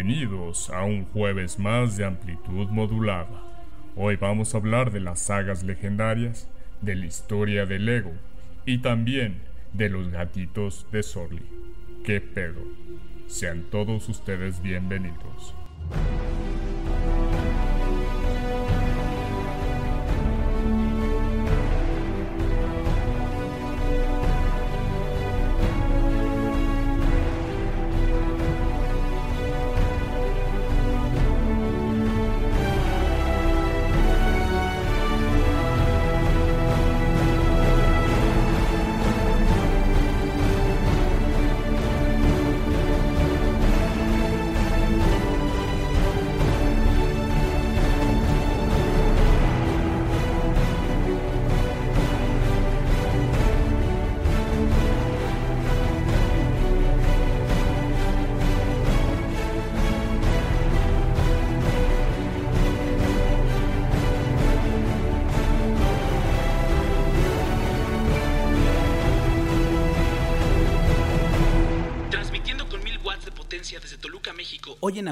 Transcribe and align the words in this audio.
Bienvenidos 0.00 0.70
a 0.70 0.84
un 0.84 1.06
jueves 1.06 1.58
más 1.58 1.96
de 1.96 2.04
amplitud 2.04 2.68
modulada. 2.68 3.42
Hoy 3.96 4.14
vamos 4.14 4.54
a 4.54 4.58
hablar 4.58 4.92
de 4.92 5.00
las 5.00 5.18
sagas 5.18 5.64
legendarias, 5.64 6.48
de 6.80 6.94
la 6.94 7.06
historia 7.06 7.66
del 7.66 7.86
Lego 7.86 8.12
y 8.64 8.78
también 8.78 9.40
de 9.72 9.88
los 9.88 10.08
gatitos 10.10 10.86
de 10.92 11.02
Sorli. 11.02 11.42
¿Qué 12.04 12.20
pedo? 12.20 12.62
Sean 13.26 13.64
todos 13.72 14.08
ustedes 14.08 14.62
bienvenidos. 14.62 15.56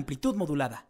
Amplitud 0.07 0.37
modulada. 0.37 0.85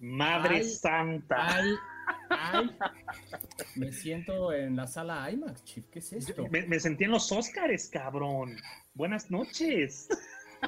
Madre 0.00 0.56
Ay, 0.56 0.64
santa. 0.64 1.36
Ay, 1.36 1.74
ay, 2.30 2.70
me 3.74 3.92
siento 3.92 4.52
en 4.52 4.76
la 4.76 4.86
sala 4.86 5.30
IMAX, 5.30 5.64
Chief. 5.64 5.84
¿Qué 5.90 5.98
es 5.98 6.12
esto? 6.12 6.46
Me, 6.50 6.66
me 6.66 6.80
sentí 6.80 7.04
en 7.04 7.10
los 7.12 7.30
Óscares, 7.32 7.88
cabrón. 7.88 8.56
Buenas 8.94 9.30
noches. 9.30 10.08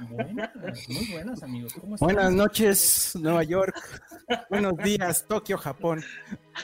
Buenas, 0.09 0.51
muy 0.89 1.07
buenas, 1.13 1.43
amigos. 1.43 1.75
¿Cómo 1.75 1.95
están? 1.97 2.07
Buenas 2.07 2.33
noches, 2.33 3.13
Nueva 3.21 3.43
York. 3.43 3.77
Buenos 4.49 4.77
días, 4.79 5.27
Tokio, 5.27 5.59
Japón. 5.59 6.03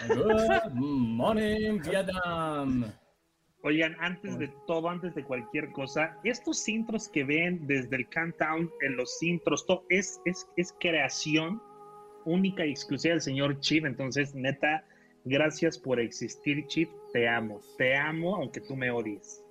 Good 0.09 0.73
morning, 0.75 1.81
Vietnam. 1.81 2.93
Oigan, 3.63 3.97
antes 3.99 4.39
de 4.39 4.47
todo, 4.69 4.89
antes 4.89 5.13
de 5.17 5.25
cualquier 5.25 5.73
cosa, 5.73 6.17
estos 6.23 6.69
intros 6.69 7.09
que 7.09 7.25
ven 7.25 7.67
desde 7.67 7.97
el 7.97 8.09
countdown 8.09 8.71
en 8.81 8.97
los 8.97 9.21
intros, 9.23 9.67
todo 9.67 9.85
es, 9.89 10.21
es, 10.25 10.47
es 10.57 10.73
creación 10.79 11.61
única 12.25 12.65
y 12.65 12.71
exclusiva 12.71 13.15
del 13.15 13.23
señor 13.23 13.59
Chief. 13.59 13.85
Entonces, 13.85 14.37
neta, 14.37 14.85
gracias 15.27 15.77
por 15.79 16.01
existir, 16.01 16.67
Chief. 16.67 16.89
Te 17.13 17.29
amo. 17.29 17.61
Te 17.77 17.95
amo, 17.97 18.37
aunque 18.37 18.61
tú 18.63 18.75
me 18.77 18.91
odies. 18.91 19.43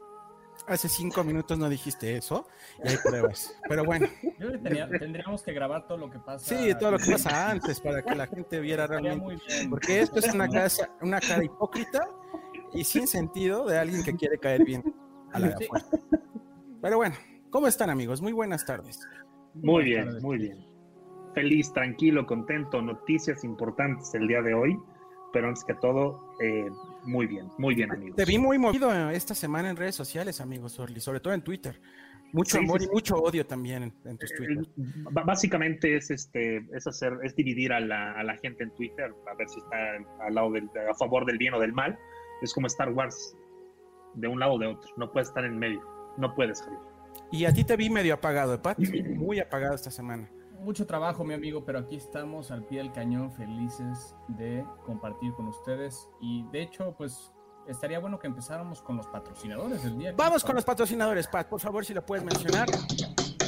Hace 0.68 0.90
cinco 0.90 1.24
minutos 1.24 1.59
no 1.59 1.69
dijiste 1.69 2.16
eso 2.18 2.47
y 2.84 2.88
hay 2.88 2.97
pruebas. 3.03 3.56
Pero 3.69 3.84
bueno, 3.86 4.08
Yo 4.24 4.31
creo 4.38 4.52
que 4.53 4.58
tenía- 4.58 4.90
tendríamos 4.90 5.44
que 5.44 5.53
grabar 5.53 5.86
todo 5.86 5.97
lo 6.00 6.09
que 6.09 6.18
pasa. 6.18 6.56
sí, 6.58 6.74
todo 6.80 6.91
lo 6.91 6.97
que 6.97 7.12
pasa 7.12 7.52
antes 7.52 7.80
para 7.81 8.02
que 8.02 8.16
la 8.16 8.25
gente 8.25 8.59
viera 8.62 8.88
realmente. 8.88 9.24
muy 9.24 9.38
bien. 9.47 9.69
Porque 9.69 10.00
esto 10.00 10.18
es 10.19 10.34
una, 10.34 10.47
casa, 10.50 10.90
una 11.02 11.19
cara 11.19 11.44
hipócrita 11.44 12.09
y 12.74 12.84
sin 12.84 13.06
sentido 13.06 13.66
de 13.66 13.78
alguien 13.78 14.02
que 14.03 14.16
quiere 14.16 14.40
caer 14.40 14.63
bien 14.66 14.84
a 15.34 15.40
la 15.40 15.47
de 15.50 15.57
Sí. 15.57 15.63
afuera. 15.66 15.86
Pero 16.81 16.97
bueno, 16.97 17.16
¿cómo 17.52 17.68
están 17.68 17.90
amigos? 17.90 18.22
Muy 18.22 18.31
buenas 18.31 18.66
tardes. 18.66 19.00
Muy 19.53 19.63
Buenas 19.63 19.86
bien, 19.86 20.06
tardes, 20.06 20.24
muy 20.24 20.38
bien. 20.38 20.66
Feliz, 21.36 21.72
tranquilo, 21.74 22.25
contento. 22.25 22.81
Noticias 22.81 23.44
importantes 23.44 24.13
el 24.16 24.28
día 24.28 24.42
de 24.42 24.53
hoy. 24.53 24.80
Pero 25.35 25.50
antes 25.50 25.66
que 25.66 25.73
todo, 25.73 26.34
eh, 26.40 26.69
muy 27.03 27.28
bien, 27.28 27.47
muy 27.57 27.75
bien, 27.75 27.91
amigos. 27.91 28.16
Te 28.16 28.23
vi 28.23 28.38
muy 28.38 28.57
movido 28.57 28.90
esta 29.09 29.35
semana 29.35 29.69
en 29.69 29.75
redes 29.75 29.94
sociales, 29.94 30.40
amigos 30.40 30.79
Orly, 30.79 31.01
sobre 31.01 31.19
todo 31.19 31.34
en 31.34 31.41
Twitter. 31.41 31.78
Mucho 32.31 32.57
Sí, 32.57 32.63
amor 32.63 32.79
sí, 32.79 32.88
y 32.90 32.94
mucho 32.94 33.16
odio 33.18 33.45
también 33.45 33.84
en, 33.84 33.94
en 34.06 34.18
tus 34.18 34.34
Twitter. 34.34 34.59
Eh, 34.59 34.69
b- 34.78 35.22
Básicamente 35.25 35.97
es 35.97 36.09
este 36.09 36.66
es 36.74 36.88
hacer 36.88 37.18
es 37.22 37.35
dividir 37.35 37.74
a 37.74 37.81
la, 37.81 38.13
a 38.13 38.24
la 38.24 38.38
gente 38.38 38.63
en 38.63 38.74
Twitter 38.75 39.13
a 39.29 39.35
ver 39.35 39.50
si 39.50 39.59
está 39.59 40.25
al 40.25 40.34
lado 40.35 40.51
del, 40.53 40.69
a 40.90 40.95
favor 40.95 41.25
del 41.25 41.38
bien 41.38 41.53
o 41.53 41.59
del 41.59 41.74
mal. 41.74 42.00
Es 42.41 42.53
como 42.53 42.68
Star 42.68 42.94
Wars 42.94 43.35
de 44.13 44.29
un 44.29 44.40
lado 44.40 44.53
o 44.53 44.57
de 44.57 44.68
otro. 44.68 44.90
No 44.95 45.12
puedes 45.12 45.28
estar 45.28 45.44
en 45.44 45.57
medio. 45.59 45.81
No 46.18 46.34
puedes, 46.34 46.62
Javier. 46.62 46.79
Y 47.34 47.44
a 47.44 47.53
ti 47.53 47.66
te 47.66 47.75
vi 47.75 47.90
medio 47.90 48.13
apagado, 48.13 48.62
Pat. 48.62 48.79
Muy 49.18 49.40
apagado 49.41 49.75
esta 49.75 49.91
semana. 49.91 50.29
Mucho 50.66 50.88
trabajo, 50.88 51.24
mi 51.24 51.36
amigo, 51.36 51.64
pero 51.64 51.78
aquí 51.78 51.96
estamos 51.96 52.50
al 52.50 52.64
pie 52.64 52.80
del 52.80 52.92
cañón, 52.92 53.31
felices 53.31 54.16
de 54.28 54.66
compartir 54.84 55.31
con 55.34 55.48
ustedes. 55.48 56.09
Y 56.20 56.42
de 56.48 56.64
hecho, 56.64 56.96
pues 56.98 57.31
estaría 57.68 58.00
bueno 58.00 58.18
que 58.18 58.26
empezáramos 58.26 58.81
con 58.81 58.98
los 58.98 59.06
patrocinadores 59.06 59.84
del 59.84 59.96
día. 59.96 60.16
Vamos 60.18 60.44
con 60.44 60.56
los 60.56 60.66
patrocinadores, 60.66 61.28
Pat. 61.28 61.48
Por 61.50 61.59
favor, 61.59 61.86
si 61.86 61.94
lo 61.94 62.04
puedes 62.04 62.25
mencionar. 62.25 62.68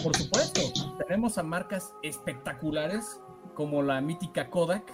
Por 0.04 0.16
supuesto, 0.16 0.62
tenemos 1.08 1.40
a 1.40 1.44
marcas 1.44 1.92
espectaculares 2.04 3.20
como 3.56 3.82
la 3.82 4.00
mítica 4.00 4.52
Kodak 4.52 4.88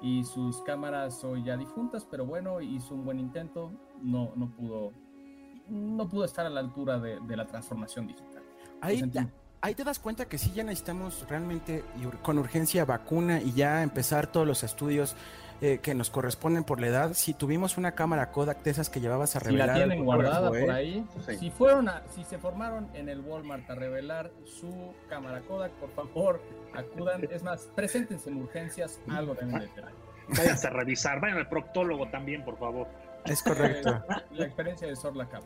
y 0.00 0.22
sus 0.22 0.62
cámaras 0.62 1.24
hoy 1.24 1.42
ya 1.42 1.56
difuntas, 1.56 2.06
pero 2.08 2.26
bueno, 2.26 2.60
hizo 2.60 2.94
un 2.94 3.04
buen 3.04 3.18
intento, 3.18 3.72
no, 4.00 4.32
no 4.36 4.54
pudo 4.54 4.92
no 5.68 6.08
pudo 6.08 6.26
estar 6.26 6.46
a 6.46 6.50
la 6.50 6.60
altura 6.60 7.00
de, 7.00 7.18
de 7.26 7.36
la 7.36 7.44
transformación 7.44 8.06
digital. 8.06 8.44
Ahí, 8.80 9.00
sentimos. 9.00 9.32
Ahí 9.60 9.74
te 9.74 9.84
das 9.84 9.98
cuenta 9.98 10.26
que 10.26 10.38
sí 10.38 10.52
ya 10.54 10.62
necesitamos 10.64 11.26
realmente 11.28 11.84
con 12.22 12.38
urgencia 12.38 12.84
vacuna 12.84 13.40
y 13.40 13.52
ya 13.52 13.82
empezar 13.82 14.26
todos 14.26 14.46
los 14.46 14.62
estudios 14.62 15.16
eh, 15.62 15.78
que 15.82 15.94
nos 15.94 16.10
corresponden 16.10 16.64
por 16.64 16.80
la 16.80 16.88
edad. 16.88 17.14
Si 17.14 17.32
tuvimos 17.32 17.78
una 17.78 17.92
cámara 17.92 18.30
Kodak 18.30 18.62
de 18.62 18.70
esas 18.70 18.90
que 18.90 19.00
llevabas 19.00 19.36
a 19.36 19.40
Si 19.40 19.46
revelar. 19.46 19.66
la 19.68 19.72
al 19.72 19.78
tienen 19.80 20.04
guardada 20.04 20.50
por 20.50 20.70
ahí, 20.70 21.04
Sí. 21.26 21.36
si 21.38 21.50
fueron 21.50 21.88
a, 21.88 22.02
si 22.14 22.24
se 22.24 22.36
formaron 22.38 22.88
en 22.94 23.08
el 23.08 23.20
Walmart 23.20 23.68
a 23.70 23.74
revelar 23.74 24.30
su 24.44 24.92
cámara 25.08 25.40
Kodak, 25.42 25.72
por 25.72 25.90
favor, 25.92 26.42
acudan, 26.74 27.26
es 27.30 27.42
más, 27.42 27.68
preséntense 27.74 28.28
en 28.28 28.42
urgencias, 28.42 29.00
algo 29.08 29.34
deben 29.34 29.58
de 29.60 29.68
tener. 29.68 29.92
Váyanse 30.28 30.66
a 30.66 30.70
revisar. 30.70 31.20
Vayan 31.20 31.38
al 31.38 31.48
proctólogo 31.48 32.08
también, 32.10 32.44
por 32.44 32.58
favor. 32.58 32.86
Es 33.24 33.42
correcto. 33.42 34.04
La 34.32 34.44
experiencia 34.44 34.86
de 34.86 34.94
Sorla 34.96 35.26
Cap. 35.28 35.42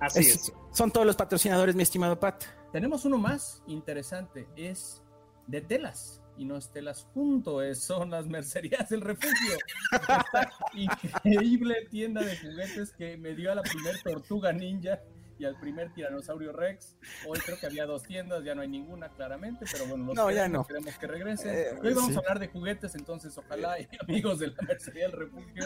Así 0.00 0.20
Es- 0.20 0.34
es. 0.48 0.52
son 0.72 0.90
todos 0.90 1.06
los 1.06 1.16
patrocinadores, 1.16 1.74
mi 1.76 1.82
estimado 1.82 2.18
Pat. 2.20 2.42
Tenemos 2.74 3.04
uno 3.04 3.18
más 3.18 3.62
interesante, 3.68 4.48
es 4.56 5.00
de 5.46 5.60
telas. 5.60 6.20
Y 6.36 6.44
no 6.44 6.56
es 6.56 6.72
telas 6.72 7.06
junto, 7.14 7.62
es, 7.62 7.78
son 7.84 8.10
las 8.10 8.26
mercerías 8.26 8.88
del 8.88 9.00
refugio. 9.02 9.56
Esta 9.92 10.52
increíble 10.72 11.86
tienda 11.88 12.20
de 12.22 12.36
juguetes 12.36 12.90
que 12.98 13.16
me 13.16 13.36
dio 13.36 13.52
a 13.52 13.54
la 13.54 13.62
primer 13.62 14.02
tortuga 14.02 14.52
ninja 14.52 14.98
y 15.38 15.44
al 15.44 15.56
primer 15.60 15.94
tiranosaurio 15.94 16.50
rex. 16.50 16.96
Hoy 17.28 17.38
creo 17.38 17.56
que 17.60 17.66
había 17.66 17.86
dos 17.86 18.02
tiendas, 18.02 18.42
ya 18.42 18.56
no 18.56 18.62
hay 18.62 18.68
ninguna 18.68 19.08
claramente, 19.10 19.66
pero 19.70 19.86
bueno, 19.86 20.06
los 20.06 20.16
No, 20.16 20.28
ya 20.32 20.38
queremos, 20.42 20.58
no. 20.58 20.66
queremos 20.66 20.98
que 20.98 21.06
regresen. 21.06 21.54
Eh, 21.54 21.66
Hoy 21.80 21.94
vamos 21.94 22.10
sí. 22.10 22.16
a 22.16 22.18
hablar 22.18 22.40
de 22.40 22.48
juguetes, 22.48 22.96
entonces 22.96 23.38
ojalá 23.38 23.78
y 23.78 23.86
amigos 24.08 24.40
de 24.40 24.48
la 24.48 24.62
mercería 24.66 25.04
del 25.04 25.12
refugio 25.12 25.64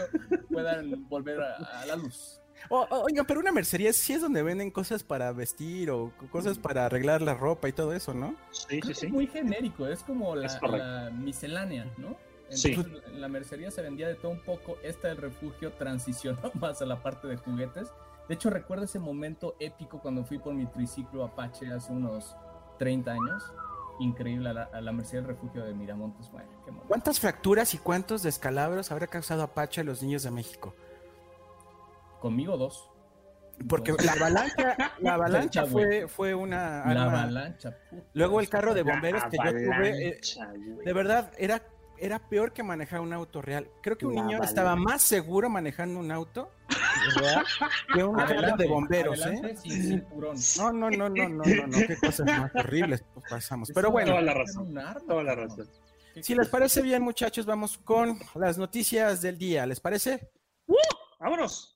puedan 0.51 1.09
volver 1.09 1.41
a, 1.41 1.55
a 1.81 1.85
la 1.87 1.95
luz. 1.95 2.38
O- 2.69 2.87
oigan, 3.05 3.25
pero 3.25 3.39
una 3.39 3.51
mercería 3.51 3.93
sí 3.93 4.13
es 4.13 4.21
donde 4.21 4.43
venden 4.43 4.69
cosas 4.71 5.03
para 5.03 5.31
vestir 5.31 5.89
o 5.91 6.11
cosas 6.31 6.59
para 6.59 6.85
arreglar 6.85 7.21
la 7.21 7.33
ropa 7.33 7.69
y 7.69 7.73
todo 7.73 7.93
eso, 7.93 8.13
¿no? 8.13 8.35
Sí, 8.51 8.79
Creo 8.79 8.81
sí, 8.81 8.87
que 8.89 8.93
sí. 8.95 9.05
es 9.07 9.11
muy 9.11 9.27
genérico, 9.27 9.87
es 9.87 10.03
como 10.03 10.35
la, 10.35 10.45
Es 10.47 10.55
correcto. 10.57 10.85
la 10.85 11.09
miscelánea, 11.11 11.85
¿no? 11.97 12.17
Sí. 12.49 12.73
Entonces, 12.73 13.03
en 13.07 13.21
la 13.21 13.27
mercería 13.27 13.71
se 13.71 13.81
vendía 13.81 14.07
de 14.07 14.15
todo 14.15 14.31
un 14.31 14.41
poco. 14.41 14.77
Esta 14.83 15.07
del 15.07 15.17
refugio 15.17 15.71
transicionó 15.73 16.39
más 16.55 16.81
a 16.81 16.85
la 16.85 17.01
parte 17.01 17.27
de 17.27 17.37
juguetes. 17.37 17.91
De 18.27 18.35
hecho, 18.35 18.49
recuerdo 18.49 18.85
ese 18.85 18.99
momento 18.99 19.55
épico 19.59 19.99
cuando 19.99 20.23
fui 20.25 20.37
por 20.39 20.53
mi 20.53 20.65
triciclo 20.67 21.23
Apache 21.23 21.71
hace 21.71 21.91
unos 21.91 22.35
30 22.77 23.11
años. 23.11 23.43
Increíble 23.99 24.49
a 24.49 24.53
la, 24.53 24.63
a 24.63 24.81
la 24.81 24.91
mercería 24.91 25.21
del 25.21 25.29
refugio 25.35 25.63
de 25.65 25.73
Miramontes. 25.73 26.31
Bueno, 26.31 26.49
qué. 26.65 26.71
¿Cuántas 26.87 27.19
fracturas 27.19 27.73
y 27.73 27.77
cuántos 27.79 28.23
descalabros 28.23 28.91
habrá 28.91 29.07
causado 29.07 29.43
Apache 29.43 29.81
a 29.81 29.83
los 29.83 30.01
niños 30.01 30.23
de 30.23 30.31
México? 30.31 30.73
Conmigo 32.19 32.57
dos. 32.57 32.89
Porque 33.67 33.93
la 34.03 34.13
avalancha, 34.13 34.77
la 34.99 35.13
avalancha 35.15 35.65
fue, 35.65 36.07
fue 36.07 36.33
una 36.33 36.85
La 36.93 37.03
arma- 37.03 37.23
avalancha. 37.23 37.77
puta, 37.89 38.03
Luego 38.13 38.39
el 38.39 38.47
carro 38.49 38.73
de 38.73 38.83
La 38.85 38.93
bomberos 38.93 39.23
que 39.25 39.37
yo 39.37 39.51
tuve, 39.51 40.07
eh, 40.07 40.21
de 40.85 40.93
verdad, 40.93 41.33
era, 41.37 41.61
era 41.97 42.19
peor 42.19 42.53
que 42.53 42.63
manejar 42.63 43.01
un 43.01 43.11
auto 43.11 43.41
real. 43.41 43.69
Creo 43.83 43.97
que 43.97 44.05
un 44.05 44.15
La 44.15 44.23
niño 44.23 44.41
estaba 44.43 44.77
más 44.77 45.01
seguro 45.01 45.49
manejando 45.49 45.99
un 45.99 46.09
auto 46.09 46.51
real 47.17 47.45
que 47.93 48.01
un 48.03 48.15
carro 48.15 48.55
de 48.55 48.67
bomberos, 48.67 49.25
¿eh? 49.25 49.55
sin 49.61 49.83
cinturón. 49.83 50.37
No, 50.57 50.71
no, 50.71 50.89
no, 50.89 51.09
no, 51.09 51.27
no, 51.29 51.43
no, 51.43 51.67
no, 51.67 51.77
qué 51.85 51.97
cosas 51.97 52.25
más 52.27 52.55
horribles 52.55 53.03
pasamos. 53.29 53.71
Pero 53.75 53.91
bueno, 53.91 54.11
Toda 54.11 54.21
la 54.21 54.33
razón, 54.35 54.73
Toda 55.05 55.23
la 55.23 55.35
razón. 55.35 55.67
¿Qué 56.13 56.23
si 56.23 56.33
les 56.33 56.47
parece 56.47 56.81
bien, 56.81 57.01
muchachos, 57.01 57.45
vamos 57.45 57.77
con 57.77 58.17
las 58.35 58.57
noticias 58.57 59.21
del 59.21 59.37
día. 59.37 59.65
¿Les 59.65 59.81
parece? 59.81 60.29
¡Vámonos! 61.19 61.75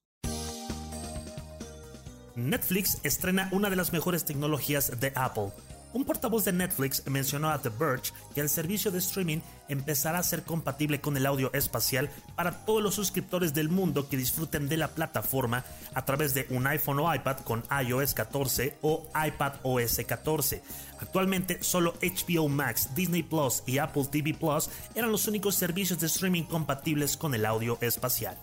Netflix 2.35 2.97
estrena 3.03 3.47
una 3.51 3.69
de 3.69 3.75
las 3.75 3.93
mejores 3.93 4.25
tecnologías 4.25 4.99
de 4.99 5.11
Apple. 5.15 5.51
Un 5.93 6.05
portavoz 6.05 6.43
de 6.43 6.51
Netflix 6.51 7.03
mencionó 7.05 7.51
a 7.51 7.61
The 7.61 7.69
Verge 7.69 8.11
que 8.33 8.41
el 8.41 8.49
servicio 8.49 8.89
de 8.89 8.97
streaming 8.97 9.41
empezará 9.67 10.17
a 10.17 10.23
ser 10.23 10.41
compatible 10.41 10.99
con 10.99 11.15
el 11.15 11.27
audio 11.27 11.53
espacial 11.53 12.09
para 12.35 12.65
todos 12.65 12.81
los 12.81 12.95
suscriptores 12.95 13.53
del 13.53 13.69
mundo 13.69 14.09
que 14.09 14.17
disfruten 14.17 14.67
de 14.67 14.77
la 14.77 14.87
plataforma 14.87 15.63
a 15.93 16.03
través 16.03 16.33
de 16.33 16.47
un 16.49 16.65
iPhone 16.65 16.97
o 16.97 17.13
iPad 17.13 17.37
con 17.41 17.63
iOS 17.85 18.15
14 18.15 18.79
o 18.81 19.07
iPad 19.13 19.53
OS 19.61 20.01
14. 20.07 20.63
Actualmente 20.99 21.61
solo 21.61 21.93
HBO 22.01 22.49
Max, 22.49 22.95
Disney 22.95 23.21
Plus 23.21 23.61
y 23.67 23.77
Apple 23.77 24.05
TV 24.09 24.33
Plus 24.33 24.71
eran 24.95 25.11
los 25.11 25.27
únicos 25.27 25.53
servicios 25.53 25.99
de 25.99 26.07
streaming 26.07 26.43
compatibles 26.43 27.15
con 27.15 27.35
el 27.35 27.45
audio 27.45 27.77
espacial. 27.81 28.35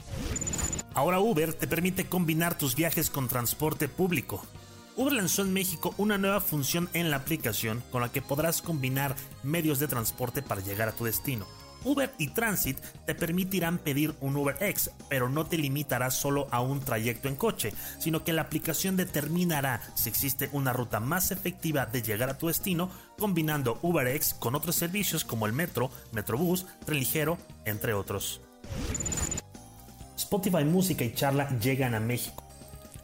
Ahora 1.00 1.18
Uber 1.18 1.54
te 1.54 1.66
permite 1.66 2.04
combinar 2.04 2.58
tus 2.58 2.76
viajes 2.76 3.08
con 3.08 3.26
transporte 3.26 3.88
público. 3.88 4.44
Uber 4.96 5.14
lanzó 5.14 5.40
en 5.40 5.50
México 5.54 5.94
una 5.96 6.18
nueva 6.18 6.42
función 6.42 6.90
en 6.92 7.08
la 7.08 7.16
aplicación 7.16 7.82
con 7.90 8.02
la 8.02 8.12
que 8.12 8.20
podrás 8.20 8.60
combinar 8.60 9.16
medios 9.42 9.78
de 9.78 9.88
transporte 9.88 10.42
para 10.42 10.60
llegar 10.60 10.90
a 10.90 10.92
tu 10.92 11.06
destino. 11.06 11.46
Uber 11.84 12.12
y 12.18 12.28
Transit 12.28 12.76
te 13.06 13.14
permitirán 13.14 13.78
pedir 13.78 14.14
un 14.20 14.36
UberX, 14.36 14.90
pero 15.08 15.30
no 15.30 15.46
te 15.46 15.56
limitará 15.56 16.10
solo 16.10 16.48
a 16.50 16.60
un 16.60 16.80
trayecto 16.80 17.28
en 17.28 17.36
coche, 17.36 17.72
sino 17.98 18.22
que 18.22 18.34
la 18.34 18.42
aplicación 18.42 18.98
determinará 18.98 19.80
si 19.94 20.10
existe 20.10 20.50
una 20.52 20.74
ruta 20.74 21.00
más 21.00 21.30
efectiva 21.30 21.86
de 21.86 22.02
llegar 22.02 22.28
a 22.28 22.36
tu 22.36 22.48
destino 22.48 22.90
combinando 23.18 23.78
UberX 23.80 24.34
con 24.34 24.54
otros 24.54 24.76
servicios 24.76 25.24
como 25.24 25.46
el 25.46 25.54
metro, 25.54 25.90
Metrobús, 26.12 26.66
tren 26.84 26.98
ligero, 26.98 27.38
entre 27.64 27.94
otros. 27.94 28.42
Spotify 30.30 30.62
Música 30.62 31.04
y 31.04 31.12
Charla 31.12 31.48
llegan 31.58 31.92
a 31.92 31.98
México. 31.98 32.44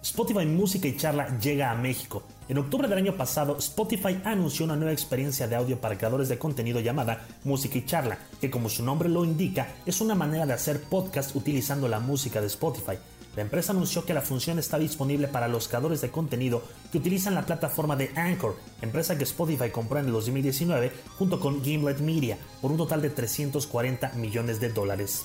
Spotify 0.01 0.47
Música 0.47 0.87
y 0.87 0.97
Charla 0.97 1.37
llega 1.41 1.73
a 1.73 1.75
México. 1.75 2.23
En 2.49 2.57
octubre 2.57 2.87
del 2.87 2.99
año 2.99 3.17
pasado, 3.17 3.59
Spotify 3.59 4.21
anunció 4.23 4.65
una 4.65 4.77
nueva 4.77 4.93
experiencia 4.93 5.49
de 5.49 5.57
audio 5.57 5.81
para 5.81 5.99
creadores 5.99 6.29
de 6.29 6.39
contenido 6.39 6.79
llamada 6.79 7.27
Música 7.43 7.79
y 7.79 7.85
Charla, 7.85 8.17
que 8.41 8.49
como 8.49 8.69
su 8.69 8.85
nombre 8.85 9.09
lo 9.09 9.25
indica, 9.25 9.75
es 9.85 10.01
una 10.01 10.15
manera 10.15 10.47
de 10.47 10.53
hacer 10.53 10.81
podcast 10.83 11.35
utilizando 11.35 11.89
la 11.89 11.99
música 11.99 12.41
de 12.41 12.47
Spotify. 12.47 12.97
La 13.35 13.43
empresa 13.43 13.73
anunció 13.73 14.05
que 14.05 14.15
la 14.15 14.23
función 14.23 14.61
está 14.61 14.79
disponible 14.79 15.27
para 15.27 15.49
los 15.49 15.67
creadores 15.67 16.03
de 16.03 16.13
contenido 16.13 16.63
que 16.93 16.99
utilizan 16.99 17.35
la 17.35 17.45
plataforma 17.45 17.97
de 17.97 18.13
Anchor, 18.15 18.55
empresa 18.83 19.19
que 19.19 19.25
Spotify 19.25 19.71
compró 19.71 19.99
en 19.99 20.07
el 20.07 20.13
2019 20.13 20.93
junto 21.19 21.41
con 21.41 21.65
Gimlet 21.65 21.99
Media, 21.99 22.39
por 22.63 22.71
un 22.71 22.77
total 22.77 23.03
de 23.03 23.11
340 23.11 24.13
millones 24.13 24.61
de 24.61 24.69
dólares. 24.69 25.25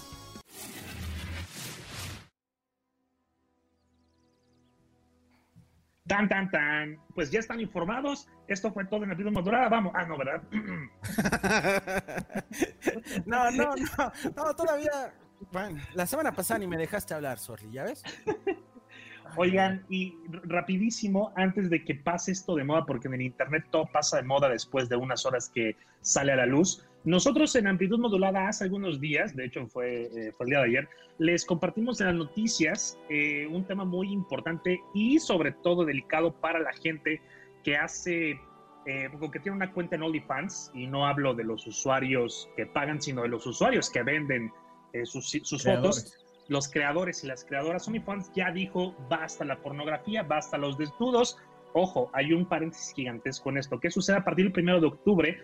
Tan, 6.07 6.27
tan, 6.27 6.49
tan. 6.49 6.97
Pues 7.13 7.31
ya 7.31 7.39
están 7.39 7.59
informados. 7.59 8.27
Esto 8.47 8.71
fue 8.71 8.85
todo 8.85 9.03
en 9.03 9.09
la 9.09 9.15
vida 9.15 9.31
madurada. 9.31 9.69
Vamos. 9.69 9.93
Ah, 9.95 10.05
no, 10.05 10.17
¿verdad? 10.17 10.41
No, 13.25 13.51
no, 13.51 13.75
no, 13.75 14.11
no, 14.35 14.55
todavía. 14.55 15.13
Bueno, 15.51 15.81
la 15.93 16.05
semana 16.05 16.33
pasada 16.33 16.59
ni 16.59 16.67
me 16.67 16.77
dejaste 16.77 17.13
hablar, 17.13 17.39
Sorry, 17.39 17.71
¿ya 17.71 17.83
ves? 17.83 18.03
Oigan, 19.37 19.85
y 19.89 20.17
rapidísimo, 20.43 21.31
antes 21.35 21.69
de 21.69 21.85
que 21.85 21.95
pase 21.95 22.33
esto 22.33 22.55
de 22.55 22.63
moda, 22.63 22.85
porque 22.85 23.07
en 23.07 23.15
el 23.15 23.21
internet 23.21 23.65
todo 23.71 23.89
pasa 23.91 24.17
de 24.17 24.23
moda 24.23 24.49
después 24.49 24.89
de 24.89 24.97
unas 24.97 25.25
horas 25.25 25.49
que 25.49 25.77
sale 26.01 26.33
a 26.33 26.35
la 26.35 26.45
luz. 26.45 26.85
Nosotros 27.03 27.55
en 27.55 27.67
Amplitud 27.67 27.99
Modulada 27.99 28.47
hace 28.47 28.65
algunos 28.65 28.99
días, 28.99 29.35
de 29.35 29.45
hecho 29.45 29.65
fue, 29.67 30.03
eh, 30.03 30.31
fue 30.37 30.45
el 30.45 30.49
día 30.51 30.59
de 30.59 30.65
ayer, 30.65 30.89
les 31.17 31.45
compartimos 31.45 31.99
en 32.01 32.07
las 32.07 32.15
noticias 32.15 32.97
eh, 33.09 33.47
un 33.47 33.65
tema 33.65 33.85
muy 33.85 34.11
importante 34.11 34.79
y 34.93 35.19
sobre 35.19 35.51
todo 35.51 35.85
delicado 35.85 36.31
para 36.31 36.59
la 36.59 36.73
gente 36.73 37.21
que 37.63 37.77
hace, 37.77 38.39
eh, 38.85 39.09
que 39.31 39.39
tiene 39.39 39.55
una 39.55 39.71
cuenta 39.71 39.95
en 39.95 40.03
OnlyFans, 40.03 40.71
y 40.73 40.87
no 40.87 41.07
hablo 41.07 41.33
de 41.33 41.43
los 41.43 41.65
usuarios 41.67 42.49
que 42.55 42.65
pagan, 42.65 43.01
sino 43.01 43.23
de 43.23 43.29
los 43.29 43.45
usuarios 43.45 43.89
que 43.89 44.03
venden 44.03 44.51
eh, 44.93 45.05
sus, 45.05 45.29
sus 45.43 45.63
fotos 45.63 46.17
los 46.47 46.67
creadores 46.67 47.23
y 47.23 47.27
las 47.27 47.45
creadoras 47.45 47.87
OnlyFans 47.87 48.31
ya 48.35 48.51
dijo 48.51 48.93
basta 49.09 49.45
la 49.45 49.61
pornografía, 49.61 50.23
basta 50.23 50.57
los 50.57 50.77
desnudos. 50.77 51.37
Ojo, 51.73 52.09
hay 52.13 52.33
un 52.33 52.45
paréntesis 52.45 52.93
gigantesco 52.93 53.49
en 53.49 53.57
esto. 53.57 53.79
¿Qué 53.79 53.89
sucede 53.89 54.17
a 54.17 54.23
partir 54.25 54.45
del 54.45 54.51
primero 54.51 54.81
de 54.81 54.87
octubre? 54.87 55.37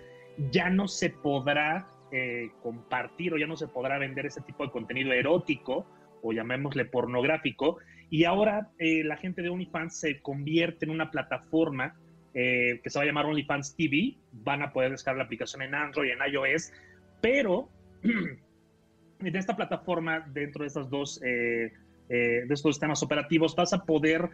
Ya 0.52 0.70
no 0.70 0.88
se 0.88 1.10
podrá 1.10 1.88
eh, 2.12 2.52
compartir 2.64 3.34
o 3.34 3.38
ya 3.38 3.48
no 3.48 3.58
se 3.58 3.68
podrá 3.68 3.98
vender 3.98 4.26
ese 4.26 4.40
tipo 4.40 4.64
de 4.64 4.72
contenido 4.72 5.12
erótico 5.12 5.86
o 6.22 6.32
llamémosle 6.32 6.86
pornográfico. 6.86 7.80
Y 8.10 8.24
ahora 8.24 8.70
eh, 8.80 9.04
la 9.04 9.18
gente 9.18 9.42
de 9.42 9.50
OnlyFans 9.50 10.00
se 10.00 10.22
convierte 10.22 10.86
en 10.86 10.92
una 10.92 11.12
plataforma 11.12 11.98
eh, 12.34 12.80
que 12.82 12.90
se 12.90 12.98
va 12.98 13.04
a 13.04 13.08
llamar 13.08 13.26
OnlyFans 13.26 13.76
TV. 13.76 14.16
Van 14.32 14.62
a 14.62 14.72
poder 14.72 14.92
descargar 14.92 15.18
la 15.18 15.24
aplicación 15.26 15.64
en 15.64 15.76
Android, 15.76 16.12
en 16.12 16.20
iOS, 16.34 16.72
pero 17.22 17.70
en 18.04 19.36
esta 19.36 19.58
plataforma, 19.58 20.22
dentro 20.32 20.64
de 20.64 20.68
estos 20.68 20.90
dos, 20.90 21.20
de 21.20 21.74
estos 22.50 22.76
sistemas 22.76 23.04
operativos, 23.04 23.54
vas 23.54 23.74
a 23.74 23.84
poder 23.84 24.30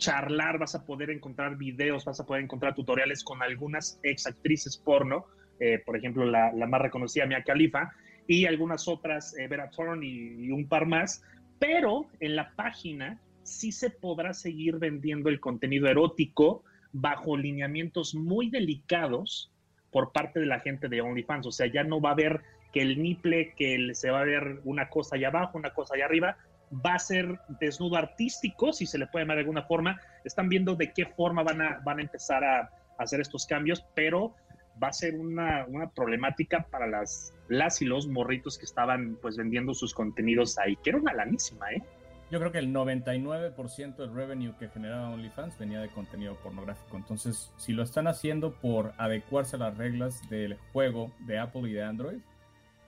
charlar, 0.00 0.58
vas 0.58 0.74
a 0.74 0.84
poder 0.84 1.10
encontrar 1.10 1.56
videos, 1.56 2.04
vas 2.04 2.18
a 2.18 2.26
poder 2.26 2.42
encontrar 2.42 2.74
tutoriales 2.74 3.22
con 3.22 3.42
algunas 3.42 4.00
ex 4.02 4.26
actrices 4.26 4.76
porno, 4.76 5.26
eh, 5.60 5.80
por 5.84 5.96
ejemplo, 5.96 6.24
la, 6.24 6.52
la 6.52 6.66
más 6.66 6.80
reconocida, 6.80 7.26
Mia 7.26 7.44
Khalifa, 7.44 7.92
y 8.30 8.46
algunas 8.46 8.86
otras, 8.86 9.36
eh, 9.36 9.48
Vera 9.48 9.70
Thorne 9.70 10.06
y, 10.06 10.50
un 10.52 10.68
par 10.68 10.86
más, 10.86 11.22
pero 11.58 12.06
en 12.20 12.36
la 12.36 12.52
página 12.54 13.20
sí 13.42 13.72
se 13.72 13.90
podrá 13.90 14.34
seguir 14.34 14.78
vendiendo 14.78 15.28
el 15.28 15.40
contenido 15.40 15.88
erótico 15.88 16.62
bajo 16.92 17.36
lineamientos 17.36 18.14
muy 18.14 18.48
delicados 18.48 19.52
por 19.90 20.12
parte 20.12 20.38
de 20.38 20.46
la 20.46 20.60
gente 20.60 20.88
de 20.88 21.00
OnlyFans. 21.00 21.46
O 21.46 21.50
sea, 21.50 21.66
ya 21.66 21.82
no 21.82 22.00
va 22.00 22.10
a 22.10 22.12
haber 22.12 22.42
que 22.72 22.82
el 22.82 23.02
niple, 23.02 23.52
que 23.56 23.90
se 23.94 24.10
va 24.10 24.20
a 24.20 24.24
ver 24.24 24.60
una 24.62 24.88
cosa 24.88 25.16
allá 25.16 25.28
abajo, 25.28 25.58
una 25.58 25.74
cosa 25.74 25.96
allá 25.96 26.04
arriba, 26.04 26.36
va 26.72 26.94
a 26.94 26.98
ser 26.98 27.40
desnudo 27.60 27.96
artístico, 27.96 28.72
si 28.72 28.86
se 28.86 28.98
le 28.98 29.06
puede 29.06 29.24
llamar 29.24 29.36
de 29.36 29.42
alguna 29.42 29.62
forma. 29.62 30.00
Están 30.24 30.48
viendo 30.48 30.74
de 30.74 30.92
qué 30.92 31.06
forma 31.06 31.42
van 31.42 31.60
a, 31.60 31.80
van 31.84 31.98
a 31.98 32.02
empezar 32.02 32.44
a, 32.44 32.60
a 32.60 32.70
hacer 32.98 33.20
estos 33.20 33.46
cambios, 33.46 33.84
pero 33.94 34.34
va 34.82 34.88
a 34.88 34.92
ser 34.92 35.14
una, 35.14 35.66
una 35.66 35.90
problemática 35.90 36.66
para 36.70 36.86
las, 36.86 37.34
las 37.48 37.82
y 37.82 37.84
los 37.84 38.06
morritos 38.06 38.58
que 38.58 38.64
estaban 38.64 39.18
pues 39.20 39.36
vendiendo 39.36 39.74
sus 39.74 39.94
contenidos 39.94 40.58
ahí, 40.58 40.76
que 40.76 40.90
era 40.90 40.98
una 40.98 41.12
lanísima, 41.12 41.70
¿eh? 41.72 41.82
Yo 42.30 42.38
creo 42.38 42.52
que 42.52 42.58
el 42.58 42.72
99% 42.72 43.96
del 43.96 44.14
revenue 44.14 44.54
que 44.56 44.68
generaba 44.68 45.10
OnlyFans 45.10 45.58
venía 45.58 45.80
de 45.80 45.88
contenido 45.88 46.36
pornográfico. 46.36 46.96
Entonces, 46.96 47.52
si 47.56 47.72
lo 47.72 47.82
están 47.82 48.06
haciendo 48.06 48.52
por 48.52 48.92
adecuarse 48.98 49.56
a 49.56 49.58
las 49.58 49.76
reglas 49.76 50.28
del 50.30 50.56
juego 50.72 51.10
de 51.26 51.40
Apple 51.40 51.68
y 51.68 51.72
de 51.72 51.82
Android, 51.82 52.18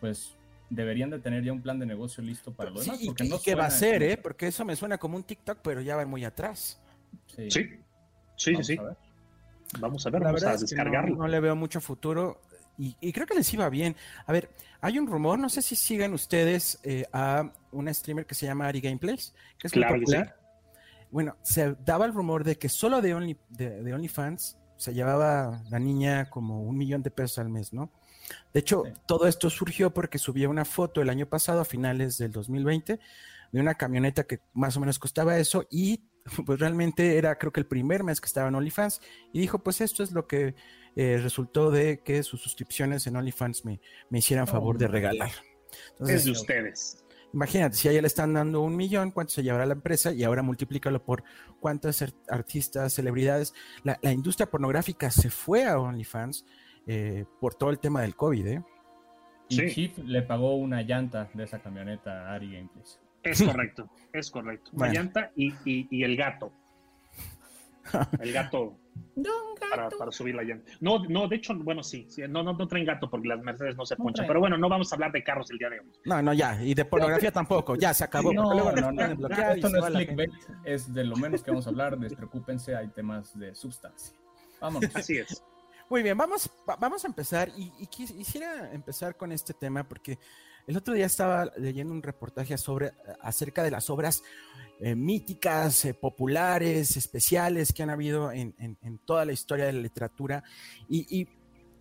pues 0.00 0.36
deberían 0.74 1.10
de 1.10 1.18
tener 1.18 1.44
ya 1.44 1.52
un 1.52 1.60
plan 1.62 1.78
de 1.78 1.86
negocio 1.86 2.22
listo 2.22 2.52
para 2.52 2.70
lo 2.70 2.80
demás. 2.80 3.00
y, 3.00 3.06
porque 3.06 3.24
y 3.24 3.28
no 3.28 3.40
qué 3.40 3.54
va 3.54 3.66
a 3.66 3.70
ser, 3.70 4.02
¿eh? 4.02 4.16
Porque 4.16 4.46
eso 4.48 4.64
me 4.64 4.74
suena 4.76 4.98
como 4.98 5.16
un 5.16 5.22
TikTok, 5.24 5.58
pero 5.62 5.80
ya 5.80 5.96
va 5.96 6.06
muy 6.06 6.24
atrás. 6.24 6.80
Sí, 7.36 7.50
Sí, 7.50 7.68
sí, 8.36 8.52
vamos 8.52 8.66
sí, 8.66 8.76
a 8.78 8.82
ver. 8.82 8.96
Vamos 9.78 10.06
a 10.06 10.10
ver, 10.10 10.20
La 10.22 10.26
vamos 10.28 10.42
a 10.42 10.46
verdad 10.46 10.62
es 10.64 10.70
que 10.70 10.76
no, 10.76 10.84
descargarlo. 10.84 11.16
no 11.16 11.28
le 11.28 11.40
veo 11.40 11.56
mucho 11.56 11.80
futuro 11.80 12.40
y, 12.78 12.96
y 13.00 13.12
creo 13.12 13.26
que 13.26 13.34
les 13.34 13.52
iba 13.54 13.68
bien. 13.68 13.94
A 14.26 14.32
ver, 14.32 14.50
hay 14.80 14.98
un 14.98 15.06
rumor, 15.06 15.38
no 15.38 15.48
sé 15.48 15.62
si 15.62 15.76
sigan 15.76 16.12
ustedes 16.14 16.78
eh, 16.82 17.04
a 17.12 17.50
una 17.70 17.92
streamer 17.94 18.26
que 18.26 18.34
se 18.34 18.46
llama 18.46 18.66
Ari 18.66 18.80
Gameplays, 18.80 19.34
que 19.58 19.66
es 19.68 19.74
muy 19.76 19.82
Claro 19.84 20.00
que 20.00 20.06
sí. 20.06 20.12
popular. 20.16 20.36
Bueno, 21.10 21.36
se 21.42 21.74
daba 21.84 22.06
el 22.06 22.14
rumor 22.14 22.42
de 22.44 22.56
que 22.56 22.68
solo 22.70 23.00
de, 23.02 23.14
Only, 23.14 23.36
de, 23.50 23.82
de 23.82 23.94
OnlyFans 23.94 24.58
se 24.76 24.94
llevaba 24.94 25.62
la 25.70 25.78
niña 25.78 26.28
como 26.30 26.62
un 26.62 26.76
millón 26.76 27.02
de 27.02 27.10
pesos 27.10 27.38
al 27.38 27.50
mes, 27.50 27.72
¿no? 27.72 27.90
De 28.52 28.60
hecho, 28.60 28.82
Sí. 28.86 28.92
todo 29.06 29.26
esto 29.26 29.50
surgió 29.50 29.92
porque 29.92 30.18
subió 30.18 30.50
una 30.50 30.64
foto 30.64 31.00
el 31.00 31.10
año 31.10 31.26
pasado, 31.26 31.60
a 31.60 31.64
finales 31.64 32.18
del 32.18 32.32
2020, 32.32 32.98
de 33.52 33.60
una 33.60 33.74
camioneta 33.74 34.24
que 34.24 34.40
más 34.54 34.76
o 34.76 34.80
menos 34.80 34.98
costaba 34.98 35.38
eso 35.38 35.66
y 35.70 36.04
pues 36.46 36.58
realmente 36.58 37.16
era 37.18 37.36
creo 37.38 37.52
que 37.52 37.60
el 37.60 37.66
primer 37.66 38.04
mes 38.04 38.20
que 38.20 38.26
estaba 38.26 38.48
en 38.48 38.54
OnlyFans 38.54 39.00
y 39.32 39.40
dijo 39.40 39.58
pues 39.58 39.80
esto 39.80 40.02
es 40.02 40.12
lo 40.12 40.26
que 40.26 40.54
eh, 40.94 41.18
resultó 41.22 41.70
de 41.70 42.00
que 42.00 42.22
sus 42.22 42.40
suscripciones 42.40 43.06
en 43.06 43.16
OnlyFans 43.16 43.64
me, 43.64 43.80
me 44.10 44.18
hicieran 44.18 44.46
favor 44.46 44.78
de 44.78 44.88
regalar. 44.88 45.30
Es 45.30 45.90
Entonces, 45.90 46.24
de 46.24 46.30
ustedes. 46.32 47.04
Imagínate, 47.32 47.76
si 47.76 47.88
a 47.88 47.92
ella 47.92 48.02
le 48.02 48.08
están 48.08 48.34
dando 48.34 48.60
un 48.60 48.76
millón, 48.76 49.10
¿cuánto 49.10 49.32
se 49.32 49.42
llevará 49.42 49.64
la 49.64 49.72
empresa? 49.72 50.12
Y 50.12 50.22
ahora 50.22 50.42
multiplícalo 50.42 51.02
por 51.02 51.24
cuántas 51.60 52.04
artistas, 52.28 52.92
celebridades. 52.92 53.54
La, 53.84 53.98
industria 54.02 54.50
pornográfica 54.50 55.10
se 55.10 55.30
fue 55.30 55.64
a 55.64 55.78
OnlyFans 55.78 56.44
eh, 56.86 57.24
por 57.40 57.54
todo 57.54 57.70
el 57.70 57.78
tema 57.78 58.02
del 58.02 58.16
COVID, 58.16 58.46
¿eh? 58.46 58.62
Y 59.48 59.68
Chief 59.68 59.98
le 59.98 60.22
pagó 60.22 60.56
una 60.56 60.82
llanta 60.82 61.28
de 61.34 61.44
esa 61.44 61.60
camioneta 61.60 62.28
a 62.28 62.34
Ari 62.34 62.54
Gameplays. 62.54 63.00
Es 63.22 63.42
correcto, 63.42 63.88
es 64.12 64.30
correcto. 64.30 64.70
Una 64.72 64.92
llanta 64.92 65.30
y, 65.36 65.52
y 65.64 66.02
el 66.02 66.16
gato. 66.16 66.52
El 68.20 68.32
gato 68.32 68.78
para, 69.70 69.88
para, 69.90 70.12
subir 70.12 70.34
la 70.34 70.42
llanta. 70.42 70.70
No, 70.80 71.04
no, 71.04 71.28
de 71.28 71.36
hecho, 71.36 71.54
bueno, 71.54 71.82
sí, 71.82 72.06
no, 72.28 72.42
no, 72.42 72.52
no, 72.52 72.68
traen 72.68 72.84
gato 72.84 73.08
porque 73.10 73.28
las 73.28 73.42
Mercedes 73.42 73.76
no 73.76 73.84
se 73.84 73.96
ponchan. 73.96 74.26
Pero 74.26 74.40
bueno, 74.40 74.56
no 74.56 74.68
vamos 74.68 74.92
a 74.92 74.96
hablar 74.96 75.12
de 75.12 75.22
carros 75.22 75.50
el 75.50 75.58
día 75.58 75.70
de 75.70 75.80
hoy. 75.80 75.86
No, 76.04 76.22
no, 76.22 76.32
ya. 76.32 76.62
Y 76.62 76.74
de 76.74 76.84
pornografía 76.84 77.32
tampoco. 77.32 77.76
Ya 77.76 77.92
se 77.94 78.04
acabó. 78.04 78.32
No, 78.32 78.72
no, 78.72 78.92
no, 78.92 79.28
Esto 79.28 79.68
no 79.68 79.86
es 79.86 79.94
clickbait. 79.94 80.32
Es 80.64 80.92
de 80.92 81.04
lo 81.04 81.16
menos 81.16 81.42
que 81.42 81.50
vamos 81.50 81.66
a 81.66 81.70
hablar. 81.70 81.98
Despreocúpense, 81.98 82.76
hay 82.76 82.88
temas 82.88 83.38
de 83.38 83.54
sustancia. 83.54 84.16
Vámonos. 84.60 84.94
Así 84.94 85.18
es. 85.18 85.42
Muy 85.92 86.02
bien, 86.02 86.16
vamos, 86.16 86.50
vamos 86.80 87.04
a 87.04 87.06
empezar. 87.06 87.52
Y, 87.54 87.86
quisiera 87.86 88.72
empezar 88.72 89.14
con 89.14 89.30
este 89.30 89.52
tema 89.52 89.86
porque 89.86 90.18
el 90.66 90.74
otro 90.74 90.94
día 90.94 91.04
estaba 91.04 91.52
leyendo 91.58 91.92
un 91.92 92.02
reportaje 92.02 92.56
sobre, 92.56 92.92
acerca 93.20 93.62
de 93.62 93.70
las 93.70 93.90
obras 93.90 94.22
eh, 94.80 94.94
míticas, 94.94 95.84
eh, 95.84 95.92
populares, 95.92 96.96
especiales 96.96 97.74
que 97.74 97.82
han 97.82 97.90
habido 97.90 98.32
en, 98.32 98.54
toda 99.04 99.26
la 99.26 99.34
historia 99.34 99.66
de 99.66 99.74
la 99.74 99.82
literatura. 99.82 100.42
Y, 100.88 101.28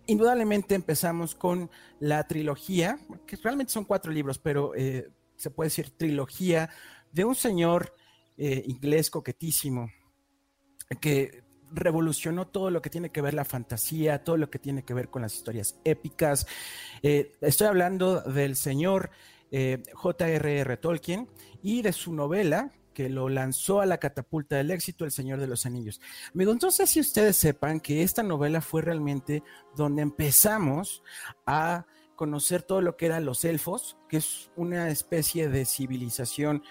indudablemente 0.04 0.74
empezamos 0.74 1.34
con 1.34 1.70
la 1.98 2.28
trilogía, 2.28 2.98
que 3.26 3.36
realmente 3.36 3.72
son 3.72 3.86
cuatro 3.86 4.12
libros, 4.12 4.38
pero 4.38 4.74
eh, 4.74 5.08
se 5.36 5.48
puede 5.48 5.68
decir 5.68 5.88
trilogía, 5.96 6.68
de 7.12 7.24
un 7.24 7.34
señor 7.34 7.94
inglés 8.36 9.08
coquetísimo 9.08 9.90
que 11.00 11.42
revolucionó 11.72 12.46
todo 12.46 12.70
lo 12.70 12.82
que 12.82 12.90
tiene 12.90 13.10
que 13.10 13.22
ver 13.22 13.34
la 13.34 13.44
fantasía, 13.44 14.24
todo 14.24 14.36
lo 14.36 14.50
que 14.50 14.58
tiene 14.58 14.84
que 14.84 14.94
ver 14.94 15.08
con 15.08 15.22
las 15.22 15.34
historias 15.34 15.78
épicas. 15.84 16.46
estoy 17.02 17.66
hablando 17.66 18.20
del 18.20 18.56
señor 18.56 19.10
J.R.R. 19.94 20.76
Tolkien 20.78 21.28
y 21.62 21.82
de 21.82 21.92
su 21.92 22.12
novela 22.14 22.72
que 22.92 23.08
lo 23.08 23.28
lanzó 23.28 23.80
a 23.80 23.86
la 23.86 23.98
catapulta 23.98 24.56
del 24.56 24.70
éxito, 24.70 25.04
El 25.04 25.12
Señor 25.12 25.40
de 25.40 25.46
los 25.46 25.66
Anillos. 25.66 26.00
Amigo, 26.34 26.52
entonces 26.52 26.90
si 26.90 27.00
ustedes 27.00 27.36
sepan 27.36 27.80
que 27.80 28.02
esta 28.02 28.22
novela 28.22 28.60
fue 28.60 28.82
realmente 28.82 29.42
donde 29.74 30.02
empezamos 30.02 31.02
a 31.46 31.86
conocer 32.16 32.62
todo 32.62 32.82
lo 32.82 32.96
que 32.96 33.06
eran 33.06 33.24
los 33.24 33.44
elfos, 33.44 33.96
que 34.08 34.18
es 34.18 34.50
una 34.56 34.90
especie 34.90 35.48
de 35.48 35.64
civilización 35.64 36.62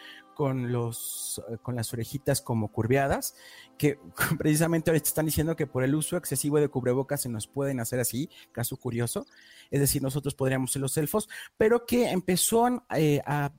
con, 0.42 0.72
los, 0.72 1.40
con 1.62 1.76
las 1.76 1.94
orejitas 1.94 2.42
como 2.42 2.72
curveadas, 2.72 3.36
que 3.78 4.00
precisamente 4.40 4.90
ahorita 4.90 5.08
están 5.08 5.28
diciendo 5.28 5.56
que 5.56 5.68
por 5.68 5.84
el 5.84 5.94
uso 5.94 6.18
excesivo 6.18 6.60
de 6.60 6.68
cubrebocas 6.68 7.22
se 7.22 7.30
nos 7.30 7.46
pueden 7.46 7.80
hacer 7.80 8.00
así, 8.00 8.28
caso 8.52 8.76
curioso, 8.76 9.28
es 9.70 9.80
decir, 9.80 10.02
nosotros 10.02 10.34
podríamos 10.34 10.72
ser 10.72 10.82
los 10.82 10.98
elfos, 10.98 11.30
pero 11.60 11.86
que 11.86 12.10
empezó 12.10 12.84
eh, 12.90 13.22
a 13.24 13.54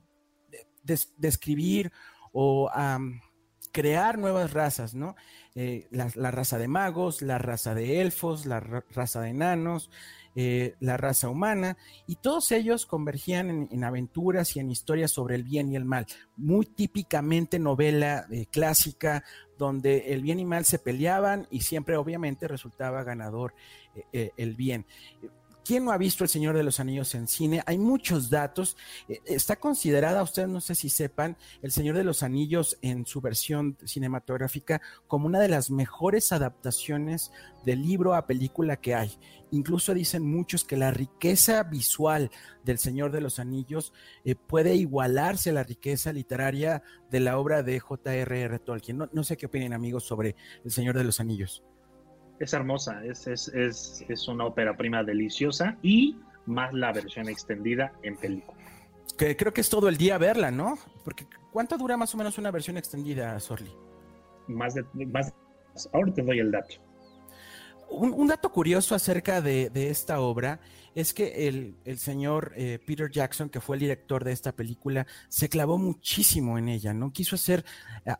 describir 1.17 1.89
o 2.33 2.69
a 2.69 2.99
crear 3.71 4.17
nuevas 4.17 4.51
razas, 4.51 4.93
¿no? 4.93 5.15
Eh, 5.55 5.87
la, 5.89 6.31
raza 6.31 6.57
de 6.57 6.67
magos, 6.67 7.21
la 7.21 7.37
raza 7.37 7.73
de 7.73 8.01
elfos, 8.01 8.45
la 8.45 8.59
raza 8.59 9.21
de 9.21 9.29
enanos, 9.29 9.89
eh, 10.35 10.75
la 10.79 10.97
raza 10.97 11.29
humana, 11.29 11.77
y 12.07 12.15
todos 12.15 12.51
ellos 12.51 12.85
convergían 12.85 13.67
en, 13.71 13.83
aventuras 13.83 14.55
y 14.55 14.59
en 14.59 14.71
historias 14.71 15.11
sobre 15.11 15.35
el 15.35 15.43
bien 15.43 15.71
y 15.71 15.75
el 15.75 15.85
mal, 15.85 16.05
muy 16.35 16.65
típicamente 16.65 17.59
novela 17.59 18.25
eh, 18.31 18.45
clásica, 18.51 19.23
donde 19.57 20.13
el 20.13 20.21
bien 20.21 20.39
y 20.39 20.45
mal 20.45 20.65
se 20.65 20.79
peleaban 20.79 21.47
y 21.51 21.61
siempre 21.61 21.95
obviamente 21.95 22.47
resultaba 22.47 23.03
ganador 23.03 23.53
el 24.11 24.55
bien. 24.55 24.87
¿Quién 25.65 25.85
no 25.85 25.93
ha 25.93 25.97
visto 25.97 26.25
El 26.25 26.29
Señor 26.29 26.57
de 26.57 26.63
los 26.63 26.81
Anillos 26.81 27.15
en 27.15 27.25
cine? 27.25 27.63
Hay 27.65 27.77
muchos 27.77 28.29
datos. 28.29 28.75
Eh, 29.07 29.21
está 29.25 29.55
considerada, 29.55 30.21
ustedes 30.21 30.49
no 30.49 30.59
sé 30.59 30.75
si 30.75 30.89
sepan, 30.89 31.37
El 31.61 31.71
Señor 31.71 31.95
de 31.95 32.03
los 32.03 32.21
Anillos 32.21 32.77
en 32.81 33.05
su 33.05 33.21
versión 33.21 33.77
cinematográfica 33.85 34.81
como 35.07 35.25
una 35.25 35.39
de 35.39 35.47
las 35.47 35.71
mejores 35.71 36.33
adaptaciones 36.33 37.31
de 37.65 37.77
libro 37.77 38.13
a 38.13 38.27
película 38.27 38.75
que 38.75 38.93
hay. 38.93 39.17
Incluso 39.51 39.93
dicen 39.93 40.29
muchos 40.29 40.65
que 40.65 40.75
la 40.75 40.91
riqueza 40.91 41.63
visual 41.63 42.29
del 42.65 42.77
Señor 42.77 43.13
de 43.13 43.21
los 43.21 43.39
Anillos 43.39 43.93
eh, 44.25 44.35
puede 44.35 44.75
igualarse 44.75 45.51
a 45.51 45.53
la 45.53 45.63
riqueza 45.63 46.11
literaria 46.11 46.83
de 47.09 47.21
la 47.21 47.37
obra 47.37 47.63
de 47.63 47.79
J.R.R. 47.79 48.59
Tolkien. 48.59 48.97
No, 48.97 49.09
no 49.13 49.23
sé 49.23 49.37
qué 49.37 49.45
opinan 49.45 49.71
amigos 49.71 50.03
sobre 50.03 50.35
El 50.65 50.71
Señor 50.71 50.97
de 50.97 51.05
los 51.05 51.21
Anillos 51.21 51.63
es 52.43 52.53
hermosa, 52.53 53.03
es, 53.05 53.27
es, 53.27 53.47
es, 53.49 54.05
es, 54.07 54.27
una 54.27 54.45
ópera 54.45 54.75
prima 54.75 55.03
deliciosa 55.03 55.77
y 55.81 56.17
más 56.45 56.73
la 56.73 56.91
versión 56.91 57.29
extendida 57.29 57.91
en 58.03 58.17
película. 58.17 58.57
Que 59.17 59.35
creo 59.35 59.53
que 59.53 59.61
es 59.61 59.69
todo 59.69 59.89
el 59.89 59.97
día 59.97 60.17
verla, 60.17 60.51
¿no? 60.51 60.77
Porque 61.03 61.25
¿cuánto 61.51 61.77
dura 61.77 61.97
más 61.97 62.13
o 62.13 62.17
menos 62.17 62.37
una 62.37 62.51
versión 62.51 62.77
extendida, 62.77 63.39
Sorli? 63.39 63.71
Más 64.47 64.73
de, 64.73 64.83
más, 65.05 65.33
ahora 65.93 66.13
te 66.13 66.21
doy 66.21 66.39
el 66.39 66.51
dato. 66.51 66.75
Un, 67.93 68.27
dato 68.27 68.51
curioso 68.51 68.95
acerca 68.95 69.39
de, 69.41 69.69
esta 69.75 70.19
obra 70.19 70.59
es 70.95 71.13
que 71.13 71.47
el, 71.47 71.99
señor 71.99 72.53
eh, 72.55 72.79
Peter 72.85 73.09
Jackson, 73.09 73.49
que 73.49 73.61
fue 73.61 73.75
el 73.75 73.81
director 73.81 74.23
de 74.23 74.31
esta 74.31 74.51
película, 74.51 75.05
se 75.29 75.47
clavó 75.47 75.77
muchísimo 75.77 76.57
en 76.57 76.69
ella, 76.69 76.93
¿no? 76.93 77.13
Quiso 77.13 77.35
hacer 77.35 77.63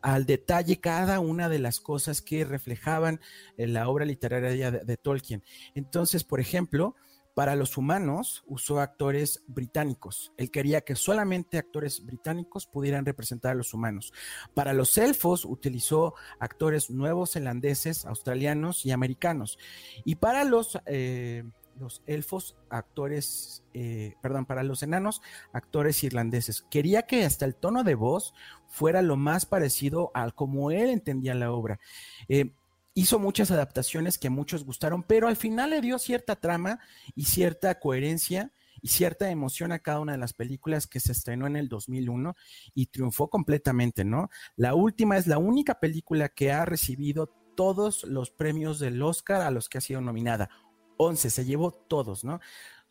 al 0.00 0.26
detalle 0.26 0.78
cada 0.78 1.18
una 1.18 1.48
de 1.48 1.58
las 1.58 1.80
cosas 1.80 2.22
que 2.22 2.44
reflejaban 2.44 3.20
en 3.56 3.74
la 3.74 3.88
obra 3.88 4.04
literaria 4.04 4.70
de 4.70 4.96
Tolkien. 4.96 5.42
Entonces, 5.74 6.22
por 6.22 6.40
ejemplo, 6.40 6.94
para 7.34 7.56
los 7.56 7.76
humanos 7.76 8.44
usó 8.46 8.80
actores 8.80 9.42
británicos. 9.46 10.32
Él 10.36 10.50
quería 10.50 10.82
que 10.82 10.94
solamente 10.94 11.58
actores 11.58 12.04
británicos 12.06 12.66
pudieran 12.66 13.04
representar 13.04 13.52
a 13.52 13.56
los 13.56 13.74
humanos. 13.74 14.12
Para 14.54 14.72
los 14.72 14.96
elfos 14.96 15.44
utilizó 15.44 16.14
actores 16.38 16.90
nuevos 16.90 17.32
zelandeses, 17.32 18.06
australianos 18.06 18.86
y 18.86 18.92
americanos. 18.92 19.58
Y 20.04 20.14
para 20.14 20.44
los, 20.44 20.78
eh, 20.86 21.44
los 21.78 22.02
elfos, 22.06 22.56
actores, 22.70 23.64
eh, 23.74 24.14
perdón, 24.22 24.46
para 24.46 24.62
los 24.62 24.84
enanos, 24.84 25.20
actores 25.52 26.04
irlandeses. 26.04 26.62
Quería 26.70 27.02
que 27.02 27.24
hasta 27.24 27.44
el 27.44 27.56
tono 27.56 27.82
de 27.82 27.96
voz 27.96 28.32
fuera 28.68 29.02
lo 29.02 29.16
más 29.16 29.44
parecido 29.44 30.12
al 30.14 30.34
como 30.34 30.70
él 30.70 30.88
entendía 30.90 31.34
la 31.34 31.50
obra. 31.50 31.80
Eh, 32.28 32.52
hizo 32.94 33.18
muchas 33.18 33.50
adaptaciones 33.50 34.18
que 34.18 34.30
muchos 34.30 34.64
gustaron, 34.64 35.02
pero 35.02 35.28
al 35.28 35.36
final 35.36 35.70
le 35.70 35.80
dio 35.80 35.98
cierta 35.98 36.36
trama 36.36 36.78
y 37.14 37.24
cierta 37.24 37.78
coherencia 37.80 38.52
y 38.80 38.88
cierta 38.88 39.30
emoción 39.30 39.72
a 39.72 39.78
cada 39.80 40.00
una 40.00 40.12
de 40.12 40.18
las 40.18 40.32
películas 40.32 40.86
que 40.86 41.00
se 41.00 41.12
estrenó 41.12 41.46
en 41.46 41.56
el 41.56 41.68
2001 41.68 42.36
y 42.74 42.86
triunfó 42.86 43.28
completamente, 43.28 44.04
¿no? 44.04 44.30
La 44.56 44.74
última 44.74 45.16
es 45.16 45.26
la 45.26 45.38
única 45.38 45.80
película 45.80 46.28
que 46.28 46.52
ha 46.52 46.64
recibido 46.64 47.26
todos 47.56 48.04
los 48.04 48.30
premios 48.30 48.78
del 48.78 49.02
Oscar 49.02 49.42
a 49.42 49.50
los 49.50 49.68
que 49.68 49.78
ha 49.78 49.80
sido 49.80 50.00
nominada. 50.00 50.50
11, 50.96 51.30
se 51.30 51.44
llevó 51.44 51.72
todos, 51.72 52.24
¿no? 52.24 52.40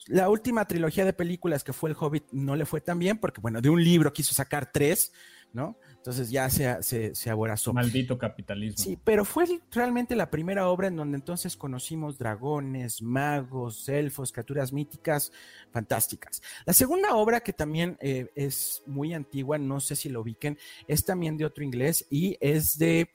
La 0.07 0.29
última 0.29 0.65
trilogía 0.65 1.05
de 1.05 1.13
películas 1.13 1.63
que 1.63 1.73
fue 1.73 1.89
El 1.89 1.95
Hobbit 1.97 2.25
no 2.31 2.55
le 2.55 2.65
fue 2.65 2.81
tan 2.81 2.99
bien 2.99 3.19
porque, 3.19 3.39
bueno, 3.39 3.61
de 3.61 3.69
un 3.69 3.81
libro 3.81 4.11
quiso 4.11 4.33
sacar 4.33 4.71
tres, 4.71 5.13
¿no? 5.53 5.77
Entonces 6.03 6.29
ya 6.29 6.49
se, 6.49 6.83
se, 6.83 7.15
se 7.15 7.29
aborazó. 7.29 7.71
Maldito 7.71 8.17
capitalismo. 8.17 8.77
Sí, 8.77 8.99
pero 9.01 9.23
fue 9.23 9.45
realmente 9.71 10.17
la 10.17 10.29
primera 10.29 10.67
obra 10.67 10.89
en 10.89 10.97
donde 10.97 11.15
entonces 11.15 11.55
conocimos 11.55 12.17
dragones, 12.17 13.01
magos, 13.01 13.87
elfos, 13.87 14.33
criaturas 14.33 14.73
míticas 14.73 15.31
fantásticas. 15.71 16.41
La 16.65 16.73
segunda 16.73 17.15
obra, 17.15 17.39
que 17.39 17.53
también 17.53 17.97
eh, 18.01 18.29
es 18.35 18.83
muy 18.85 19.13
antigua, 19.13 19.57
no 19.57 19.79
sé 19.79 19.95
si 19.95 20.09
lo 20.09 20.19
ubiquen, 20.19 20.57
es 20.89 21.05
también 21.05 21.37
de 21.37 21.45
otro 21.45 21.63
inglés 21.63 22.05
y 22.09 22.35
es 22.41 22.77
de 22.77 23.09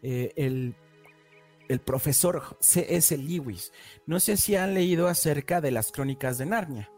eh, 0.00 0.32
el, 0.36 0.74
el 1.68 1.80
profesor 1.80 2.56
C.S. 2.60 3.14
Lewis. 3.18 3.74
No 4.06 4.20
sé 4.20 4.38
si 4.38 4.56
han 4.56 4.72
leído 4.72 5.08
acerca 5.08 5.60
de 5.60 5.70
las 5.70 5.92
crónicas 5.92 6.38
de 6.38 6.46
Narnia, 6.46 6.90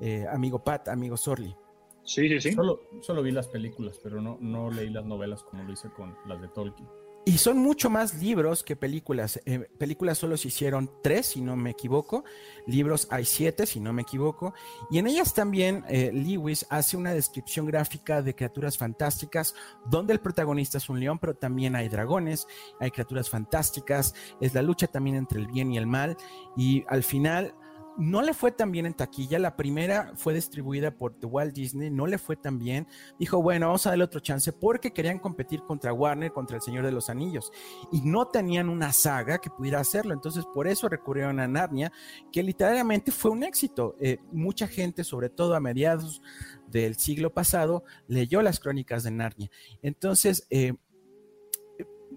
eh, 0.00 0.24
amigo 0.32 0.64
Pat, 0.64 0.88
amigo 0.88 1.18
Sorli. 1.18 1.54
Sí, 2.04 2.28
sí, 2.28 2.40
sí. 2.40 2.52
Solo, 2.52 2.88
solo 3.00 3.22
vi 3.22 3.30
las 3.30 3.48
películas, 3.48 3.98
pero 4.02 4.20
no, 4.20 4.38
no 4.40 4.70
leí 4.70 4.90
las 4.90 5.04
novelas 5.04 5.42
como 5.42 5.62
lo 5.62 5.72
hice 5.72 5.88
con 5.90 6.16
las 6.26 6.40
de 6.40 6.48
Tolkien. 6.48 6.88
Y 7.24 7.38
son 7.38 7.58
mucho 7.58 7.88
más 7.88 8.14
libros 8.14 8.64
que 8.64 8.74
películas. 8.74 9.40
Eh, 9.46 9.60
películas 9.78 10.18
solo 10.18 10.36
se 10.36 10.48
hicieron 10.48 10.90
tres, 11.04 11.26
si 11.26 11.40
no 11.40 11.54
me 11.54 11.70
equivoco. 11.70 12.24
Libros 12.66 13.06
hay 13.10 13.24
siete, 13.24 13.64
si 13.64 13.78
no 13.78 13.92
me 13.92 14.02
equivoco. 14.02 14.54
Y 14.90 14.98
en 14.98 15.06
ellas 15.06 15.32
también 15.32 15.84
eh, 15.88 16.10
Lewis 16.12 16.66
hace 16.68 16.96
una 16.96 17.14
descripción 17.14 17.66
gráfica 17.66 18.22
de 18.22 18.34
criaturas 18.34 18.76
fantásticas, 18.76 19.54
donde 19.88 20.14
el 20.14 20.18
protagonista 20.18 20.78
es 20.78 20.88
un 20.88 20.98
león, 20.98 21.20
pero 21.20 21.34
también 21.34 21.76
hay 21.76 21.88
dragones, 21.88 22.48
hay 22.80 22.90
criaturas 22.90 23.30
fantásticas. 23.30 24.16
Es 24.40 24.52
la 24.52 24.62
lucha 24.62 24.88
también 24.88 25.14
entre 25.14 25.38
el 25.38 25.46
bien 25.46 25.70
y 25.70 25.78
el 25.78 25.86
mal. 25.86 26.16
Y 26.56 26.82
al 26.88 27.04
final 27.04 27.54
no 27.98 28.22
le 28.22 28.34
fue 28.34 28.52
tan 28.52 28.72
bien 28.72 28.86
en 28.86 28.94
taquilla. 28.94 29.38
La 29.38 29.56
primera 29.56 30.12
fue 30.16 30.34
distribuida 30.34 30.90
por 30.92 31.18
The 31.18 31.26
Walt 31.26 31.54
Disney, 31.54 31.90
no 31.90 32.06
le 32.06 32.18
fue 32.18 32.36
tan 32.36 32.58
bien. 32.58 32.86
Dijo, 33.18 33.42
bueno, 33.42 33.66
vamos 33.66 33.86
a 33.86 33.90
darle 33.90 34.04
otro 34.04 34.20
chance 34.20 34.52
porque 34.52 34.92
querían 34.92 35.18
competir 35.18 35.62
contra 35.62 35.92
Warner, 35.92 36.32
contra 36.32 36.56
El 36.56 36.62
Señor 36.62 36.84
de 36.84 36.92
los 36.92 37.10
Anillos. 37.10 37.52
Y 37.92 38.00
no 38.02 38.28
tenían 38.28 38.68
una 38.68 38.92
saga 38.92 39.38
que 39.38 39.50
pudiera 39.50 39.80
hacerlo. 39.80 40.14
Entonces, 40.14 40.44
por 40.54 40.66
eso 40.66 40.88
recurrieron 40.88 41.40
a 41.40 41.48
Narnia, 41.48 41.92
que 42.32 42.42
literalmente 42.42 43.12
fue 43.12 43.30
un 43.30 43.42
éxito. 43.42 43.96
Eh, 44.00 44.18
mucha 44.32 44.66
gente, 44.66 45.04
sobre 45.04 45.28
todo 45.28 45.54
a 45.54 45.60
mediados 45.60 46.22
del 46.68 46.96
siglo 46.96 47.32
pasado, 47.32 47.84
leyó 48.08 48.42
las 48.42 48.58
crónicas 48.58 49.02
de 49.04 49.10
Narnia. 49.10 49.50
Entonces, 49.82 50.46
eh, 50.50 50.74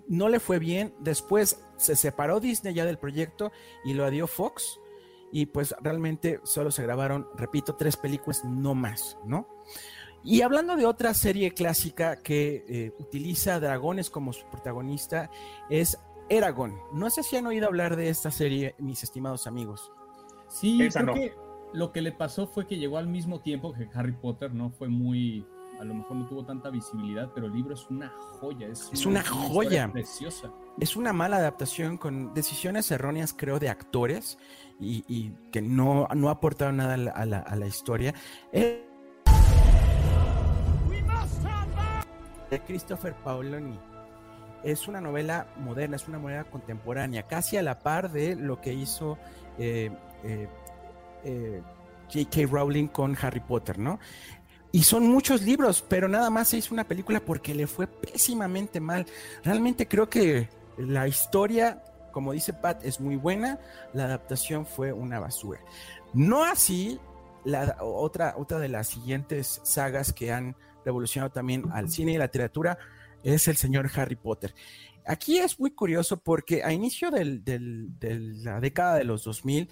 no 0.08 0.30
le 0.30 0.40
fue 0.40 0.60
bien. 0.60 0.94
Después 1.00 1.62
se 1.78 1.96
separó 1.96 2.40
Disney 2.40 2.74
ya 2.74 2.86
del 2.86 2.98
proyecto 2.98 3.52
y 3.84 3.94
lo 3.94 4.10
dio 4.10 4.28
Fox 4.28 4.80
y 5.36 5.48
pues 5.48 5.76
realmente 5.82 6.40
solo 6.44 6.72
se 6.72 6.82
grabaron, 6.84 7.28
repito, 7.36 7.76
tres 7.76 7.98
películas, 7.98 8.46
no 8.46 8.74
más, 8.74 9.18
¿no? 9.26 9.50
Y 10.24 10.44
hablando 10.44 10.78
de 10.78 10.86
otra 10.86 11.14
serie 11.14 11.52
clásica 11.52 12.16
que 12.22 12.64
eh, 12.70 12.94
utiliza 13.00 13.60
dragones 13.60 14.10
como 14.10 14.32
su 14.32 14.46
protagonista, 14.46 15.30
es 15.70 16.00
Eragon. 16.30 16.80
No 16.94 17.10
sé 17.10 17.22
si 17.22 17.36
han 17.36 17.48
oído 17.48 17.68
hablar 17.68 17.98
de 17.98 18.08
esta 18.08 18.32
serie, 18.32 18.76
mis 18.80 19.04
estimados 19.04 19.46
amigos. 19.46 19.92
Sí, 20.48 20.80
creo 20.90 21.14
que 21.14 21.34
lo 21.74 21.92
que 21.92 22.02
le 22.02 22.14
pasó 22.14 22.48
fue 22.48 22.66
que 22.66 22.78
llegó 22.78 22.98
al 22.98 23.08
mismo 23.08 23.42
tiempo 23.42 23.74
que 23.74 23.90
Harry 23.94 24.14
Potter, 24.14 24.54
¿no? 24.54 24.70
Fue 24.70 24.88
muy, 24.88 25.46
a 25.82 25.84
lo 25.84 25.96
mejor 25.96 26.16
no 26.16 26.28
tuvo 26.28 26.46
tanta 26.46 26.70
visibilidad, 26.70 27.30
pero 27.36 27.48
el 27.48 27.54
libro 27.54 27.74
es 27.74 27.86
una 27.90 28.10
joya. 28.40 28.70
Es, 28.70 29.06
una, 29.06 29.22
joya. 29.22 29.92
Preciosa. 29.92 30.50
Es 30.80 30.96
una 30.96 31.12
mala 31.12 31.38
adaptación 31.38 31.98
con 31.98 32.34
decisiones 32.34 32.90
erróneas, 32.90 33.34
creo, 33.38 33.60
de 33.60 33.68
actores 33.68 34.38
y, 34.80 35.32
que 35.52 35.62
no, 35.62 36.08
no 36.14 36.30
ha 36.30 36.34
aportado 36.34 36.72
nada 36.72 36.94
a 36.94 37.26
la, 37.26 37.40
a 37.40 37.56
la, 37.56 37.68
historia. 37.68 38.14
Eh, 38.52 38.86
de 42.50 42.60
Christopher 42.62 43.14
Paoloni. 43.24 43.80
Es 44.64 44.88
una 44.88 45.00
novela 45.00 45.48
moderna, 45.58 45.96
es 45.96 46.08
una 46.08 46.18
novela 46.18 46.44
contemporánea, 46.46 47.24
casi 47.24 47.58
a 47.58 47.62
la 47.62 47.80
par 47.80 48.12
de 48.12 48.36
lo 48.36 48.62
que 48.62 48.74
hizo 48.74 49.18
eh, 49.60 49.92
eh, 51.24 51.62
J.K. 52.12 52.48
Rowling 52.52 52.88
con 52.88 53.16
Harry 53.22 53.42
Potter, 53.42 53.78
¿no? 53.78 54.00
Y 54.72 54.84
son 54.84 55.08
muchos 55.08 55.42
libros, 55.44 55.86
pero 55.88 56.08
nada 56.08 56.30
más 56.30 56.50
se 56.50 56.58
hizo 56.58 56.74
una 56.74 56.84
película 56.84 57.20
porque 57.20 57.56
le 57.56 57.68
fue 57.68 57.88
pésimamente 57.88 58.80
mal. 58.80 59.06
Realmente 59.44 59.88
creo 59.88 60.10
que 60.10 60.50
la 60.78 61.08
historia 61.08 61.82
como 62.16 62.32
dice 62.32 62.54
Pat, 62.54 62.86
es 62.86 63.02
muy 63.02 63.18
buena, 63.18 63.60
la 63.92 64.06
adaptación 64.06 64.66
fue 64.66 64.94
una 64.94 65.20
basura. 65.20 65.60
No 66.14 66.46
así 66.46 66.98
la 67.44 67.76
otra, 67.82 68.36
otra 68.38 68.58
de 68.58 68.70
las 68.70 68.88
siguientes 68.88 69.60
sagas 69.66 70.14
que 70.14 70.32
han 70.32 70.56
revolucionado 70.86 71.34
también 71.34 71.66
al 71.74 71.90
cine 71.90 72.14
y 72.14 72.18
la 72.18 72.28
literatura 72.28 72.78
es 73.22 73.50
el 73.50 73.58
señor 73.58 73.92
Harry 73.94 74.16
Potter. 74.16 74.56
Aquí 75.06 75.40
es 75.40 75.60
muy 75.60 75.72
curioso 75.72 76.16
porque 76.16 76.64
a 76.64 76.72
inicio 76.72 77.12
de 77.12 77.26
la 78.46 78.62
década 78.62 78.96
de 78.96 79.04
los 79.04 79.26
2000, 79.26 79.70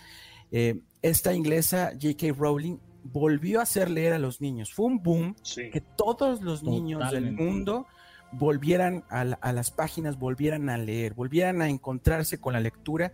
eh, 0.52 0.82
esta 1.02 1.34
inglesa 1.34 1.94
J.K. 1.94 2.34
Rowling 2.38 2.76
volvió 3.06 3.62
a 3.62 3.64
hacer 3.64 3.90
leer 3.90 4.12
a 4.12 4.20
los 4.20 4.42
niños. 4.42 4.74
Fue 4.74 4.88
un 4.88 5.02
boom 5.02 5.34
que 5.56 5.80
todos 5.96 6.42
los 6.42 6.62
niños 6.62 7.10
del 7.10 7.32
mundo 7.32 7.88
volvieran 8.34 9.04
a, 9.10 9.24
las 9.24 9.72
páginas, 9.72 10.18
volvieran 10.18 10.70
a 10.70 10.78
leer, 10.78 11.14
volvieran 11.14 11.62
a 11.62 11.70
encontrarse 11.70 12.40
con 12.40 12.54
la 12.54 12.60
lectura, 12.60 13.12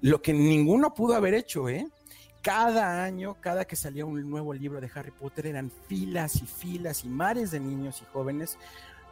lo 0.00 0.22
que 0.22 0.32
ninguno 0.32 0.94
pudo 0.94 1.14
haber 1.14 1.34
hecho, 1.34 1.68
¿eh? 1.68 1.86
Cada 2.42 3.02
año, 3.02 3.36
cada 3.40 3.64
que 3.64 3.74
salía 3.74 4.04
un 4.04 4.30
nuevo 4.30 4.54
libro 4.54 4.80
de 4.80 4.90
Harry 4.94 5.10
Potter, 5.10 5.46
eran 5.46 5.70
filas 5.88 6.36
y 6.36 6.46
filas 6.46 7.04
y 7.04 7.08
mares 7.08 7.50
de 7.50 7.58
niños 7.58 8.02
y 8.02 8.04
jóvenes 8.12 8.56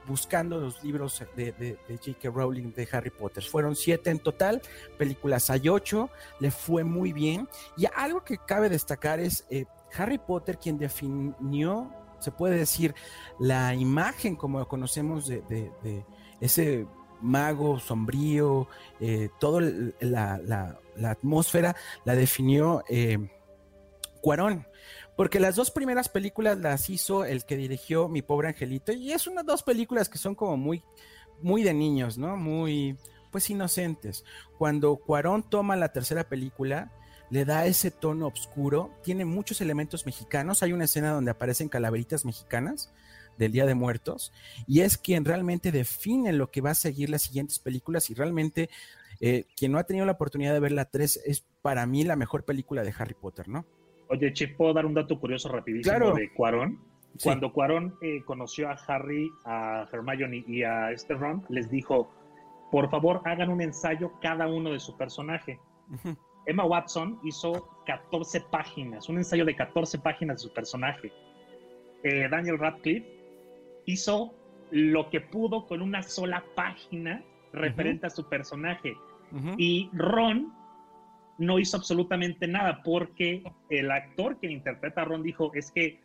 buscando 0.07 0.61
los 0.61 0.83
libros 0.85 1.22
de, 1.35 1.52
de, 1.52 1.78
J.K. 1.88 2.28
Rowling 2.30 2.72
de 2.72 2.88
Harry 2.92 3.11
Potter. 3.11 3.42
Fueron 3.42 3.74
siete 3.74 4.11
en 4.11 4.18
total, 4.18 4.62
películas 4.98 5.50
hay 5.50 5.68
ocho, 5.68 6.11
le 6.40 6.50
fue 6.50 6.85
muy 6.85 7.12
bien. 7.12 7.48
Y 7.76 7.87
algo 7.96 8.22
que 8.22 8.38
cabe 8.38 8.68
destacar 8.68 9.18
es 9.18 9.46
eh, 9.50 9.64
Harry 9.96 10.18
Potter, 10.18 10.59
quien 10.59 10.78
definió 10.78 11.90
se 12.24 12.32
puede 12.32 12.56
decir, 12.56 12.94
la 13.38 13.74
imagen 13.74 14.37
como 14.37 14.66
conocemos 14.66 15.28
de, 15.28 15.42
ese 16.40 16.87
mago 17.20 17.78
sombrío, 17.78 18.68
eh, 19.00 19.28
toda 19.38 19.62
la, 20.00 20.78
atmósfera 21.04 21.76
la 22.04 22.14
definió 22.14 22.82
eh, 22.88 23.18
Cuarón. 24.20 24.66
Porque 25.16 25.38
las 25.38 25.54
dos 25.54 25.70
primeras 25.70 26.08
películas 26.08 26.58
las 26.58 26.90
hizo 26.90 27.24
el 27.24 27.44
que 27.44 27.56
dirigió 27.56 28.08
Mi 28.08 28.22
Pobre 28.22 28.48
Angelito, 28.48 28.92
y 28.92 29.12
es 29.12 29.26
unas 29.28 29.46
dos 29.46 29.62
películas 29.62 30.08
que 30.08 30.18
son 30.18 30.34
como 30.34 30.56
muy, 30.56 30.82
muy 31.40 31.62
de 31.62 31.72
niños, 31.72 32.18
¿no? 32.18 32.37
Muy, 32.37 32.98
pues 33.30 33.48
inocentes. 33.48 34.24
Cuando 34.58 34.96
Cuarón 34.96 35.48
toma 35.48 35.76
la 35.76 35.92
tercera 35.92 36.24
película, 36.24 36.90
le 37.30 37.44
da 37.44 37.66
ese 37.66 37.90
tono 37.90 38.28
oscuro, 38.28 38.90
tiene 39.02 39.24
muchos 39.24 39.60
elementos 39.60 40.06
mexicanos, 40.06 40.62
hay 40.62 40.72
una 40.72 40.84
escena 40.84 41.10
donde 41.10 41.30
aparecen 41.30 41.68
calaveritas 41.68 42.24
mexicanas 42.24 42.92
del 43.38 43.52
Día 43.52 43.66
de 43.66 43.74
Muertos, 43.74 44.32
y 44.66 44.80
es 44.80 44.96
quien 44.96 45.24
realmente 45.24 45.72
define 45.72 46.32
lo 46.32 46.50
que 46.50 46.60
va 46.60 46.70
a 46.70 46.74
seguir 46.74 47.10
las 47.10 47.22
siguientes 47.22 47.58
películas 47.58 48.10
y 48.10 48.14
realmente 48.14 48.70
eh, 49.20 49.44
quien 49.56 49.72
no 49.72 49.78
ha 49.78 49.84
tenido 49.84 50.06
la 50.06 50.12
oportunidad 50.12 50.52
de 50.52 50.60
ver 50.60 50.72
la 50.72 50.84
3 50.87 51.22
es 51.24 51.46
para 51.62 51.87
mí 51.87 52.04
la 52.04 52.16
mejor 52.16 52.44
película 52.44 52.82
de 52.82 52.94
Harry 52.96 53.14
Potter, 53.14 53.48
¿no? 53.48 53.64
Oye, 54.08 54.32
Che, 54.32 54.48
¿puedo 54.48 54.72
dar 54.74 54.87
un 54.87 54.94
dato 54.94 55.18
curioso 55.18 55.48
rapidísimo 55.48 56.12
de 56.12 56.32
Cuarón? 56.32 56.78
Cuando 57.22 57.52
Cuarón 57.52 57.96
eh, 58.02 58.22
conoció 58.24 58.68
a 58.68 58.72
Harry, 58.72 59.30
a 59.44 59.88
Hermione 59.92 60.44
y 60.46 60.62
a 60.62 60.90
este 60.90 61.14
Ron, 61.14 61.44
les 61.48 61.70
dijo, 61.70 62.12
por 62.70 62.90
favor, 62.90 63.22
hagan 63.24 63.50
un 63.50 63.60
ensayo 63.60 64.12
cada 64.20 64.48
uno 64.48 64.72
de 64.72 64.80
su 64.80 64.96
personaje. 64.96 65.60
Emma 66.46 66.64
Watson 66.64 67.18
hizo 67.24 67.68
14 67.87 68.42
páginas, 68.50 69.09
un 69.09 69.18
ensayo 69.18 69.44
de 69.44 69.54
14 69.54 69.98
páginas 69.98 70.37
de 70.37 70.48
su 70.48 70.52
personaje. 70.52 71.12
Eh, 72.02 72.28
Daniel 72.30 72.59
Radcliffe 72.59 73.07
hizo 73.87 74.35
lo 74.70 75.11
que 75.11 75.20
pudo 75.20 75.66
con 75.66 75.83
una 75.83 76.02
sola 76.02 76.44
página 76.54 77.22
referente 77.52 78.07
a 78.07 78.11
su 78.11 78.28
personaje. 78.28 78.96
Y 79.59 79.90
Ron 79.92 80.52
no 81.38 81.59
hizo 81.59 81.76
absolutamente 81.76 82.46
nada 82.46 82.83
porque 82.85 83.42
el 83.68 83.90
actor 83.90 84.38
que 84.38 84.46
interpreta 84.48 85.02
a 85.02 85.04
Ron 85.04 85.24
dijo, 85.24 85.50
es 85.54 85.72
que 85.72 86.00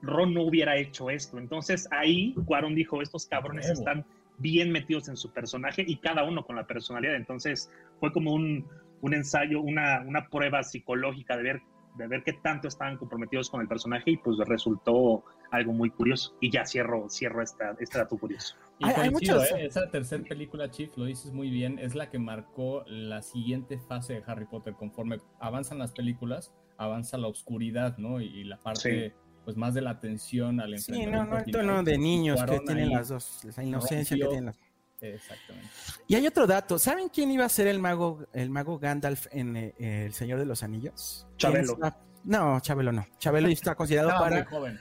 Ron 0.00 0.32
no 0.32 0.42
hubiera 0.42 0.76
hecho 0.78 1.10
esto. 1.10 1.38
Entonces 1.38 1.88
ahí 1.90 2.34
Cuaron 2.46 2.74
dijo, 2.74 3.02
estos 3.02 3.26
cabrones 3.26 3.68
están 3.68 4.06
bien 4.38 4.72
metidos 4.72 5.08
en 5.08 5.16
su 5.16 5.30
personaje 5.30 5.84
y 5.86 5.96
cada 5.96 6.24
uno 6.24 6.44
con 6.44 6.56
la 6.56 6.66
personalidad. 6.66 7.16
Entonces 7.16 7.70
fue 7.98 8.12
como 8.12 8.32
un, 8.32 8.66
un 9.02 9.14
ensayo, 9.14 9.60
una, 9.60 10.02
una 10.06 10.28
prueba 10.28 10.62
psicológica 10.62 11.36
de 11.36 11.42
ver, 11.42 11.62
de 11.96 12.06
ver 12.06 12.22
qué 12.22 12.32
tanto 12.34 12.68
estaban 12.68 12.96
comprometidos 12.96 13.50
con 13.50 13.60
el 13.60 13.68
personaje 13.68 14.12
y 14.12 14.16
pues 14.16 14.36
resultó 14.46 15.24
algo 15.50 15.72
muy 15.72 15.90
curioso. 15.90 16.36
Y 16.40 16.50
ya 16.50 16.64
cierro, 16.64 17.08
cierro 17.08 17.42
esta, 17.42 17.76
este 17.78 17.98
dato 17.98 18.16
curioso. 18.16 18.56
Y 18.78 18.84
hay, 18.86 19.10
muchos... 19.10 19.50
¿eh? 19.52 19.66
esa 19.66 19.90
tercera 19.90 20.22
película, 20.24 20.70
Chief, 20.70 20.96
lo 20.96 21.04
dices 21.04 21.32
muy 21.32 21.50
bien, 21.50 21.78
es 21.78 21.94
la 21.94 22.10
que 22.10 22.18
marcó 22.18 22.84
la 22.86 23.22
siguiente 23.22 23.78
fase 23.78 24.14
de 24.14 24.22
Harry 24.26 24.46
Potter. 24.46 24.74
Conforme 24.74 25.18
avanzan 25.38 25.78
las 25.78 25.92
películas, 25.92 26.52
avanza 26.76 27.18
la 27.18 27.28
oscuridad, 27.28 27.98
¿no? 27.98 28.20
Y, 28.20 28.44
la 28.44 28.58
parte... 28.58 29.14
pues 29.44 29.56
más 29.56 29.74
de 29.74 29.80
la 29.82 29.90
atención 29.90 30.60
al 30.60 30.78
Sí, 30.78 31.06
no, 31.06 31.24
no, 31.24 31.38
el 31.38 31.50
tono 31.50 31.82
de 31.82 31.98
niños 31.98 32.42
que 32.44 32.60
tienen 32.60 32.90
las 32.90 33.08
dos, 33.08 33.46
la 33.56 33.64
inocencia 33.64 34.16
que 34.16 34.24
tienen 34.24 34.46
las 34.46 34.58
Exactamente. 35.00 35.68
Y 36.06 36.14
hay 36.14 36.26
otro 36.26 36.46
dato. 36.46 36.78
¿Saben 36.78 37.08
quién 37.08 37.30
iba 37.30 37.44
a 37.44 37.48
ser 37.48 37.66
el 37.66 37.78
mago, 37.78 38.26
el 38.32 38.50
mago 38.50 38.78
Gandalf 38.78 39.26
en 39.30 39.56
eh, 39.56 39.74
El 39.78 40.12
Señor 40.12 40.38
de 40.38 40.46
los 40.46 40.62
Anillos? 40.62 41.26
Chabelo. 41.36 41.78
No, 42.24 42.60
Chabelo 42.60 42.92
no. 42.92 43.06
Chabelo 43.18 43.48
está 43.48 43.74
considerado 43.74 44.20
para. 44.20 44.44
Joven. 44.44 44.80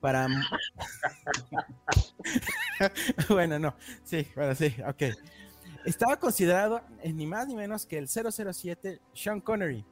Para. 0.00 0.28
bueno, 3.28 3.58
no. 3.58 3.76
Sí, 4.02 4.26
bueno, 4.34 4.54
sí, 4.54 4.74
ok. 4.86 5.02
Estaba 5.84 6.18
considerado 6.18 6.82
ni 7.04 7.26
más 7.26 7.46
ni 7.46 7.54
menos 7.54 7.84
que 7.84 7.98
el 7.98 8.08
007 8.08 9.00
Sean 9.12 9.40
Connery. 9.40 9.84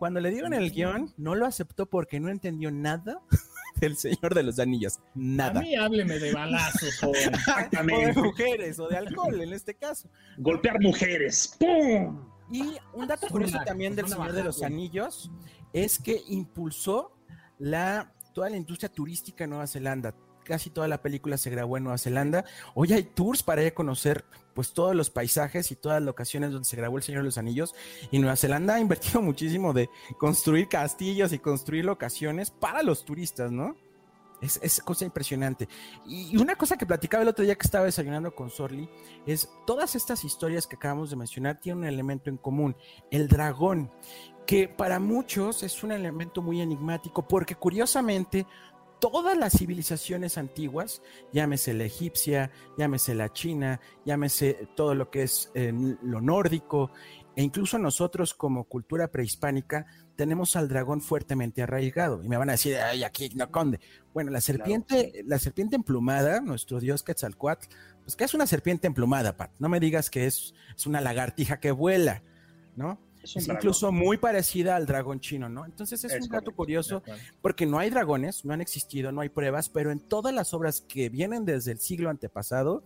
Cuando 0.00 0.18
le 0.18 0.30
dieron 0.30 0.54
el 0.54 0.70
guion, 0.70 1.12
no 1.18 1.34
lo 1.34 1.44
aceptó 1.44 1.84
porque 1.84 2.20
no 2.20 2.30
entendió 2.30 2.70
nada 2.70 3.20
del 3.82 3.98
Señor 3.98 4.34
de 4.34 4.42
los 4.42 4.58
Anillos. 4.58 4.98
Nada. 5.14 5.60
A 5.60 5.62
mí 5.62 5.76
hábleme 5.76 6.18
de 6.18 6.32
balazos 6.32 7.02
o, 7.04 7.12
de 7.12 8.12
mujeres 8.14 8.78
o 8.78 8.88
de 8.88 8.96
alcohol 8.96 9.38
en 9.42 9.52
este 9.52 9.74
caso. 9.74 10.08
Golpear 10.38 10.80
mujeres. 10.80 11.54
¡Pum! 11.58 12.18
Y 12.50 12.78
un 12.94 13.08
dato 13.08 13.26
curioso 13.28 13.58
también 13.66 13.94
del 13.94 14.08
Señor 14.08 14.32
de 14.32 14.42
los 14.42 14.62
Anillos 14.62 15.30
es 15.74 15.98
que 15.98 16.22
impulsó 16.28 17.12
la, 17.58 18.10
toda 18.32 18.48
la 18.48 18.56
industria 18.56 18.88
turística 18.88 19.44
en 19.44 19.50
Nueva 19.50 19.66
Zelanda. 19.66 20.14
Casi 20.50 20.68
toda 20.68 20.88
la 20.88 21.00
película 21.00 21.38
se 21.38 21.48
grabó 21.48 21.76
en 21.76 21.84
Nueva 21.84 21.96
Zelanda. 21.96 22.44
Hoy 22.74 22.92
hay 22.92 23.04
tours 23.04 23.44
para 23.44 23.62
ir 23.62 23.68
a 23.68 23.74
conocer 23.74 24.24
pues 24.52 24.72
todos 24.72 24.96
los 24.96 25.08
paisajes 25.08 25.70
y 25.70 25.76
todas 25.76 26.00
las 26.00 26.06
locaciones 26.06 26.50
donde 26.50 26.68
se 26.68 26.76
grabó 26.76 26.96
El 26.96 27.04
Señor 27.04 27.22
de 27.22 27.26
los 27.26 27.38
Anillos. 27.38 27.72
Y 28.10 28.18
Nueva 28.18 28.34
Zelanda 28.34 28.74
ha 28.74 28.80
invertido 28.80 29.22
muchísimo 29.22 29.72
de 29.72 29.88
construir 30.18 30.66
castillos 30.66 31.32
y 31.32 31.38
construir 31.38 31.84
locaciones 31.84 32.50
para 32.50 32.82
los 32.82 33.04
turistas, 33.04 33.52
¿no? 33.52 33.76
Es, 34.40 34.58
es, 34.60 34.80
cosa 34.80 35.04
impresionante. 35.04 35.68
Y 36.04 36.36
una 36.36 36.56
cosa 36.56 36.76
que 36.76 36.86
platicaba 36.86 37.22
el 37.22 37.28
otro 37.28 37.44
día 37.44 37.54
que 37.54 37.66
estaba 37.66 37.84
desayunando 37.84 38.34
con 38.34 38.50
Sorli 38.50 38.90
es 39.26 39.48
todas 39.66 39.94
estas 39.94 40.24
historias 40.24 40.66
que 40.66 40.74
acabamos 40.74 41.10
de 41.10 41.16
mencionar 41.16 41.60
tienen 41.60 41.84
un 41.84 41.84
elemento 41.84 42.28
en 42.28 42.38
común, 42.38 42.74
el 43.12 43.28
dragón, 43.28 43.92
que 44.50 44.66
para 44.66 44.98
muchos 44.98 45.62
es 45.62 45.84
un 45.84 45.92
elemento 45.92 46.42
muy 46.42 46.60
enigmático 46.60 47.28
porque 47.28 47.54
curiosamente 47.54 48.48
todas 49.00 49.36
las 49.36 49.54
civilizaciones 49.54 50.38
antiguas, 50.38 51.02
llámese 51.32 51.74
la 51.74 51.84
egipcia, 51.84 52.50
llámese 52.78 53.14
la 53.14 53.32
china, 53.32 53.80
llámese 54.04 54.68
todo 54.76 54.94
lo 54.94 55.10
que 55.10 55.22
es 55.22 55.50
eh, 55.54 55.72
lo 56.02 56.20
nórdico, 56.20 56.90
e 57.34 57.42
incluso 57.42 57.78
nosotros 57.78 58.34
como 58.34 58.64
cultura 58.64 59.08
prehispánica 59.08 59.86
tenemos 60.16 60.56
al 60.56 60.68
dragón 60.68 61.00
fuertemente 61.00 61.62
arraigado. 61.62 62.22
Y 62.22 62.28
me 62.28 62.36
van 62.36 62.50
a 62.50 62.52
decir, 62.52 62.76
ay, 62.76 63.02
aquí 63.04 63.30
no 63.34 63.50
conde. 63.50 63.80
Bueno, 64.12 64.30
la 64.30 64.40
serpiente, 64.40 65.24
la 65.26 65.38
serpiente 65.38 65.76
emplumada, 65.76 66.40
nuestro 66.40 66.78
dios 66.80 67.02
Quetzalcoatl, 67.02 67.68
pues 68.02 68.16
que 68.16 68.24
es 68.24 68.34
una 68.34 68.46
serpiente 68.46 68.86
emplumada, 68.86 69.36
Pat. 69.36 69.52
No 69.58 69.68
me 69.68 69.80
digas 69.80 70.10
que 70.10 70.26
es, 70.26 70.54
es 70.76 70.86
una 70.86 71.00
lagartija 71.00 71.60
que 71.60 71.70
vuela, 71.70 72.22
¿no? 72.76 73.00
Es, 73.22 73.48
incluso 73.48 73.92
muy 73.92 74.16
parecida 74.16 74.76
al 74.76 74.86
dragón 74.86 75.20
chino, 75.20 75.48
¿no? 75.48 75.66
Entonces 75.66 76.02
es, 76.04 76.22
un 76.22 76.28
dato 76.28 76.54
curioso 76.54 77.02
porque 77.42 77.66
no 77.66 77.78
hay 77.78 77.90
dragones, 77.90 78.44
no 78.44 78.54
han 78.54 78.60
existido, 78.60 79.12
no 79.12 79.20
hay 79.20 79.28
pruebas, 79.28 79.68
pero 79.68 79.90
en 79.90 80.00
todas 80.00 80.34
las 80.34 80.54
obras 80.54 80.80
que 80.80 81.08
vienen 81.08 81.44
desde 81.44 81.72
el 81.72 81.80
siglo 81.80 82.08
antepasado 82.10 82.84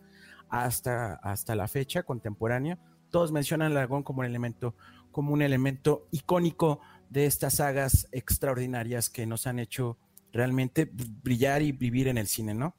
hasta, 0.49 1.15
hasta 1.15 1.55
la 1.55 1.69
fecha 1.69 2.03
contemporánea, 2.03 2.79
todos 3.11 3.31
mencionan 3.33 3.69
al 3.69 3.75
dragón 3.75 4.03
como 4.03 4.21
un 4.21 4.27
elemento, 4.27 4.75
como 5.13 5.33
un 5.33 5.43
elemento 5.43 6.09
icónico 6.11 6.81
de 7.11 7.27
estas 7.27 7.55
sagas 7.55 8.09
extraordinarias 8.11 9.09
que 9.09 9.27
nos 9.27 9.47
han 9.47 9.61
hecho 9.61 9.99
realmente 10.33 10.91
brillar 10.93 11.63
y 11.63 11.71
vivir 11.71 12.09
en 12.09 12.19
el 12.19 12.27
cine, 12.27 12.55
¿no? 12.55 12.75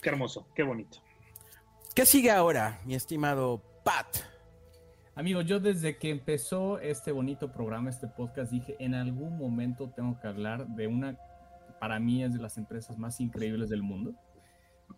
Qué 0.00 0.10
hermoso, 0.10 0.46
qué 0.54 0.62
bonito. 0.62 0.98
¿Qué 1.94 2.06
sigue 2.06 2.30
ahora, 2.30 2.80
mi 2.84 2.94
estimado 2.94 3.62
Pat? 3.82 4.35
Amigo, 5.16 5.40
yo 5.40 5.58
desde 5.58 5.96
que 5.96 6.10
empezó 6.10 6.78
este 6.78 7.10
bonito 7.10 7.50
programa, 7.50 7.90
este 7.90 8.06
podcast, 8.06 8.52
dije, 8.52 8.76
en 8.78 8.94
algún 8.94 9.36
momento 9.36 9.90
tengo 9.96 10.20
que 10.20 10.28
hablar 10.28 10.68
de 10.68 10.86
una, 10.86 11.18
para 11.80 11.98
mí 11.98 12.22
es 12.22 12.34
de 12.34 12.38
las 12.38 12.58
empresas 12.58 12.98
más 12.98 13.20
increíbles 13.20 13.68
del 13.68 13.82
mundo 13.82 14.14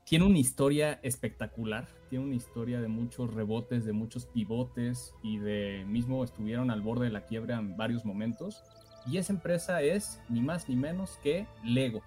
tiene 0.04 0.24
una 0.24 0.38
historia 0.38 0.98
espectacular, 1.02 1.86
tiene 2.08 2.24
una 2.24 2.34
historia 2.34 2.80
de 2.80 2.88
muchos 2.88 3.32
rebotes, 3.32 3.84
de 3.84 3.92
muchos 3.92 4.26
pivotes 4.26 5.14
y 5.22 5.38
de 5.38 5.84
mismo 5.86 6.24
estuvieron 6.24 6.70
al 6.70 6.80
borde 6.80 7.06
de 7.06 7.12
la 7.12 7.26
quiebra 7.26 7.58
en 7.58 7.76
varios 7.76 8.04
momentos. 8.04 8.64
Y 9.06 9.18
esa 9.18 9.32
empresa 9.32 9.82
es 9.82 10.20
ni 10.28 10.40
más 10.40 10.68
ni 10.68 10.76
menos 10.76 11.18
que 11.22 11.46
Lego. 11.62 12.02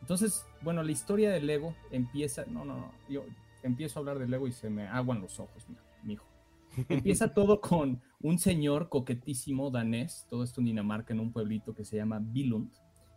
Entonces, 0.00 0.46
bueno, 0.60 0.82
la 0.82 0.92
historia 0.92 1.30
de 1.30 1.40
Lego 1.40 1.74
empieza, 1.90 2.44
no, 2.46 2.64
no, 2.64 2.76
no, 2.76 2.92
yo 3.08 3.24
empiezo 3.62 3.98
a 3.98 4.00
hablar 4.00 4.18
de 4.18 4.28
Lego 4.28 4.46
y 4.46 4.52
se 4.52 4.70
me 4.70 4.86
aguan 4.86 5.20
los 5.20 5.40
ojos, 5.40 5.66
mi 6.02 6.14
hijo. 6.14 6.26
Empieza 6.88 7.34
todo 7.34 7.60
con 7.60 8.00
un 8.20 8.38
señor 8.38 8.88
coquetísimo 8.88 9.70
danés, 9.70 10.26
todo 10.28 10.42
esto 10.42 10.60
en 10.60 10.66
Dinamarca, 10.66 11.12
en 11.12 11.20
un 11.20 11.32
pueblito 11.32 11.74
que 11.74 11.84
se 11.84 11.96
llama 11.96 12.20
Billund, 12.20 12.70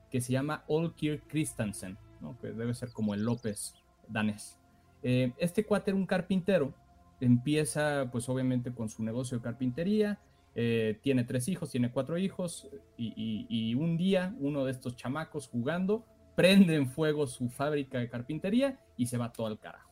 que 0.10 0.22
se 0.22 0.34
llama 0.34 0.63
Olkir 0.67 1.22
Christensen, 1.28 1.98
¿no? 2.22 2.38
que 2.39 2.48
debe 2.48 2.74
ser 2.74 2.91
como 2.91 3.13
el 3.13 3.24
López 3.24 3.74
danés. 4.08 4.58
Eh, 5.04 5.34
este 5.38 5.65
cuate 5.65 5.91
era 5.91 5.98
un 5.98 6.06
carpintero, 6.06 6.74
empieza 7.20 8.10
pues 8.12 8.28
obviamente 8.30 8.72
con 8.74 8.89
su 8.89 9.04
negocio 9.04 9.38
de 9.38 9.43
carpintería, 9.43 10.20
eh, 10.60 11.00
tiene 11.04 11.24
tres 11.24 11.48
hijos, 11.50 11.70
tiene 11.70 11.91
cuatro 11.91 12.17
hijos 12.17 12.67
y, 12.98 13.76
un 13.76 13.96
día 13.96 14.36
uno 14.39 14.65
de 14.65 14.72
estos 14.72 14.96
chamacos 14.96 15.48
jugando 15.48 16.04
prende 16.36 16.76
en 16.76 16.88
fuego 16.88 17.28
su 17.28 17.50
fábrica 17.50 18.00
de 18.00 18.10
carpintería 18.10 18.80
y 18.98 19.06
se 19.06 19.17
va 19.17 19.32
todo 19.32 19.48
al 19.48 19.60
carajo. 19.60 19.91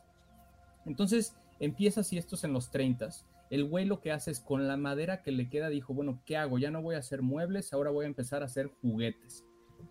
Entonces 0.84 1.36
empieza 1.60 2.00
así 2.00 2.18
estos 2.18 2.42
en 2.42 2.52
los 2.52 2.70
30. 2.70 3.10
El 3.50 3.64
güey 3.64 3.84
lo 3.84 4.00
que 4.00 4.12
hace 4.12 4.30
es 4.30 4.40
con 4.40 4.66
la 4.66 4.76
madera 4.76 5.22
que 5.22 5.32
le 5.32 5.48
queda 5.48 5.68
dijo, 5.68 5.94
bueno, 5.94 6.22
¿qué 6.24 6.36
hago? 6.36 6.58
Ya 6.58 6.70
no 6.70 6.82
voy 6.82 6.96
a 6.96 6.98
hacer 6.98 7.22
muebles, 7.22 7.72
ahora 7.72 7.90
voy 7.90 8.04
a 8.04 8.08
empezar 8.08 8.42
a 8.42 8.46
hacer 8.46 8.72
juguetes. 8.80 9.44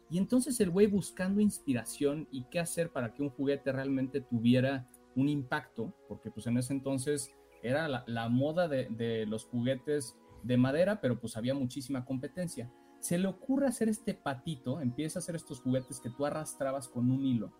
Y 0.09 0.17
entonces 0.17 0.59
el 0.59 0.69
güey 0.69 0.87
buscando 0.87 1.41
inspiración 1.41 2.27
y 2.31 2.45
qué 2.45 2.59
hacer 2.59 2.91
para 2.91 3.13
que 3.13 3.23
un 3.23 3.29
juguete 3.29 3.71
realmente 3.71 4.21
tuviera 4.21 4.87
un 5.15 5.29
impacto, 5.29 5.93
porque 6.07 6.29
pues 6.29 6.47
en 6.47 6.57
ese 6.57 6.73
entonces 6.73 7.31
era 7.63 7.87
la, 7.87 8.29
moda 8.29 8.67
de, 8.67 9.25
los 9.27 9.45
juguetes 9.45 10.15
de 10.43 10.57
madera, 10.57 11.01
pero 11.01 11.19
pues 11.19 11.35
había 11.37 11.55
muchísima 11.55 12.05
competencia. 12.05 12.71
Se 12.99 13.17
le 13.17 13.27
ocurre 13.27 13.67
hacer 13.67 13.89
este 13.89 14.13
patito, 14.13 14.81
empieza 14.81 15.19
a 15.19 15.21
hacer 15.21 15.35
estos 15.35 15.61
juguetes 15.61 15.99
que 15.99 16.09
tú 16.09 16.25
arrastrabas 16.25 16.87
con 16.87 17.09
un 17.09 17.25
hilo. 17.25 17.53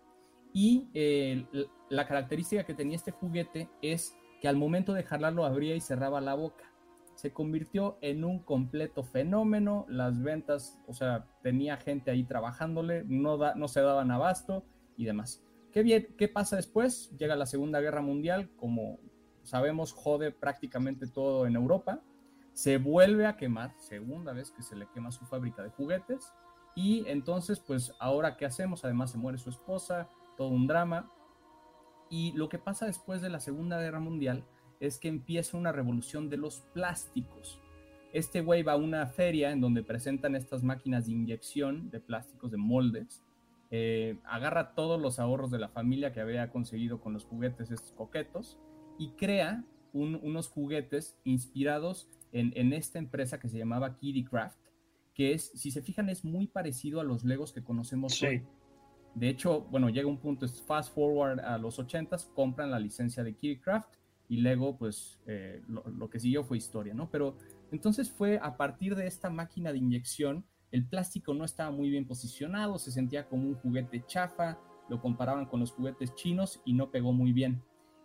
Y 0.52 0.88
eh, 0.94 1.46
la 1.90 2.06
característica 2.06 2.64
que 2.64 2.74
tenía 2.74 2.96
este 2.96 3.10
juguete 3.10 3.68
es 3.82 4.16
que 4.40 4.48
al 4.48 4.56
momento 4.56 4.92
de 4.92 5.02
jalarlo 5.02 5.44
abría 5.44 5.74
y 5.74 5.80
cerraba 5.80 6.20
la 6.20 6.34
boca 6.34 6.66
se 7.16 7.32
convirtió 7.32 7.96
en 8.02 8.24
un 8.24 8.38
completo 8.40 9.02
fenómeno, 9.02 9.86
las 9.88 10.22
ventas, 10.22 10.78
o 10.86 10.92
sea, 10.92 11.26
tenía 11.42 11.78
gente 11.78 12.10
ahí 12.10 12.24
trabajándole, 12.24 13.04
no, 13.06 13.38
da, 13.38 13.54
no 13.54 13.68
se 13.68 13.80
daban 13.80 14.10
abasto 14.10 14.64
y 14.98 15.06
demás. 15.06 15.42
¿Qué, 15.72 15.82
bien, 15.82 16.14
¿Qué 16.16 16.28
pasa 16.28 16.56
después? 16.56 17.10
Llega 17.16 17.34
la 17.34 17.46
Segunda 17.46 17.80
Guerra 17.80 18.02
Mundial, 18.02 18.50
como 18.56 18.98
sabemos, 19.42 19.92
jode 19.92 20.30
prácticamente 20.30 21.06
todo 21.06 21.46
en 21.46 21.56
Europa, 21.56 22.02
se 22.52 22.76
vuelve 22.78 23.26
a 23.26 23.36
quemar, 23.36 23.74
segunda 23.78 24.32
vez 24.32 24.50
que 24.50 24.62
se 24.62 24.76
le 24.76 24.86
quema 24.92 25.10
su 25.10 25.24
fábrica 25.24 25.62
de 25.62 25.70
juguetes, 25.70 26.32
y 26.74 27.04
entonces, 27.06 27.60
pues, 27.60 27.94
ahora 27.98 28.36
qué 28.36 28.44
hacemos? 28.44 28.84
Además 28.84 29.10
se 29.10 29.18
muere 29.18 29.38
su 29.38 29.48
esposa, 29.48 30.10
todo 30.36 30.48
un 30.48 30.66
drama, 30.66 31.10
y 32.10 32.32
lo 32.32 32.48
que 32.48 32.58
pasa 32.58 32.86
después 32.86 33.20
de 33.20 33.30
la 33.30 33.40
Segunda 33.40 33.80
Guerra 33.80 34.00
Mundial 34.00 34.44
es 34.80 34.98
que 34.98 35.08
empieza 35.08 35.56
una 35.56 35.72
revolución 35.72 36.28
de 36.28 36.36
los 36.36 36.60
plásticos. 36.72 37.60
Este 38.12 38.40
güey 38.40 38.62
va 38.62 38.72
a 38.72 38.76
una 38.76 39.06
feria 39.06 39.50
en 39.50 39.60
donde 39.60 39.82
presentan 39.82 40.36
estas 40.36 40.62
máquinas 40.62 41.06
de 41.06 41.12
inyección 41.12 41.90
de 41.90 42.00
plásticos, 42.00 42.50
de 42.50 42.56
moldes. 42.56 43.22
Eh, 43.70 44.18
agarra 44.24 44.74
todos 44.74 45.00
los 45.00 45.18
ahorros 45.18 45.50
de 45.50 45.58
la 45.58 45.68
familia 45.68 46.12
que 46.12 46.20
había 46.20 46.50
conseguido 46.50 47.00
con 47.00 47.12
los 47.12 47.24
juguetes 47.24 47.70
estos 47.70 47.92
coquetos 47.92 48.58
y 48.98 49.10
crea 49.12 49.64
unos 49.92 50.48
juguetes 50.48 51.18
inspirados 51.24 52.08
en, 52.32 52.72
esta 52.74 52.98
empresa 52.98 53.40
que 53.40 53.48
se 53.48 53.56
llamaba 53.56 53.96
Kitty 53.96 54.24
Craft, 54.24 54.58
que 55.14 55.32
es, 55.32 55.50
si 55.54 55.70
se 55.70 55.80
fijan, 55.80 56.10
es 56.10 56.22
muy 56.22 56.46
parecido 56.46 57.00
a 57.00 57.04
los 57.04 57.24
Legos 57.24 57.52
que 57.52 57.64
conocemos 57.64 58.22
hoy. 58.22 58.42
De 59.16 59.30
hecho, 59.30 59.62
bueno, 59.70 59.88
llega 59.88 60.06
un 60.06 60.18
punto, 60.18 60.44
es 60.44 60.60
fast 60.60 60.94
forward 60.94 61.40
a 61.40 61.56
los 61.56 61.78
80s, 61.78 62.34
compran 62.34 62.70
la 62.70 62.78
licencia 62.78 63.24
de 63.24 63.32
Kitty 63.32 63.60
Craft 63.60 63.94
y 64.28 64.36
luego 64.42 64.76
pues 64.76 65.18
eh, 65.26 65.62
lo, 65.68 66.10
que 66.10 66.20
siguió 66.20 66.44
fue 66.44 66.58
historia, 66.58 66.92
¿no? 66.92 67.08
Pero 67.08 67.34
entonces 67.72 68.10
fue 68.10 68.38
a 68.42 68.58
partir 68.58 68.94
de 68.94 69.06
esta 69.06 69.30
máquina 69.30 69.72
de 69.72 69.78
inyección, 69.78 70.44
el 70.70 70.84
plástico 70.84 71.32
no 71.32 71.46
estaba 71.46 71.70
muy 71.70 71.88
bien 71.88 72.06
posicionado, 72.06 72.78
se 72.78 72.92
sentía 72.92 73.26
como 73.26 73.48
un 73.48 73.54
juguete 73.54 74.04
chafa, 74.06 74.58
lo 74.90 75.00
comparaban 75.00 75.46
con 75.46 75.60
los 75.60 75.72
juguetes 75.72 76.14
chinos 76.14 76.60
y 76.66 76.74
no 76.74 76.90
pegó 76.90 77.14
muy 77.14 77.32
bien. 77.32 77.62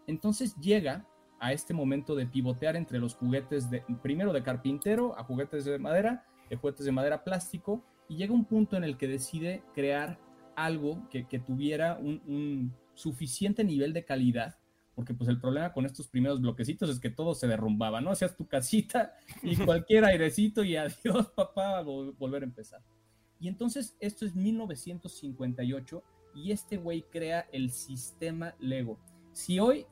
Entonces 0.08 0.56
llega 0.62 1.06
a 1.42 1.52
este 1.52 1.74
momento 1.74 2.16
de 2.16 2.26
pivotear 2.26 2.78
entre 2.78 3.00
los 3.00 3.16
juguetes 3.16 3.70
de, 3.70 3.84
primero 4.02 4.32
de 4.32 4.44
carpintero 4.44 5.20
a 5.20 5.26
juguetes 5.26 5.66
de 5.66 5.78
madera, 5.78 6.26
de 6.50 6.56
juguetes 6.56 6.86
de 6.86 6.94
madera 6.94 7.26
plástico, 7.26 7.84
y 8.08 8.16
llega 8.16 8.34
un 8.34 8.46
punto 8.46 8.78
en 8.78 8.86
el 8.86 8.96
que 8.98 9.10
decide 9.10 9.62
crear 9.74 10.18
algo 10.64 11.08
que, 11.10 11.24
tuviera 11.40 11.98
un, 11.98 12.22
un 12.28 12.74
suficiente 12.94 13.64
nivel 13.64 13.94
de 13.94 14.06
calidad 14.06 14.58
porque 14.96 15.14
pues 15.14 15.30
el 15.30 15.40
problema 15.40 15.74
con 15.74 15.86
estos 15.86 16.08
primeros 16.08 16.42
bloquecitos 16.42 16.90
es 16.90 17.00
que 17.00 17.10
todo 17.10 17.34
se 17.34 17.48
derrumbaba, 17.48 18.02
¿no? 18.02 18.12
Hacías 18.12 18.36
tu 18.36 18.48
casita 18.48 19.14
y 19.42 19.56
cualquier 19.66 20.06
airecito 20.06 20.64
y 20.64 20.76
adiós, 20.76 21.28
papá, 21.36 21.82
volver 21.82 22.44
a 22.44 22.46
empezar. 22.46 22.82
Y 23.40 23.48
entonces 23.48 23.96
esto 24.00 24.26
es 24.26 24.36
1958 24.36 26.04
y 26.36 26.52
este 26.52 26.78
güey 26.78 27.04
crea 27.04 27.48
el 27.52 27.72
sistema 27.72 28.56
Lego. 28.60 29.00
Si 29.32 29.60
hoy 29.60 29.88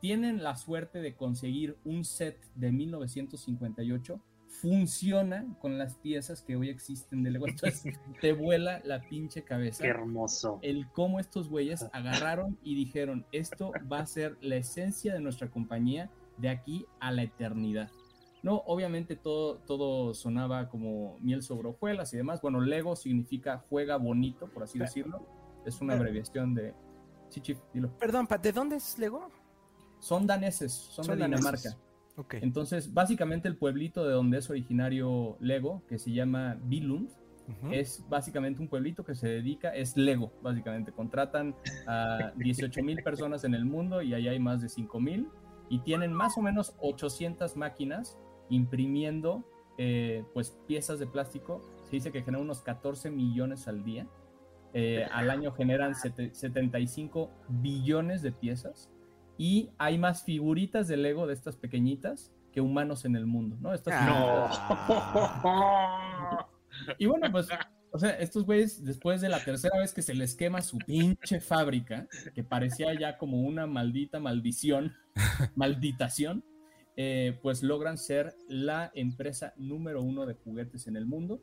tienen 0.00 0.42
la 0.42 0.56
suerte 0.56 1.00
de 1.00 1.14
conseguir 1.14 1.76
un 1.84 2.04
set 2.04 2.40
de 2.54 2.72
1958, 2.72 4.20
funciona 4.48 5.46
con 5.60 5.78
las 5.78 5.94
piezas 5.96 6.42
que 6.42 6.56
hoy 6.56 6.70
existen 6.70 7.22
de 7.22 7.30
Lego. 7.30 7.46
Entonces 7.46 7.98
te 8.20 8.32
vuela 8.32 8.80
la 8.84 9.00
pinche 9.00 9.42
cabeza. 9.42 9.82
Qué 9.82 9.90
hermoso. 9.90 10.58
El 10.62 10.88
cómo 10.90 11.20
estos 11.20 11.48
güeyes 11.48 11.86
agarraron 11.92 12.58
y 12.62 12.74
dijeron, 12.74 13.26
esto 13.32 13.72
va 13.90 14.00
a 14.00 14.06
ser 14.06 14.36
la 14.40 14.56
esencia 14.56 15.14
de 15.14 15.20
nuestra 15.20 15.50
compañía 15.50 16.10
de 16.38 16.48
aquí 16.48 16.86
a 17.00 17.12
la 17.12 17.22
eternidad. 17.22 17.90
No, 18.42 18.62
obviamente 18.66 19.16
todo, 19.16 19.58
todo 19.58 20.14
sonaba 20.14 20.68
como 20.68 21.18
miel 21.20 21.42
sobre 21.42 21.68
hojuelas 21.68 22.12
y 22.14 22.16
demás. 22.16 22.40
Bueno, 22.40 22.60
Lego 22.60 22.94
significa 22.96 23.64
juega 23.68 23.96
bonito, 23.96 24.46
por 24.48 24.62
así 24.62 24.78
decirlo. 24.78 25.26
Es 25.66 25.80
una 25.80 25.94
abreviación 25.94 26.54
de, 26.54 26.72
Sí, 27.30 27.42
dilo. 27.74 27.90
Perdón, 27.98 28.26
Pat, 28.26 28.42
¿de 28.42 28.52
dónde 28.52 28.76
es 28.76 28.98
Lego? 28.98 29.30
Son 29.98 30.26
daneses, 30.26 30.72
son, 30.72 31.04
Son 31.04 31.18
de 31.18 31.22
daneses. 31.22 31.76
Entonces, 32.42 32.92
básicamente 32.92 33.48
el 33.48 33.56
pueblito 33.56 34.04
de 34.06 34.12
donde 34.12 34.38
es 34.38 34.50
originario 34.50 35.36
Lego, 35.40 35.82
que 35.88 35.98
se 35.98 36.12
llama 36.12 36.58
Billund, 36.64 37.10
es 37.72 38.04
básicamente 38.10 38.60
un 38.60 38.68
pueblito 38.68 39.04
que 39.06 39.14
se 39.14 39.26
dedica, 39.26 39.74
es 39.74 39.96
Lego, 39.96 40.32
básicamente. 40.42 40.92
Contratan 40.92 41.54
a 41.86 42.32
18 42.36 42.82
mil 42.82 43.02
personas 43.02 43.42
en 43.44 43.54
el 43.54 43.64
mundo 43.64 44.02
y 44.02 44.12
ahí 44.12 44.28
hay 44.28 44.38
más 44.38 44.60
de 44.60 44.68
5 44.68 45.00
mil 45.00 45.28
y 45.70 45.78
tienen 45.80 46.12
más 46.12 46.36
o 46.36 46.42
menos 46.42 46.74
800 46.80 47.56
máquinas 47.56 48.18
imprimiendo 48.50 49.44
eh, 49.78 50.24
pues 50.34 50.58
piezas 50.66 50.98
de 50.98 51.06
plástico. 51.06 51.62
Se 51.84 51.92
dice 51.92 52.12
que 52.12 52.20
generan 52.22 52.42
unos 52.44 52.60
14 52.62 53.10
millones 53.10 53.66
al 53.68 53.82
día. 53.84 54.06
Eh, 54.74 55.06
al 55.12 55.30
año 55.30 55.52
generan 55.52 55.94
sete- 55.94 56.34
75 56.34 57.30
billones 57.48 58.20
de 58.20 58.32
piezas 58.32 58.90
y 59.38 59.70
hay 59.78 59.96
más 59.98 60.22
figuritas 60.24 60.88
de 60.88 60.96
Lego 60.98 61.26
de 61.26 61.32
estas 61.34 61.56
pequeñitas 61.56 62.32
que 62.52 62.60
humanos 62.60 63.04
en 63.04 63.14
el 63.16 63.26
mundo, 63.26 63.56
¿no? 63.60 63.72
Estas 63.72 63.94
Ah. 63.96 64.48
y 66.98 67.06
bueno, 67.06 67.30
pues, 67.30 67.48
o 67.90 67.98
sea, 67.98 68.10
estos 68.18 68.44
güeyes, 68.44 68.84
después 68.84 69.20
de 69.20 69.28
la 69.28 69.42
tercera 69.44 69.78
vez 69.78 69.92
que 69.94 70.02
se 70.02 70.14
les 70.14 70.34
quema 70.34 70.62
su 70.62 70.78
pinche 70.78 71.40
fábrica, 71.40 72.06
que 72.34 72.42
parecía 72.44 72.98
ya 72.98 73.18
como 73.18 73.40
una 73.42 73.66
maldita 73.66 74.20
maldición, 74.20 74.94
malditación, 75.54 76.44
eh, 76.96 77.38
pues 77.42 77.62
logran 77.62 77.96
ser 77.96 78.34
la 78.48 78.90
empresa 78.94 79.54
número 79.56 80.02
uno 80.02 80.26
de 80.26 80.34
juguetes 80.34 80.86
en 80.88 80.96
el 80.96 81.06
mundo. 81.06 81.40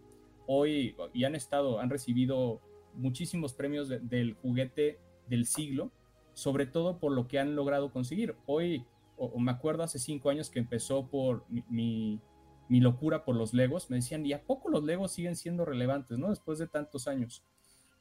Hoy, 0.48 0.96
y 1.14 1.24
han 1.24 1.34
estado, 1.36 1.80
han 1.80 1.90
recibido 1.90 2.62
muchísimos 2.94 3.54
premios 3.54 3.90
de- 3.90 4.00
del 4.00 4.34
juguete 4.34 5.00
del 5.28 5.46
siglo, 5.46 5.92
sobre 6.36 6.68
todo 6.68 7.00
por 7.00 7.12
lo 7.12 7.28
que 7.28 7.40
han 7.40 7.56
logrado 7.56 7.92
conseguir. 7.92 8.36
Hoy, 8.46 8.86
o, 9.18 9.40
me 9.40 9.52
acuerdo 9.52 9.82
hace 9.82 9.98
cinco 9.98 10.30
años 10.30 10.52
que 10.52 10.60
empezó 10.60 11.08
por 11.08 11.46
mi- 11.50 12.22
mi 12.70 12.80
locura 12.80 13.26
por 13.26 13.36
los 13.36 13.54
Legos, 13.54 13.90
me 13.90 13.98
decían, 13.98 14.26
¿y 14.26 14.34
a 14.34 14.44
poco 14.44 14.70
los 14.70 14.84
Legos 14.84 15.12
siguen 15.12 15.36
siendo 15.36 15.66
relevantes, 15.66 16.18
no? 16.18 16.30
Después 16.30 16.60
de 16.60 16.68
tantos 16.68 17.08
años. 17.08 17.44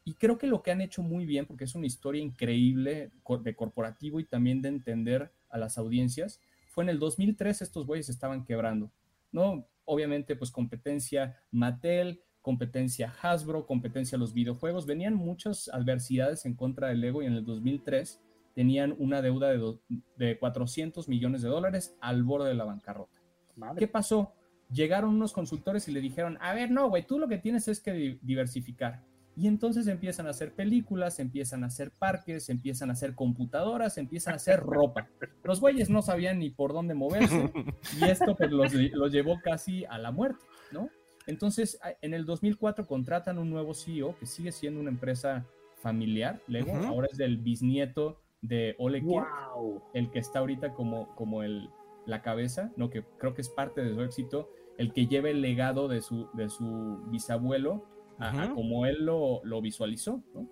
Y 0.04 0.14
creo 0.14 0.36
que 0.36 0.46
lo 0.46 0.62
que 0.62 0.70
han 0.70 0.80
hecho 0.82 1.02
muy 1.02 1.24
bien, 1.24 1.46
porque 1.46 1.64
es 1.64 1.74
una 1.74 1.86
historia 1.86 2.22
increíble 2.22 3.10
de 3.42 3.56
corporativo 3.56 4.20
y 4.20 4.24
también 4.24 4.60
de 4.60 4.68
entender 4.68 5.32
a 5.48 5.58
las 5.58 5.78
audiencias, 5.78 6.40
fue 6.68 6.84
en 6.84 6.90
el 6.90 6.98
2003 6.98 7.62
estos 7.62 7.86
güeyes 7.86 8.08
estaban 8.08 8.44
quebrando, 8.44 8.90
¿no? 9.32 9.66
Obviamente, 9.86 10.34
pues 10.36 10.50
competencia 10.50 11.38
Mattel, 11.50 12.20
competencia 12.42 13.14
Hasbro, 13.22 13.66
competencia 13.66 14.18
los 14.18 14.34
videojuegos, 14.34 14.84
venían 14.84 15.14
muchas 15.14 15.68
adversidades 15.68 16.44
en 16.44 16.54
contra 16.54 16.88
del 16.88 17.00
Lego 17.00 17.22
y 17.22 17.26
en 17.26 17.34
el 17.34 17.44
2003 17.44 18.20
tenían 18.54 18.94
una 18.98 19.20
deuda 19.22 19.48
de, 19.50 19.78
de 20.16 20.38
400 20.38 21.08
millones 21.08 21.42
de 21.42 21.48
dólares 21.48 21.96
al 22.00 22.22
borde 22.22 22.48
de 22.48 22.54
la 22.54 22.64
bancarrota. 22.64 23.20
Madre. 23.56 23.80
¿Qué 23.80 23.88
pasó? 23.88 24.32
Llegaron 24.72 25.10
unos 25.14 25.32
consultores 25.32 25.86
y 25.88 25.92
le 25.92 26.00
dijeron, 26.00 26.38
a 26.40 26.54
ver, 26.54 26.70
no, 26.70 26.88
güey, 26.88 27.06
tú 27.06 27.18
lo 27.18 27.28
que 27.28 27.38
tienes 27.38 27.68
es 27.68 27.80
que 27.80 27.92
di- 27.92 28.18
diversificar. 28.22 29.02
Y 29.36 29.48
entonces 29.48 29.88
empiezan 29.88 30.28
a 30.28 30.30
hacer 30.30 30.52
películas, 30.54 31.18
empiezan 31.18 31.64
a 31.64 31.66
hacer 31.66 31.90
parques, 31.90 32.48
empiezan 32.48 32.90
a 32.90 32.92
hacer 32.92 33.14
computadoras, 33.16 33.98
empiezan 33.98 34.34
a 34.34 34.36
hacer 34.36 34.60
ropa. 34.60 35.08
Los 35.42 35.60
güeyes 35.60 35.90
no 35.90 36.02
sabían 36.02 36.38
ni 36.38 36.50
por 36.50 36.72
dónde 36.72 36.94
moverse 36.94 37.52
y 38.00 38.04
esto 38.04 38.36
pues 38.36 38.52
los, 38.52 38.72
los 38.72 39.10
llevó 39.12 39.40
casi 39.42 39.84
a 39.86 39.98
la 39.98 40.12
muerte, 40.12 40.44
¿no? 40.70 40.88
Entonces, 41.26 41.80
en 42.00 42.14
el 42.14 42.26
2004 42.26 42.86
contratan 42.86 43.38
un 43.38 43.50
nuevo 43.50 43.74
CEO 43.74 44.16
que 44.18 44.26
sigue 44.26 44.52
siendo 44.52 44.78
una 44.78 44.90
empresa 44.90 45.44
familiar, 45.78 46.40
Lego, 46.46 46.72
Ujú. 46.72 46.84
ahora 46.84 47.08
es 47.10 47.16
del 47.18 47.36
bisnieto 47.38 48.20
de 48.44 48.74
Ole 48.78 49.00
Kirk 49.00 49.26
Wow. 49.54 49.82
el 49.94 50.10
que 50.10 50.18
está 50.18 50.40
ahorita 50.40 50.74
como, 50.74 51.14
como 51.14 51.42
el, 51.42 51.70
la 52.06 52.20
cabeza, 52.22 52.72
¿no? 52.76 52.90
que 52.90 53.02
creo 53.18 53.34
que 53.34 53.40
es 53.40 53.48
parte 53.48 53.82
de 53.82 53.94
su 53.94 54.02
éxito, 54.02 54.50
el 54.76 54.92
que 54.92 55.06
lleva 55.06 55.30
el 55.30 55.40
legado 55.40 55.88
de 55.88 56.02
su, 56.02 56.28
de 56.34 56.48
su 56.50 57.00
bisabuelo 57.06 57.86
a, 58.18 58.42
a 58.44 58.54
como 58.54 58.86
él 58.86 59.04
lo, 59.06 59.40
lo 59.44 59.60
visualizó. 59.62 60.22
¿no? 60.34 60.46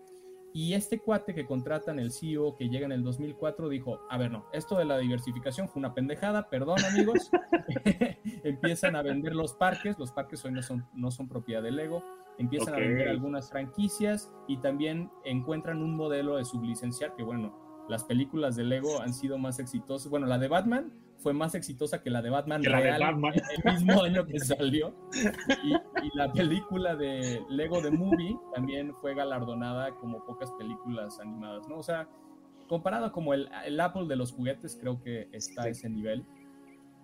Y 0.55 0.74
este 0.74 0.98
cuate 1.00 1.35
que 1.35 1.44
contratan, 1.46 1.98
el 1.98 2.12
CEO 2.12 2.57
que 2.57 2.68
llega 2.68 2.87
en 2.87 2.92
el 2.92 3.02
2004, 3.02 3.68
dijo, 3.68 4.00
a 4.09 4.16
ver, 4.18 4.31
no, 4.31 4.46
esto 4.52 4.76
de 4.78 4.85
la 4.87 4.98
diversificación 4.98 5.68
fue 5.68 5.81
una 5.81 5.92
pendejada, 5.94 6.48
perdón 6.48 6.78
amigos, 6.85 7.31
empiezan 8.44 8.96
a 8.96 9.02
vender 9.02 9.35
los 9.35 9.55
parques, 9.55 9.98
los 9.98 10.12
parques 10.12 10.44
hoy 10.44 10.52
no 10.52 10.62
son, 10.62 10.87
no 10.94 11.11
son 11.11 11.28
propiedad 11.28 11.62
de 11.62 11.70
Lego, 11.70 12.02
empiezan 12.38 12.74
Ok. 12.74 12.81
a 12.81 12.83
vender 12.83 13.09
algunas 13.09 13.50
franquicias 13.50 14.33
y 14.48 14.59
también 14.59 15.11
encuentran 15.24 15.83
un 15.83 15.96
modelo 15.96 16.37
de 16.37 16.44
sublicenciar 16.44 17.14
que, 17.16 17.22
bueno, 17.22 17.59
las 17.92 18.05
películas 18.05 18.57
de 18.57 18.64
Lego 18.64 19.00
han 19.00 19.14
sido 19.14 19.38
más 19.38 19.59
exitosas. 19.61 20.11
Bueno, 20.11 20.26
la 20.26 20.38
de 20.38 20.48
Batman 20.48 20.92
fue 21.18 21.33
más 21.33 21.55
exitosa 21.55 22.02
que 22.02 22.11
la 22.11 22.20
de 22.20 22.31
Batman 22.31 22.62
la 22.62 22.78
de 22.78 22.83
real 22.83 23.00
Batman. 23.00 23.35
el 23.64 23.72
mismo 23.74 24.02
año 24.02 24.26
que 24.26 24.40
salió. 24.40 24.92
Y, 25.62 25.72
y 25.74 26.11
la 26.14 26.33
película 26.33 26.96
de 26.96 27.40
Lego 27.48 27.81
The 27.81 27.90
Movie 27.92 28.37
también 28.55 28.92
fue 29.00 29.14
galardonada 29.14 29.94
como 29.96 30.24
pocas 30.24 30.50
películas 30.59 31.20
animadas, 31.20 31.68
¿no? 31.68 31.76
O 31.78 31.83
sea, 31.85 32.09
comparado 32.68 33.12
como 33.12 33.35
el, 33.35 33.48
el 33.64 33.78
Apple 33.81 34.07
de 34.09 34.16
los 34.16 34.33
juguetes, 34.33 34.76
creo 34.81 35.00
que 35.00 35.28
está 35.33 35.61
a 35.62 35.64
Sí. 35.64 35.70
ese 35.70 35.88
nivel. 35.90 36.24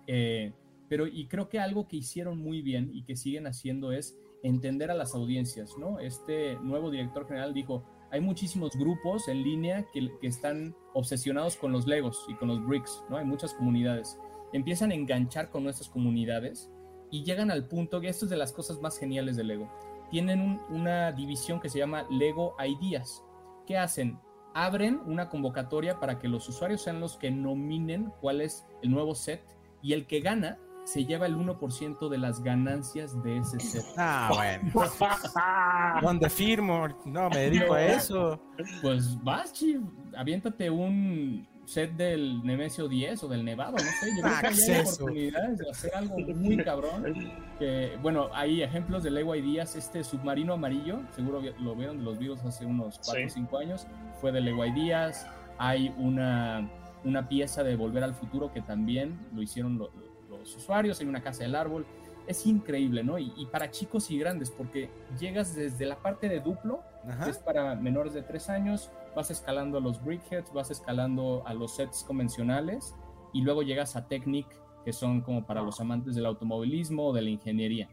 Eh, 0.07 0.53
pero 0.89 1.05
y 1.07 1.27
creo 1.27 1.47
que 1.49 1.59
algo 1.59 1.87
que 1.87 1.97
hicieron 1.97 2.39
muy 2.39 2.61
bien 2.61 2.89
y 2.93 3.03
que 3.03 3.15
siguen 3.15 3.45
haciendo 3.47 3.91
es 3.91 4.17
entender 4.43 4.89
a 4.89 4.95
las 4.95 5.13
audiencias, 5.13 5.75
¿no? 5.77 5.99
Este 5.99 6.57
nuevo 6.63 6.89
director 6.89 7.27
general 7.27 7.53
dijo, 7.53 7.83
hay 8.11 8.21
muchísimos 8.21 8.75
grupos 8.75 9.27
en 9.27 9.43
línea 9.43 9.85
que, 9.91 10.09
están 10.21 10.75
obsesionados 10.93 11.55
con 11.55 11.71
los 11.71 11.87
Legos 11.87 12.25
y 12.27 12.35
con 12.35 12.47
los 12.47 12.65
bricks, 12.65 13.03
¿no? 13.09 13.17
Hay 13.17 13.25
muchas 13.25 13.53
comunidades. 13.53 14.17
Empiezan 14.53 14.91
a 14.91 14.95
enganchar 14.95 15.49
con 15.49 15.63
nuestras 15.63 15.89
comunidades 15.89 16.71
y 17.11 17.23
llegan 17.23 17.51
al 17.51 17.67
punto, 17.67 18.01
que 18.01 18.09
esto 18.09 18.25
es 18.25 18.31
de 18.31 18.37
las 18.37 18.51
cosas 18.53 18.79
más 18.81 18.97
geniales 18.97 19.35
de 19.35 19.43
Lego, 19.43 19.69
tienen 20.09 20.41
un- 20.41 20.59
una 20.69 21.11
división 21.11 21.59
que 21.59 21.69
se 21.69 21.77
llama 21.79 22.05
Lego 22.09 22.55
Ideas. 22.65 23.23
¿Qué 23.67 23.77
hacen? 23.77 24.19
Abren 24.55 24.99
una 25.05 25.29
convocatoria 25.29 25.99
para 25.99 26.17
que 26.17 26.27
los 26.27 26.49
usuarios 26.49 26.81
sean 26.81 26.99
los 26.99 27.17
que 27.17 27.29
nominen 27.29 28.11
cuál 28.19 28.41
es 28.41 28.65
el 28.81 28.89
nuevo 28.89 29.13
set 29.13 29.43
y 29.83 29.93
el 29.93 30.07
que 30.07 30.21
gana 30.21 30.57
se 30.91 31.05
lleva 31.05 31.25
el 31.27 31.35
1% 31.37 32.09
de 32.09 32.17
las 32.17 32.41
ganancias 32.41 33.21
de 33.23 33.37
ese 33.37 33.59
set. 33.59 33.83
Ah, 33.97 34.31
bueno. 34.33 34.71
¿Dónde 36.01 36.29
firmo? 36.29 36.87
No, 37.05 37.29
me 37.29 37.37
dedico 37.49 37.73
a 37.73 37.83
eso. 37.83 38.39
Pues 38.81 39.21
vas, 39.23 39.53
Chief, 39.53 39.81
aviéntate 40.17 40.69
un 40.69 41.47
set 41.65 41.91
del 41.95 42.43
Nemesio 42.43 42.87
10 42.87 43.23
o 43.23 43.27
del 43.27 43.45
Nevado, 43.45 43.73
no 43.73 43.77
sé, 43.77 44.07
yo 44.17 44.23
creo 44.23 44.39
que 44.41 44.47
ahí 44.47 44.71
hay 44.71 44.81
oportunidades 44.81 45.57
de 45.59 45.69
hacer 45.69 45.91
algo 45.95 46.15
muy 46.35 46.57
cabrón. 46.63 47.31
Que, 47.59 47.95
bueno, 48.01 48.29
hay 48.33 48.63
ejemplos 48.63 49.03
de 49.03 49.11
Lego 49.11 49.35
Ideas, 49.35 49.75
este 49.75 50.03
submarino 50.03 50.53
amarillo, 50.53 51.01
seguro 51.11 51.41
lo 51.59 51.75
vieron 51.75 51.99
de 51.99 52.03
los 52.03 52.17
videos 52.17 52.43
hace 52.43 52.65
unos 52.65 52.99
4 53.05 53.25
o 53.25 53.29
Sí. 53.29 53.33
5 53.35 53.57
años, 53.59 53.85
fue 54.19 54.31
de 54.31 54.41
Lego 54.41 54.65
Ideas, 54.65 55.27
hay 55.59 55.93
una, 55.97 56.67
una 57.03 57.27
pieza 57.29 57.63
de 57.63 57.75
Volver 57.75 58.03
al 58.03 58.15
Futuro 58.15 58.51
que 58.51 58.61
también 58.61 59.19
lo 59.35 59.41
hicieron 59.43 59.77
lo- 59.77 59.91
los 60.39 60.55
usuarios, 60.55 60.99
hay 60.99 61.07
una 61.07 61.21
casa 61.21 61.43
del 61.43 61.55
árbol, 61.55 61.85
es 62.27 62.45
increíble, 62.45 63.03
¿no? 63.03 63.17
Y, 63.17 63.33
y 63.37 63.45
para 63.47 63.71
chicos 63.71 64.09
y 64.11 64.17
grandes, 64.19 64.51
porque 64.51 64.89
llegas 65.19 65.55
desde 65.55 65.85
la 65.85 65.97
parte 66.01 66.29
de 66.29 66.39
duplo, 66.39 66.81
que 67.23 67.31
es 67.31 67.37
para 67.39 67.75
menores 67.75 68.13
de 68.13 68.21
3 68.21 68.49
años, 68.49 68.91
vas 69.15 69.31
escalando 69.31 69.77
a 69.77 69.81
los 69.81 70.03
brickheads, 70.03 70.51
vas 70.53 70.69
escalando 70.69 71.43
a 71.47 71.53
los 71.53 71.75
sets 71.75 72.03
convencionales 72.03 72.93
y 73.33 73.41
luego 73.41 73.63
llegas 73.63 73.95
a 73.95 74.07
Technic, 74.07 74.47
que 74.85 74.93
son 74.93 75.21
como 75.21 75.45
para 75.45 75.61
los 75.61 75.79
amantes 75.81 76.15
del 76.15 76.25
automovilismo 76.25 77.07
o 77.07 77.13
de 77.13 77.21
la 77.23 77.29
ingeniería. 77.29 77.89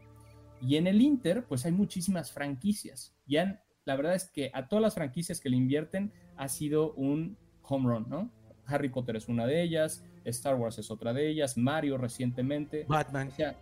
Y 0.61 0.75
en 0.75 0.87
el 0.87 1.01
Inter, 1.01 1.45
pues 1.45 1.65
hay 1.65 1.71
muchísimas 1.71 2.31
franquicias. 2.31 3.15
Y 3.27 3.37
han- 3.37 3.59
la 3.85 3.95
verdad 3.95 4.15
es 4.15 4.29
que 4.29 4.51
a 4.53 4.67
todas 4.67 4.81
las 4.83 4.93
franquicias 4.95 5.39
que 5.39 5.49
le 5.49 5.57
invierten 5.57 6.11
ha 6.35 6.47
sido 6.47 6.93
un 6.93 7.37
home 7.63 7.89
run, 7.89 8.05
¿no? 8.09 8.31
Harry 8.65 8.89
Potter 8.89 9.15
es 9.15 9.27
una 9.29 9.45
de 9.45 9.61
ellas, 9.63 10.03
Star 10.29 10.55
Wars 10.55 10.77
es 10.79 10.91
otra 10.91 11.13
de 11.13 11.29
ellas, 11.29 11.57
Mario 11.57 11.97
recientemente. 11.97 12.85
Batman. 12.87 13.29
O 13.29 13.31
sea, 13.31 13.55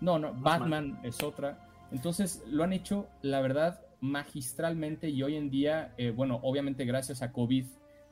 no, 0.00 0.18
no, 0.18 0.34
Batman 0.34 1.00
es 1.02 1.22
otra. 1.22 1.58
Entonces 1.92 2.42
lo 2.48 2.64
han 2.64 2.72
hecho, 2.72 3.08
la 3.22 3.40
verdad, 3.40 3.80
magistralmente 4.00 5.08
y 5.08 5.22
hoy 5.22 5.36
en 5.36 5.50
día, 5.50 5.94
eh, 5.96 6.10
bueno, 6.10 6.40
obviamente 6.42 6.84
gracias 6.84 7.22
a 7.22 7.32
COVID, 7.32 7.66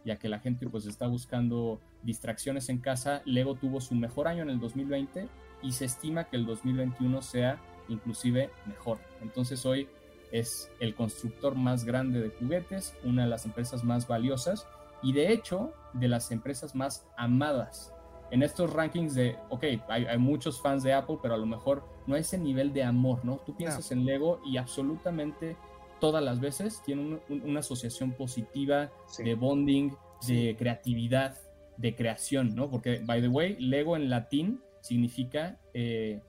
ya 0.05 0.16
que 0.16 0.29
la 0.29 0.38
gente 0.38 0.68
pues 0.68 0.87
está 0.87 1.07
buscando 1.07 1.81
distracciones 2.03 2.68
en 2.68 2.79
casa, 2.79 3.23
Lego 3.25 3.55
tuvo 3.55 3.81
su 3.81 3.94
mejor 3.94 4.29
año 4.29 4.42
en 4.42 4.51
el 4.51 4.61
2020 4.61 5.29
y 5.62 5.73
se 5.73 5.87
estima 5.87 6.25
que 6.25 6.37
el 6.37 6.47
2021 6.47 7.23
sea 7.23 7.59
inclusive 7.88 8.51
mejor. 8.66 8.99
Entonces 9.23 9.64
hoy 9.66 9.88
es 10.31 10.70
el 10.81 10.94
constructor 10.94 11.55
más 11.55 11.85
grande 11.85 12.20
de 12.20 12.31
juguetes, 12.31 12.94
una 13.05 13.25
de 13.25 13.29
las 13.29 13.44
empresas 13.44 13.85
más 13.85 14.07
valiosas 14.07 14.66
y 15.05 15.12
de 15.12 15.33
hecho 15.33 15.73
de 15.93 16.09
las 16.09 16.31
empresas 16.33 16.75
más 16.75 17.07
amadas 17.17 17.93
en 18.31 18.43
estos 18.43 18.73
rankings 18.73 19.14
de, 19.14 19.37
ok, 19.51 19.64
hay, 19.88 20.07
hay 20.07 20.19
muchos 20.19 20.61
fans 20.61 20.83
de 20.83 20.93
Apple, 20.93 21.19
pero 21.23 21.35
a 21.35 21.37
lo 21.37 21.47
mejor 21.47 21.85
no 22.07 22.17
a 22.17 22.19
ese 22.19 22.37
nivel 22.38 22.73
de 22.73 22.83
amor, 22.83 23.25
¿no? 23.25 23.37
Tú 23.47 23.55
piensas 23.57 23.93
en 23.93 24.05
Lego 24.05 24.40
y 24.45 24.57
absolutamente 24.57 25.57
todas 26.01 26.25
las 26.25 26.40
veces 26.40 26.83
tiene 26.85 27.03
un- 27.03 27.21
un- 27.29 27.43
una 27.51 27.61
asociación 27.61 28.12
positiva 28.12 28.90
Sí. 29.07 29.23
de 29.23 29.35
bonding, 29.37 29.93
de 30.27 30.57
creatividad, 30.59 31.38
de 31.77 31.95
creación, 31.95 32.55
¿no? 32.57 32.69
Porque, 32.71 33.01
by 33.05 33.21
the 33.21 33.29
way, 33.29 33.57
Lego 33.61 33.95
en 33.97 34.11
latín 34.11 34.61
significa 34.81 35.61
eh, 35.75 36.21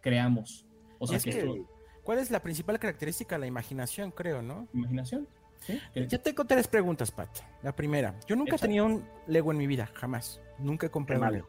creamos. 0.00 0.66
O 0.98 1.06
sea, 1.06 1.16
Es 1.16 1.24
que, 1.24 1.30
que- 1.30 1.38
esto- 1.38 1.68
¿Cuál 2.04 2.18
es 2.18 2.30
la 2.32 2.40
principal 2.42 2.78
característica? 2.80 3.38
La 3.38 3.46
imaginación, 3.46 4.10
creo, 4.10 4.42
¿no? 4.42 4.66
imaginación. 4.74 5.28
¿Sí? 5.66 5.80
Que- 5.94 6.06
Yo 6.08 6.20
tengo 6.20 6.44
tres 6.44 6.66
preguntas, 6.68 7.10
Pat. 7.10 7.28
La 7.62 7.74
primera, 7.74 8.18
yo 8.26 8.36
nunca 8.36 8.56
he 8.56 8.58
tenido 8.58 8.84
un 8.86 9.08
Lego 9.26 9.50
en 9.52 9.58
mi 9.58 9.66
vida, 9.66 9.90
jamás. 9.94 10.40
Nunca 10.58 10.86
he 10.86 10.90
comprado 10.90 11.22
Qué 11.22 11.26
un. 11.28 11.32
Lego. 11.34 11.48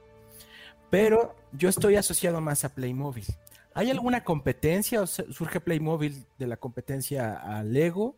Pero 0.90 1.36
yo 1.52 1.70
estoy 1.70 1.96
asociado 1.96 2.40
más 2.42 2.64
a 2.66 2.70
Playmobil. 2.74 3.26
¿Hay 3.74 3.90
alguna 3.90 4.24
competencia 4.24 5.02
o 5.02 5.08
surge 5.08 5.60
Playmobil 5.60 6.26
de 6.38 6.48
la 6.48 6.58
competencia 6.58 7.34
a 7.34 7.64
Lego? 7.64 8.18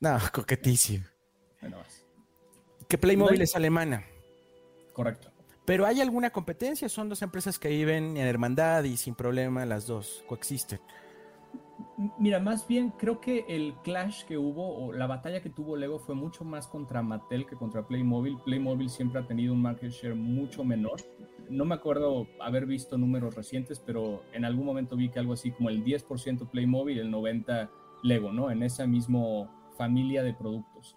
No, 0.00 0.18
coquetísimo. 0.32 1.04
bueno. 1.60 1.78
Que 2.88 2.98
Playmobil 2.98 3.42
es 3.42 3.56
alemana. 3.56 4.04
Correcto. 4.92 5.30
Pero 5.64 5.86
¿hay 5.86 6.00
alguna 6.02 6.30
competencia? 6.30 6.88
Son 6.90 7.08
dos 7.08 7.22
empresas 7.22 7.58
que 7.58 7.68
viven 7.68 8.16
en 8.18 8.26
hermandad 8.26 8.84
y 8.84 8.96
sin 8.98 9.14
problema 9.14 9.64
las 9.64 9.86
dos 9.86 10.22
coexisten. 10.28 10.78
Mira, 12.18 12.40
más 12.40 12.66
bien 12.66 12.90
creo 12.90 13.20
que 13.20 13.44
el 13.48 13.74
clash 13.82 14.24
que 14.24 14.36
hubo 14.38 14.76
o 14.86 14.92
la 14.92 15.06
batalla 15.06 15.40
que 15.42 15.50
tuvo 15.50 15.76
Lego 15.76 15.98
fue 15.98 16.14
mucho 16.14 16.44
más 16.44 16.66
contra 16.66 17.02
Mattel 17.02 17.46
que 17.46 17.56
contra 17.56 17.86
Playmobil. 17.86 18.36
Playmobil 18.44 18.88
siempre 18.90 19.20
ha 19.20 19.26
tenido 19.26 19.52
un 19.52 19.62
market 19.62 19.90
share 19.90 20.14
mucho 20.14 20.64
menor. 20.64 21.00
No 21.48 21.64
me 21.64 21.74
acuerdo 21.74 22.26
haber 22.40 22.66
visto 22.66 22.96
números 22.98 23.34
recientes, 23.34 23.78
pero 23.78 24.22
en 24.32 24.44
algún 24.44 24.66
momento 24.66 24.96
vi 24.96 25.08
que 25.10 25.18
algo 25.18 25.32
así 25.34 25.50
como 25.52 25.68
el 25.70 25.84
10% 25.84 26.48
Playmobil 26.50 26.96
y 26.96 27.00
el 27.00 27.10
90% 27.10 27.70
Lego, 28.02 28.32
¿no? 28.32 28.50
En 28.50 28.62
esa 28.62 28.86
misma 28.86 29.50
familia 29.78 30.22
de 30.22 30.34
productos. 30.34 30.96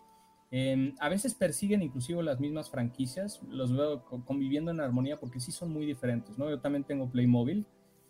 Eh, 0.51 0.93
a 0.99 1.07
veces 1.09 1.35
persiguen 1.35 1.81
inclusive 1.81 2.21
las 2.21 2.39
mismas 2.41 2.69
franquicias, 2.69 3.41
los 3.49 3.71
veo 3.75 4.03
co- 4.03 4.23
conviviendo 4.25 4.71
en 4.71 4.81
armonía 4.81 5.17
porque 5.17 5.39
sí 5.39 5.51
son 5.53 5.71
muy 5.71 5.85
diferentes, 5.85 6.37
¿no? 6.37 6.49
Yo 6.49 6.59
también 6.59 6.83
tengo 6.83 7.09
Playmobil, 7.09 7.65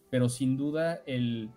pero 0.09 0.29
sin 0.29 0.57
duda 0.57 1.01
el, 1.05 1.51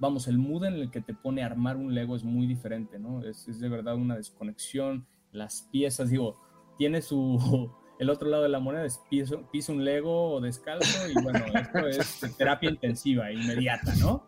vamos, 0.00 0.26
el 0.26 0.38
mood 0.38 0.64
en 0.64 0.74
el 0.74 0.90
que 0.90 1.00
te 1.00 1.14
pone 1.14 1.42
a 1.42 1.46
armar 1.46 1.76
un 1.76 1.94
Lego 1.94 2.16
es 2.16 2.24
muy 2.24 2.46
diferente, 2.46 2.98
¿no? 2.98 3.22
Es, 3.22 3.46
es 3.46 3.60
de 3.60 3.68
verdad 3.68 3.94
una 3.94 4.16
desconexión, 4.16 5.06
las 5.30 5.68
piezas, 5.70 6.10
digo, 6.10 6.40
tiene 6.78 7.02
su, 7.02 7.70
el 8.00 8.10
otro 8.10 8.28
lado 8.28 8.42
de 8.42 8.48
la 8.48 8.58
moneda 8.58 8.84
es 8.84 8.98
piso, 9.10 9.46
piso 9.52 9.72
un 9.72 9.84
Lego 9.84 10.40
descalzo 10.40 11.08
y 11.08 11.22
bueno, 11.22 11.38
esto 11.54 11.86
es 11.86 12.36
terapia 12.36 12.70
intensiva, 12.70 13.30
inmediata, 13.30 13.94
¿no? 13.96 14.26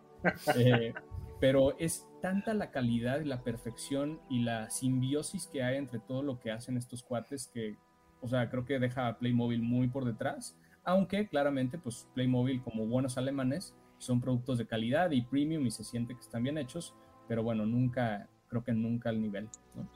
Eh, 0.55 0.93
pero 1.41 1.77
es 1.77 2.07
tanta 2.21 2.53
la 2.53 2.71
calidad 2.71 3.19
y 3.19 3.25
la 3.25 3.43
perfección 3.43 4.21
y 4.29 4.43
la 4.43 4.69
simbiosis 4.69 5.47
que 5.47 5.63
hay 5.63 5.75
entre 5.75 5.99
todo 5.99 6.23
lo 6.23 6.39
que 6.39 6.51
hacen 6.51 6.77
estos 6.77 7.03
cuates 7.03 7.49
que, 7.53 7.75
o 8.21 8.27
sea, 8.27 8.49
creo 8.49 8.63
que 8.63 8.79
deja 8.79 9.07
a 9.07 9.17
Playmobil 9.17 9.61
muy 9.61 9.89
por 9.89 10.05
detrás, 10.05 10.57
aunque 10.85 11.27
claramente, 11.27 11.77
pues 11.77 12.07
Playmobil 12.13 12.61
como 12.61 12.85
buenos 12.85 13.17
alemanes 13.17 13.75
son 14.03 14.21
productos 14.21 14.57
de 14.57 14.67
calidad 14.67 15.11
y 15.11 15.21
premium 15.21 15.65
y 15.65 15.71
se 15.71 15.83
siente 15.83 16.13
que 16.13 16.21
están 16.21 16.43
bien 16.43 16.57
hechos, 16.57 16.93
pero 17.27 17.43
bueno, 17.43 17.65
nunca, 17.65 18.29
creo 18.47 18.63
que 18.63 18.73
nunca 18.73 19.09
al 19.09 19.21
nivel. 19.21 19.49
¿no? 19.75 19.87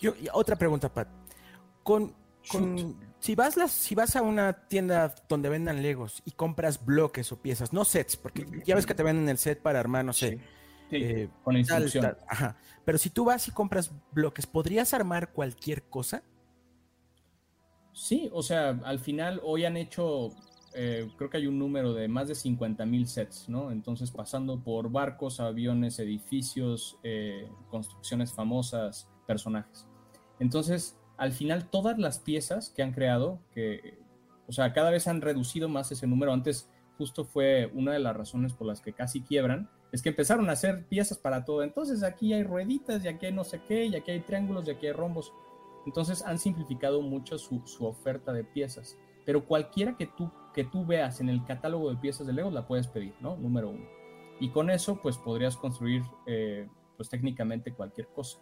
Yo, 0.00 0.12
otra 0.32 0.56
pregunta, 0.56 0.92
Pat. 0.92 1.08
Con, 1.82 2.14
con- 2.50 2.96
si, 3.18 3.34
vas 3.34 3.56
las, 3.56 3.70
si 3.72 3.94
vas 3.94 4.16
a 4.16 4.22
una 4.22 4.66
tienda 4.68 5.14
donde 5.28 5.48
vendan 5.48 5.82
Legos 5.82 6.22
y 6.24 6.30
compras 6.32 6.84
bloques 6.84 7.30
o 7.32 7.36
piezas, 7.40 7.72
no 7.72 7.84
sets, 7.84 8.16
porque 8.16 8.46
ya 8.64 8.74
ves 8.74 8.86
que 8.86 8.94
te 8.94 9.02
venden 9.02 9.28
el 9.28 9.36
set 9.38 9.60
para 9.60 9.80
armar, 9.80 10.04
no 10.04 10.12
sé, 10.12 10.38
Sí, 10.88 10.96
eh, 10.96 11.28
con 11.44 11.54
tal, 11.54 11.60
instrucción. 11.60 12.02
tal, 12.02 12.18
ajá. 12.28 12.56
Pero 12.84 12.98
si 12.98 13.10
tú 13.10 13.24
vas 13.24 13.46
y 13.46 13.52
compras 13.52 13.92
bloques, 14.12 14.46
¿podrías 14.46 14.92
armar 14.94 15.32
cualquier 15.32 15.84
cosa? 15.84 16.22
Sí, 17.92 18.28
o 18.32 18.42
sea, 18.42 18.70
al 18.84 18.98
final 18.98 19.40
hoy 19.44 19.64
han 19.64 19.76
hecho, 19.76 20.30
eh, 20.74 21.10
creo 21.16 21.30
que 21.30 21.38
hay 21.38 21.46
un 21.46 21.58
número 21.58 21.92
de 21.92 22.06
más 22.08 22.28
de 22.28 22.34
50 22.34 22.86
mil 22.86 23.06
sets, 23.08 23.48
¿no? 23.48 23.70
Entonces 23.70 24.10
pasando 24.10 24.62
por 24.62 24.90
barcos, 24.90 25.40
aviones, 25.40 25.98
edificios, 25.98 26.98
eh, 27.02 27.48
construcciones 27.70 28.32
famosas, 28.32 29.08
personajes. 29.26 29.86
Entonces, 30.38 30.98
al 31.16 31.32
final 31.32 31.68
todas 31.68 31.98
las 31.98 32.18
piezas 32.18 32.70
que 32.70 32.82
han 32.82 32.92
creado, 32.92 33.40
que, 33.52 33.98
o 34.46 34.52
sea, 34.52 34.72
cada 34.72 34.90
vez 34.90 35.06
han 35.06 35.20
reducido 35.20 35.68
más 35.68 35.90
ese 35.92 36.06
número. 36.06 36.32
Antes 36.32 36.70
justo 36.96 37.24
fue 37.24 37.70
una 37.74 37.92
de 37.92 37.98
las 37.98 38.16
razones 38.16 38.52
por 38.52 38.66
las 38.66 38.80
que 38.80 38.92
casi 38.92 39.22
quiebran, 39.22 39.68
es 39.92 40.02
que 40.02 40.10
empezaron 40.10 40.48
a 40.48 40.52
hacer 40.52 40.86
piezas 40.86 41.18
para 41.18 41.44
todo. 41.44 41.62
Entonces 41.62 42.02
aquí 42.02 42.32
hay 42.32 42.44
rueditas, 42.44 43.04
y 43.04 43.08
aquí 43.08 43.26
hay 43.26 43.32
no 43.32 43.44
sé 43.44 43.60
qué, 43.66 43.86
y 43.86 43.96
aquí 43.96 44.12
hay 44.12 44.20
triángulos, 44.20 44.66
y 44.68 44.70
aquí 44.70 44.86
hay 44.86 44.92
rombos. 44.92 45.32
Entonces 45.84 46.22
han 46.24 46.38
simplificado 46.38 47.02
mucho 47.02 47.38
su, 47.38 47.66
su 47.66 47.86
oferta 47.86 48.32
de 48.32 48.44
piezas. 48.44 48.96
Pero 49.24 49.44
cualquiera 49.44 49.96
que 49.96 50.06
tú, 50.06 50.30
que 50.54 50.64
tú 50.64 50.84
veas 50.84 51.20
en 51.20 51.28
el 51.28 51.44
catálogo 51.44 51.90
de 51.90 51.96
piezas 51.96 52.26
de 52.26 52.32
Lego 52.32 52.50
la 52.50 52.66
puedes 52.66 52.86
pedir, 52.88 53.14
¿no? 53.20 53.36
Número 53.36 53.70
uno. 53.70 53.84
Y 54.40 54.48
con 54.50 54.70
eso, 54.70 55.00
pues 55.00 55.18
podrías 55.18 55.56
construir, 55.56 56.02
eh, 56.26 56.68
pues 56.96 57.08
técnicamente 57.08 57.72
cualquier 57.72 58.08
cosa. 58.08 58.38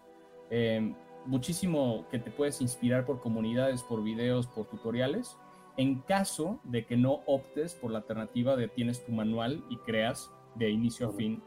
Eh, 0.50 0.94
muchísimo 1.26 2.06
que 2.10 2.18
te 2.18 2.30
puedes 2.30 2.60
inspirar 2.60 3.04
por 3.04 3.20
comunidades, 3.20 3.82
por 3.82 4.02
videos, 4.02 4.46
por 4.46 4.66
tutoriales. 4.66 5.36
En 5.76 6.00
caso 6.00 6.60
de 6.64 6.86
que 6.86 6.96
no 6.96 7.20
optes 7.26 7.74
por 7.74 7.90
la 7.90 7.98
alternativa 7.98 8.56
de 8.56 8.68
tienes 8.68 9.04
tu 9.04 9.12
manual 9.12 9.64
y 9.68 9.76
creas 9.78 10.30
de 10.54 10.70
inicio 10.70 11.08
a 11.08 11.12
fin 11.12 11.42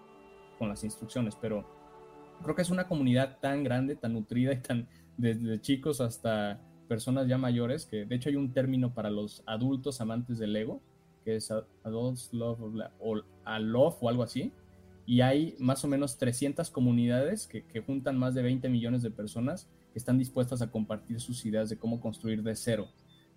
con 0.59 0.69
las 0.69 0.83
instrucciones. 0.83 1.35
Pero 1.35 1.65
creo 2.43 2.55
que 2.55 2.61
es 2.61 2.69
una 2.69 2.87
comunidad 2.87 3.39
tan 3.39 3.63
grande, 3.63 3.95
tan 3.95 4.13
nutrida 4.13 4.53
y 4.53 4.61
tan 4.61 4.87
desde 5.17 5.59
chicos 5.59 6.01
hasta 6.01 6.61
personas 6.91 7.25
ya 7.25 7.37
mayores, 7.37 7.85
que 7.85 8.03
de 8.03 8.15
hecho 8.17 8.27
hay 8.27 8.35
un 8.35 8.51
término 8.51 8.93
para 8.93 9.09
los 9.09 9.43
adultos 9.45 10.01
amantes 10.01 10.39
del 10.39 10.51
Lego, 10.51 10.81
que 11.23 11.37
es 11.37 11.49
Adults 11.85 12.33
Love 12.33 12.59
o 12.99 13.21
a 13.45 13.59
Love 13.59 13.95
o 14.01 14.09
algo 14.09 14.23
así, 14.23 14.51
y 15.05 15.21
hay 15.21 15.55
más 15.57 15.85
o 15.85 15.87
menos 15.87 16.17
300 16.17 16.69
comunidades 16.69 17.47
que, 17.47 17.63
que 17.63 17.79
juntan 17.79 18.17
más 18.17 18.35
de 18.35 18.41
20 18.41 18.67
millones 18.67 19.03
de 19.03 19.09
personas 19.09 19.69
que 19.93 19.99
están 19.99 20.17
dispuestas 20.17 20.61
a 20.61 20.69
compartir 20.69 21.21
sus 21.21 21.45
ideas 21.45 21.69
de 21.69 21.77
cómo 21.77 22.01
construir 22.01 22.43
de 22.43 22.57
cero. 22.57 22.89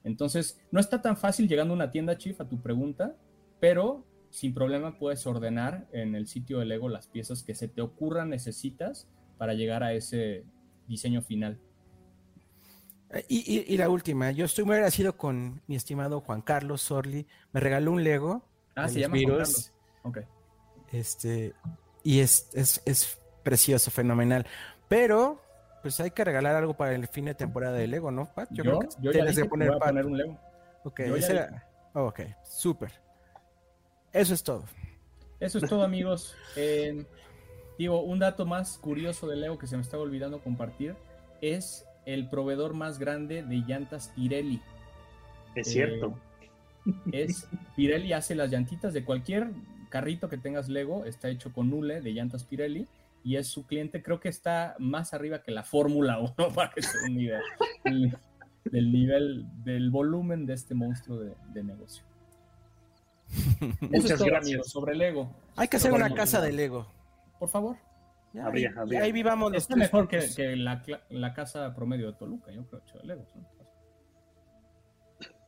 Entonces, 0.03 0.61
no 0.73 0.81
está 0.81 1.01
tan 1.01 1.17
fácil 1.17 1.47
llegando 1.47 1.75
a 1.75 1.77
una 1.77 1.93
tienda, 1.93 2.19
Chief, 2.19 2.40
a 2.40 2.49
tu 2.49 2.61
pregunta, 2.61 3.14
pero 3.61 4.05
sin 4.31 4.53
problema 4.53 4.99
puedes 4.99 5.29
ordenar 5.29 5.87
en 5.93 6.17
el 6.17 6.27
sitio 6.27 6.59
de 6.59 6.64
Lego 6.64 6.88
las 6.88 7.07
piezas 7.07 7.45
que 7.45 7.55
se 7.55 7.69
te 7.69 7.83
ocurran 7.83 8.31
necesitas 8.31 9.07
para 9.38 9.55
llegar 9.55 9.85
a 9.85 9.93
ese 9.93 10.43
diseño 10.88 11.23
final. 11.23 11.61
Y, 13.29 13.59
y- 13.59 13.74
y 13.74 13.77
la 13.77 13.88
última, 13.88 14.31
yo 14.33 14.44
estoy 14.44 14.64
muy 14.64 14.74
agradecido 14.74 15.16
con 15.16 15.62
mi 15.66 15.77
estimado 15.77 16.20
Juan 16.20 16.42
Carlos 16.42 16.83
Sorli. 16.83 17.27
Me 17.53 17.61
regaló 17.61 17.92
un 17.92 18.03
Lego. 18.05 18.42
Ah, 18.74 18.88
se 18.88 19.00
llama 19.00 19.16
Juan. 19.16 19.29
Carlos. 19.38 19.72
Ok. 20.03 20.18
Este, 20.92 21.53
y 22.03 22.20
es, 22.20 22.48
es, 22.55 22.83
es 22.85 23.18
precioso, 23.42 23.90
fenomenal. 23.90 24.46
Pero, 24.88 25.40
pues 25.83 25.98
hay 26.00 26.11
que 26.11 26.24
regalar 26.24 26.57
algo 26.57 26.74
para 26.74 26.94
el 26.94 27.07
fin 27.09 27.24
de 27.27 27.35
temporada 27.35 27.77
de 27.77 27.87
Lego, 27.87 28.11
¿no, 28.11 28.27
Pat? 28.35 28.48
Yo, 28.53 28.62
creo 28.62 28.79
que 28.81 28.88
yo 29.00 29.11
ya 29.11 29.12
tienes 29.12 29.37
que 29.37 29.44
poner 29.46 29.68
voy 29.68 29.77
a 29.77 29.79
Pat. 29.81 29.88
poner 29.88 30.07
un 30.07 30.16
Lego. 30.16 30.38
Ok, 30.85 31.00
yo 31.07 31.16
era- 31.16 31.66
ok, 31.94 32.20
súper. 32.44 32.92
Eso 34.12 34.35
es 34.35 34.42
todo. 34.42 34.64
Eso 35.40 35.59
es 35.59 35.68
todo, 35.68 35.83
amigos. 35.83 36.37
Eh, 36.57 37.05
digo, 37.79 38.03
un 38.03 38.18
dato 38.20 38.46
más 38.46 38.79
curioso 38.79 39.27
de 39.27 39.37
Lego 39.37 39.59
que 39.59 39.66
se 39.66 39.77
me 39.77 39.83
estaba 39.83 40.03
olvidando 40.03 40.40
compartir 40.42 40.94
es 41.40 41.85
el 42.07 42.29
proveedor 42.29 42.75
más 42.75 42.99
grande 42.99 43.43
de 43.43 43.57
llantas 43.67 44.12
Pirelli. 44.14 44.61
Es 45.55 45.69
Eh, 45.69 45.71
cierto. 45.71 46.19
Es 47.12 47.49
Pirelli 47.77 48.12
hace 48.12 48.35
las 48.35 48.51
llantitas 48.51 48.93
de 48.93 49.05
cualquier 49.05 49.51
carrito 49.88 50.29
que 50.29 50.37
tengas 50.37 50.69
Lego, 50.69 51.05
está 51.05 51.29
hecho 51.29 51.53
con 51.53 51.73
hule 51.73 52.01
de 52.01 52.12
llantas 52.12 52.45
Pirelli 52.45 52.87
y 53.23 53.37
es 53.37 53.47
su 53.49 53.64
cliente, 53.67 54.03
creo 54.03 54.21
que 54.21 54.29
está 54.29 54.75
más 54.79 55.14
arriba 55.14 55.43
que 55.43 55.51
la 55.53 55.62
Fórmula 55.62 56.19
1 56.38 56.49
para 56.55 56.71
que 56.73 56.83
se 56.83 56.99
den 57.05 57.21
idea 57.21 57.40
del, 57.85 58.17
del 58.64 58.93
nivel, 58.93 59.47
del 59.64 59.90
volumen 59.90 60.45
de 60.47 60.55
este 60.55 60.75
monstruo 60.75 61.19
de, 61.21 61.35
de 61.55 61.65
negocio. 61.65 62.05
Eso 63.61 63.77
Muchas 63.81 64.11
es 64.11 64.19
todo, 64.19 64.27
gracias. 64.27 64.44
amigos, 64.46 64.71
sobre 64.71 64.94
Lego. 64.94 65.31
Hay 65.57 65.69
que 65.69 65.77
hacer 65.79 65.92
una 65.92 66.13
casa 66.15 66.40
de 66.42 66.52
Lego. 66.52 66.87
Por 67.38 67.48
favor. 67.48 67.77
Ya, 68.35 68.47
Habría, 68.47 68.69
ahí, 68.71 68.75
habría. 68.77 69.03
ahí 69.05 69.13
vivamos 69.13 69.53
los 69.53 69.63
Está 69.63 69.75
tres 69.75 69.87
mejor 69.93 70.09
que, 70.09 70.19
que 70.37 70.57
la, 70.57 70.83
la 71.11 71.33
casa 71.33 71.73
promedio 71.75 72.11
de 72.13 72.19
Toluca, 72.19 72.51
yo 72.53 72.67
creo, 72.67 72.83
de 73.01 73.07
Legos. 73.07 73.35
¿no? 73.37 73.49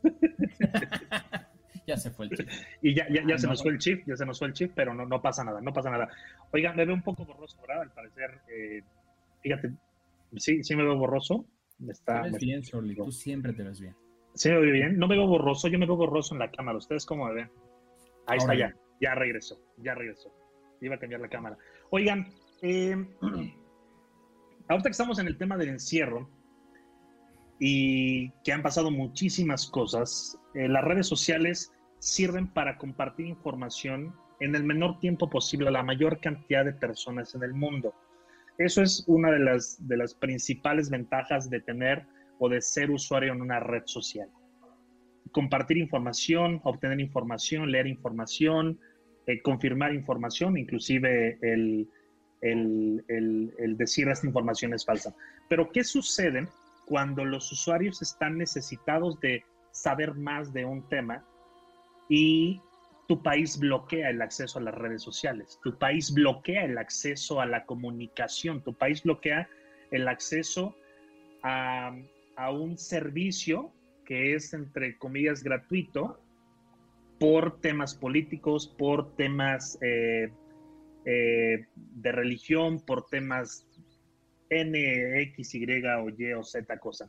ya 1.87 1.97
se 1.97 2.11
fue 2.11 2.26
el 2.26 2.37
chico. 2.37 2.51
Y 2.82 2.95
ya, 2.95 3.07
ya, 3.09 3.22
ya 3.26 3.34
Ah, 3.34 3.39
se 3.39 3.47
no. 3.47 3.53
nos 3.53 3.62
fue 3.62 3.72
el 3.72 3.78
chip, 3.78 4.05
ya 4.07 4.16
se 4.16 4.24
nos 4.26 4.39
fue 4.39 4.49
el 4.49 4.55
chip, 4.55 4.72
pero 4.74 4.95
no, 4.95 5.05
no 5.07 5.20
pasa 5.20 5.45
nada, 5.45 5.61
no 5.61 5.72
pasa 5.72 5.91
nada. 5.91 6.09
Oigan, 6.53 6.76
me 6.76 6.84
veo 6.84 6.95
un 6.95 7.03
poco 7.03 7.24
borroso, 7.24 7.61
¿verdad? 7.61 7.82
Al 7.82 7.91
parecer, 7.91 8.41
eh, 8.49 8.82
fíjate, 9.43 9.72
sí, 10.37 10.62
sí 10.62 10.76
me 10.76 10.84
veo 10.84 10.97
borroso. 10.97 11.45
Me 11.78 11.87
Te 11.89 11.93
está, 11.93 12.22
ves 12.22 12.32
me- 12.32 12.39
bien, 12.39 12.61
Shirley, 12.61 12.97
tú 12.97 13.11
siempre 13.12 13.53
te 13.53 13.62
ves 13.62 13.80
bien. 13.80 13.95
sí 14.34 14.49
me 14.49 14.61
veo 14.61 14.72
bien. 14.72 14.99
No 14.99 15.09
me 15.09 15.16
veo 15.16 15.26
borroso, 15.26 15.68
yo 15.68 15.78
me 15.78 15.87
veo 15.87 15.97
borroso 15.97 16.34
en 16.34 16.39
la 16.41 16.51
cámara. 16.51 16.78
¿Ustedes 16.78 17.05
cómo 17.05 17.26
me 17.26 17.34
ven? 17.34 17.51
Ahí 18.26 18.39
está 18.39 18.53
Ahora 18.53 18.68
ya, 18.70 18.76
ya 19.01 19.14
regresó, 19.14 19.61
ya 19.78 19.95
regresó. 19.95 20.32
Iba 20.80 20.97
a 20.97 20.99
cambiar 20.99 21.20
la 21.20 21.28
cámara. 21.28 21.57
Oigan, 21.91 22.32
Eh, 22.62 22.96
ahorita 24.68 24.88
que 24.88 24.92
estamos 24.92 25.18
en 25.18 25.26
el 25.26 25.36
tema 25.36 25.57
del 25.57 25.70
encierro 25.70 26.28
y 27.59 28.30
que 28.44 28.52
han 28.52 28.62
pasado 28.62 28.90
muchísimas 28.90 29.66
cosas, 29.66 30.38
eh, 30.54 30.68
las 30.68 30.84
redes 30.84 31.07
sociales 31.07 31.72
sirven 31.98 32.48
para 32.48 32.76
compartir 32.78 33.26
información 33.26 34.14
en 34.40 34.54
el 34.54 34.64
menor 34.64 35.00
tiempo 35.00 35.30
posible 35.30 35.68
a 35.68 35.72
la 35.72 35.82
mayor 35.82 36.20
cantidad 36.20 36.64
de 36.64 36.72
personas 36.72 37.34
en 37.34 37.42
el 37.42 37.54
mundo. 37.54 37.94
Eso 38.59 38.82
es 38.82 39.04
una 39.07 39.30
de 39.30 39.38
las, 39.38 39.86
de 39.86 39.96
las 39.96 40.14
principales 40.14 40.90
ventajas 40.90 41.48
de 41.50 41.61
tener 41.61 42.07
o 42.38 42.48
de 42.48 42.61
ser 42.61 42.90
usuario 42.90 43.32
en 43.32 43.40
una 43.40 43.61
red 43.61 43.82
social. 43.86 44.28
Compartir 45.32 45.78
información, 45.78 46.61
obtener 46.64 47.00
información, 47.00 47.70
leer 47.70 47.86
información, 47.86 48.78
eh, 49.26 49.40
confirmar 49.42 49.94
información, 49.94 50.57
inclusive 50.57 51.38
el, 51.42 51.88
el, 52.41 53.05
el, 53.09 53.76
decir 53.76 54.09
esta 54.09 54.26
información 54.26 54.74
es 54.74 54.84
falsa. 54.84 55.14
Pero 55.49 55.70
¿qué 55.70 55.84
sucede 55.84 56.49
cuando 56.87 57.24
los 57.24 57.51
usuarios 57.51 58.03
están 58.03 58.39
necesitados 58.39 59.20
de 59.20 59.45
saber 59.72 60.14
más 60.14 60.53
de 60.53 60.64
un 60.64 60.89
tema 60.89 61.24
y 62.09 62.61
tu 63.07 63.22
país 63.22 63.59
bloquea 63.59 64.11
el 64.11 64.22
acceso 64.22 64.59
a 64.59 64.62
las 64.62 64.74
redes 64.74 65.03
sociales, 65.03 65.59
tu 65.62 65.76
país 65.78 66.12
bloquea 66.12 66.64
el 66.64 66.78
acceso 66.78 67.41
a 67.41 67.47
la 67.47 67.64
comunicación, 67.64 68.62
tu 68.62 68.74
país 68.74 69.03
bloquea 69.03 69.49
el 69.91 70.09
acceso 70.09 70.76
a, 71.43 71.95
un 72.53 72.76
servicio 72.76 73.72
que 74.05 74.34
es, 74.34 74.53
entre 74.53 74.99
comillas, 74.99 75.43
gratuito 75.43 76.20
por 77.18 77.61
temas 77.61 77.95
políticos, 77.95 78.66
por 78.76 79.14
temas 79.16 79.78
eh, 79.80 80.30
eh, 81.07 81.66
de 81.74 82.12
religión, 82.12 82.80
por 82.80 83.07
temas 83.07 83.64
N, 84.50 85.22
X, 85.22 85.54
Y 85.54 85.64
o 85.84 86.09
Y 86.11 86.32
o 86.32 86.42
Z 86.42 86.78
cosa. 86.78 87.09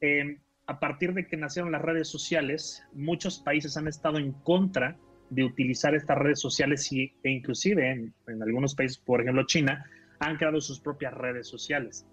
Eh, 0.00 0.38
a 0.66 0.80
partir 0.80 1.12
de 1.12 1.26
que 1.26 1.36
nacieron 1.36 1.70
las 1.70 1.82
redes 1.82 2.08
sociales, 2.08 2.82
muchos 2.92 3.40
países 3.40 3.76
han 3.76 3.86
estado 3.86 4.18
en 4.18 4.32
contra 4.32 4.96
de 5.30 5.44
utilizar 5.44 5.94
estas 5.94 6.16
redes 6.18 6.40
sociales 6.40 6.90
y, 6.90 7.12
e 7.22 7.30
inclusive 7.30 7.90
en, 7.90 8.14
en, 8.26 8.42
algunos 8.42 8.74
países, 8.74 8.98
por 8.98 9.20
ejemplo 9.20 9.44
China, 9.46 9.84
han 10.20 10.36
creado 10.36 10.60
sus 10.60 10.80
propias 10.80 11.12
redes 11.12 11.46
sociales. 11.46 12.06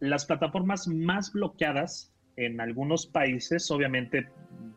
Las 0.00 0.24
plataformas 0.24 0.86
más 0.86 1.32
bloqueadas 1.32 2.12
en 2.36 2.60
algunos 2.60 3.06
países, 3.06 3.68
obviamente, 3.72 4.28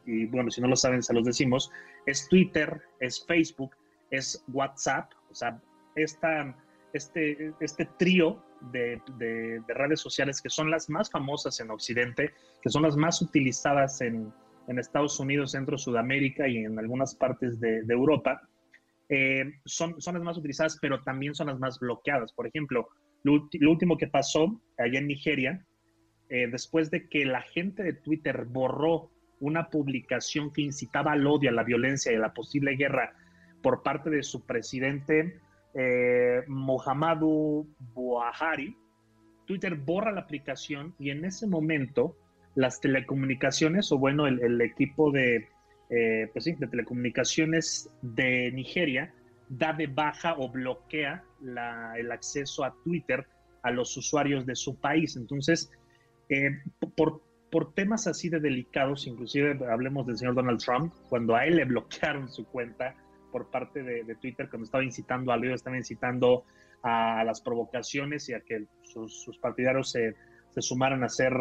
y 0.08 0.26
bueno, 0.26 0.50
si 0.50 0.60
no 0.62 0.68
lo 0.68 0.76
saben, 0.76 1.04
se 1.04 1.14
los 1.14 1.24
decimos, 1.24 1.72
es 2.08 2.28
Twitter, 2.28 2.82
es 3.00 3.24
Facebook, 3.28 3.76
es 4.10 4.44
WhatsApp, 4.52 5.12
o 5.32 5.36
sea, 5.36 5.60
esta, 5.96 6.56
este, 6.94 7.54
este 7.60 7.86
trío 7.98 8.44
de, 8.72 9.02
de, 9.18 9.62
de 9.68 9.74
redes 9.74 10.00
sociales 10.00 10.42
que 10.42 10.50
son 10.50 10.70
las 10.70 10.90
más 10.90 11.10
famosas 11.10 11.60
en 11.60 11.72
Occidente, 11.72 12.34
que 12.62 12.70
son 12.70 12.84
las 12.84 12.96
más 12.96 13.22
utilizadas 13.22 14.02
en, 14.02 14.32
en 14.68 14.80
Estados 14.80 15.20
Unidos, 15.20 15.52
Centro, 15.52 15.78
Sudamérica 15.78 16.48
y 16.48 16.58
en 16.58 16.78
algunas 16.78 17.16
partes 17.16 17.60
de, 17.60 17.84
de 17.84 17.94
Europa, 17.94 18.42
eh, 19.10 19.60
son, 19.66 20.00
son 20.00 20.14
las 20.14 20.24
más 20.24 20.38
utilizadas, 20.38 20.78
pero 20.82 21.02
también 21.02 21.36
son 21.36 21.48
las 21.48 21.60
más 21.60 21.80
bloqueadas. 21.80 22.32
Por 22.34 22.48
ejemplo, 22.48 22.88
lo, 23.24 23.50
lo 23.52 23.72
último 23.72 23.98
que 23.98 24.08
pasó 24.08 24.62
allá 24.78 25.00
en 25.00 25.08
Nigeria, 25.08 25.66
eh, 26.30 26.48
después 26.50 26.90
de 26.92 27.10
que 27.10 27.26
la 27.26 27.42
gente 27.42 27.84
de 27.84 27.94
Twitter 27.94 28.46
borró 28.46 29.12
una 29.42 29.70
publicación 29.70 30.54
que 30.54 30.62
incitaba 30.62 31.12
al 31.12 31.28
odio, 31.28 31.50
a 31.50 31.54
la 31.54 31.64
violencia 31.64 32.12
y 32.12 32.16
a 32.16 32.20
la 32.20 32.34
posible 32.34 32.76
guerra 32.76 33.14
por 33.62 33.84
parte 33.84 34.10
de 34.10 34.24
su 34.24 34.46
presidente 34.46 35.40
eh, 35.74 36.44
Buhari, 37.94 38.78
Twitter 39.46 39.76
borra 39.76 40.12
la 40.12 40.22
aplicación 40.22 40.96
y 41.00 41.10
en 41.10 41.26
ese 41.26 41.48
momento 41.48 42.16
las 42.56 42.82
telecomunicaciones, 42.82 43.92
o 43.92 43.98
bueno, 43.98 44.28
el, 44.28 44.62
equipo 44.62 45.12
de, 45.12 45.48
eh, 45.90 46.30
pues 46.34 46.46
sí, 46.46 46.54
de 46.54 46.68
telecomunicaciones 46.68 47.90
de 48.02 48.52
Nigeria 48.52 49.14
da 49.48 49.74
de 49.74 49.88
baja 49.88 50.36
o 50.38 50.50
bloquea 50.50 51.24
el 51.98 52.12
acceso 52.12 52.64
a 52.64 52.74
Twitter 52.84 53.26
a 53.64 53.72
los 53.72 53.96
usuarios 53.98 54.46
de 54.46 54.56
su 54.56 54.76
país. 54.78 55.16
Entonces, 55.16 55.72
eh, 56.30 56.52
por, 56.96 57.22
por 57.52 57.74
temas 57.74 58.08
así 58.08 58.30
de 58.30 58.40
delicados, 58.40 59.08
inclusive 59.08 59.60
hablemos 59.70 60.08
del 60.08 60.18
señor 60.18 60.36
Donald 60.36 60.60
Trump, 60.60 60.94
cuando 61.10 61.36
a 61.36 61.46
él 61.46 61.58
le 61.58 61.66
bloquearon 61.66 62.30
su 62.30 62.46
cuenta 62.46 62.96
por 63.32 63.50
parte 63.50 63.84
de, 63.84 64.16
Twitter, 64.16 64.50
cuando 64.50 64.66
estaba 64.66 64.84
incitando 64.84 65.32
al 65.32 65.42
odio, 65.42 65.56
estaba 65.56 65.78
incitando 65.78 66.44
a, 66.84 67.24
las 67.24 67.42
provocaciones 67.42 68.28
y 68.30 68.34
a 68.34 68.42
que 68.42 68.66
sus, 68.84 69.38
partidarios 69.42 69.92
se, 69.92 70.16
se 70.50 70.62
sumaran 70.62 71.04
a 71.04 71.08
hacer 71.08 71.34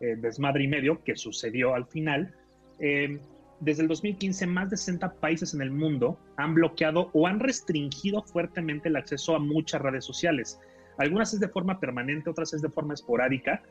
eh, 0.00 0.16
desmadre 0.16 0.64
y 0.64 0.68
medio, 0.68 1.02
que 1.02 1.16
sucedió 1.16 1.74
al 1.74 1.86
final. 1.86 2.34
Eh, 2.78 3.18
desde 3.60 3.82
el 3.82 3.88
2015, 3.88 4.46
más 4.46 4.70
de 4.70 4.76
60 4.78 5.14
países 5.20 5.52
en 5.52 5.60
el 5.60 5.70
mundo 5.70 6.18
han 6.36 6.54
bloqueado 6.54 7.10
o 7.12 7.26
han 7.26 7.40
restringido 7.40 8.22
fuertemente 8.22 8.88
el 8.88 8.96
acceso 8.96 9.36
a 9.36 9.38
muchas 9.38 9.82
redes 9.82 10.04
sociales. 10.04 10.58
Algunas 10.96 11.34
es 11.34 11.40
de 11.40 11.48
forma 11.48 11.78
permanente, 11.78 12.30
otras 12.30 12.54
es 12.54 12.62
de 12.62 12.70
forma 12.70 12.94
esporádica. 12.94 13.62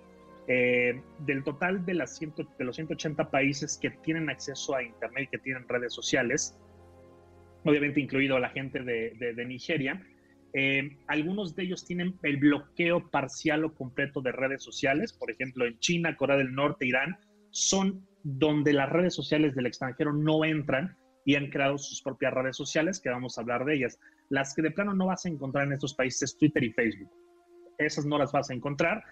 Eh, 0.47 0.99
del 1.20 1.43
total 1.43 1.86
de, 1.86 1.93
las 1.93 2.20
de 2.20 2.63
los 2.65 2.76
180 2.76 3.30
países 3.30 3.78
que 3.78 3.91
tienen 3.91 4.32
acceso 4.32 4.76
a 4.76 4.82
Internet 4.82 5.26
y 5.26 5.28
que 5.28 5.38
tienen 5.38 5.67
redes 5.67 5.93
sociales, 5.93 6.55
obviamente 7.70 7.99
incluido 7.99 8.39
la 8.39 8.49
gente 8.49 8.84
de, 8.84 9.34
de 9.36 9.45
Nigeria, 9.45 10.03
eh, 10.53 10.97
algunos 11.07 11.55
de 11.55 11.63
ellos 11.63 11.86
tienen 11.86 12.17
el 12.24 12.38
bloqueo 12.38 13.09
parcial 13.09 13.65
o 13.65 13.74
completo 13.74 14.22
de 14.22 14.32
redes 14.32 14.63
sociales, 14.63 15.13
por 15.13 15.30
ejemplo, 15.30 15.65
en 15.65 15.78
China, 15.80 16.15
Corea 16.15 16.38
del 16.38 16.53
Norte, 16.53 16.88
Irán, 16.88 17.17
son 17.51 18.05
donde 18.24 18.74
las 18.74 18.89
redes 18.89 19.13
sociales 19.13 19.55
del 19.55 19.67
extranjero 19.67 20.13
no 20.13 20.43
entran 20.43 20.97
y 21.24 21.36
han 21.36 21.49
creado 21.49 21.78
sus 21.78 22.01
propias 22.01 22.34
redes 22.34 22.57
sociales, 22.57 22.99
que 22.99 23.09
vamos 23.09 23.38
a 23.38 23.41
hablar 23.41 23.63
de 23.65 23.76
ellas. 23.76 23.99
Las 24.30 24.55
que 24.55 24.61
de 24.61 24.72
plano 24.72 24.93
no 24.93 25.07
vas 25.07 25.26
a 25.26 25.30
encontrar 25.30 25.67
en 25.67 25.74
estos 25.74 25.93
países, 25.93 26.36
Twitter 26.38 26.63
y 26.63 26.74
Facebook. 26.74 27.11
Esas 27.78 28.05
no 28.05 28.17
las 28.17 28.32
vas 28.32 28.49
a 28.49 28.53
encontrar. 28.53 29.03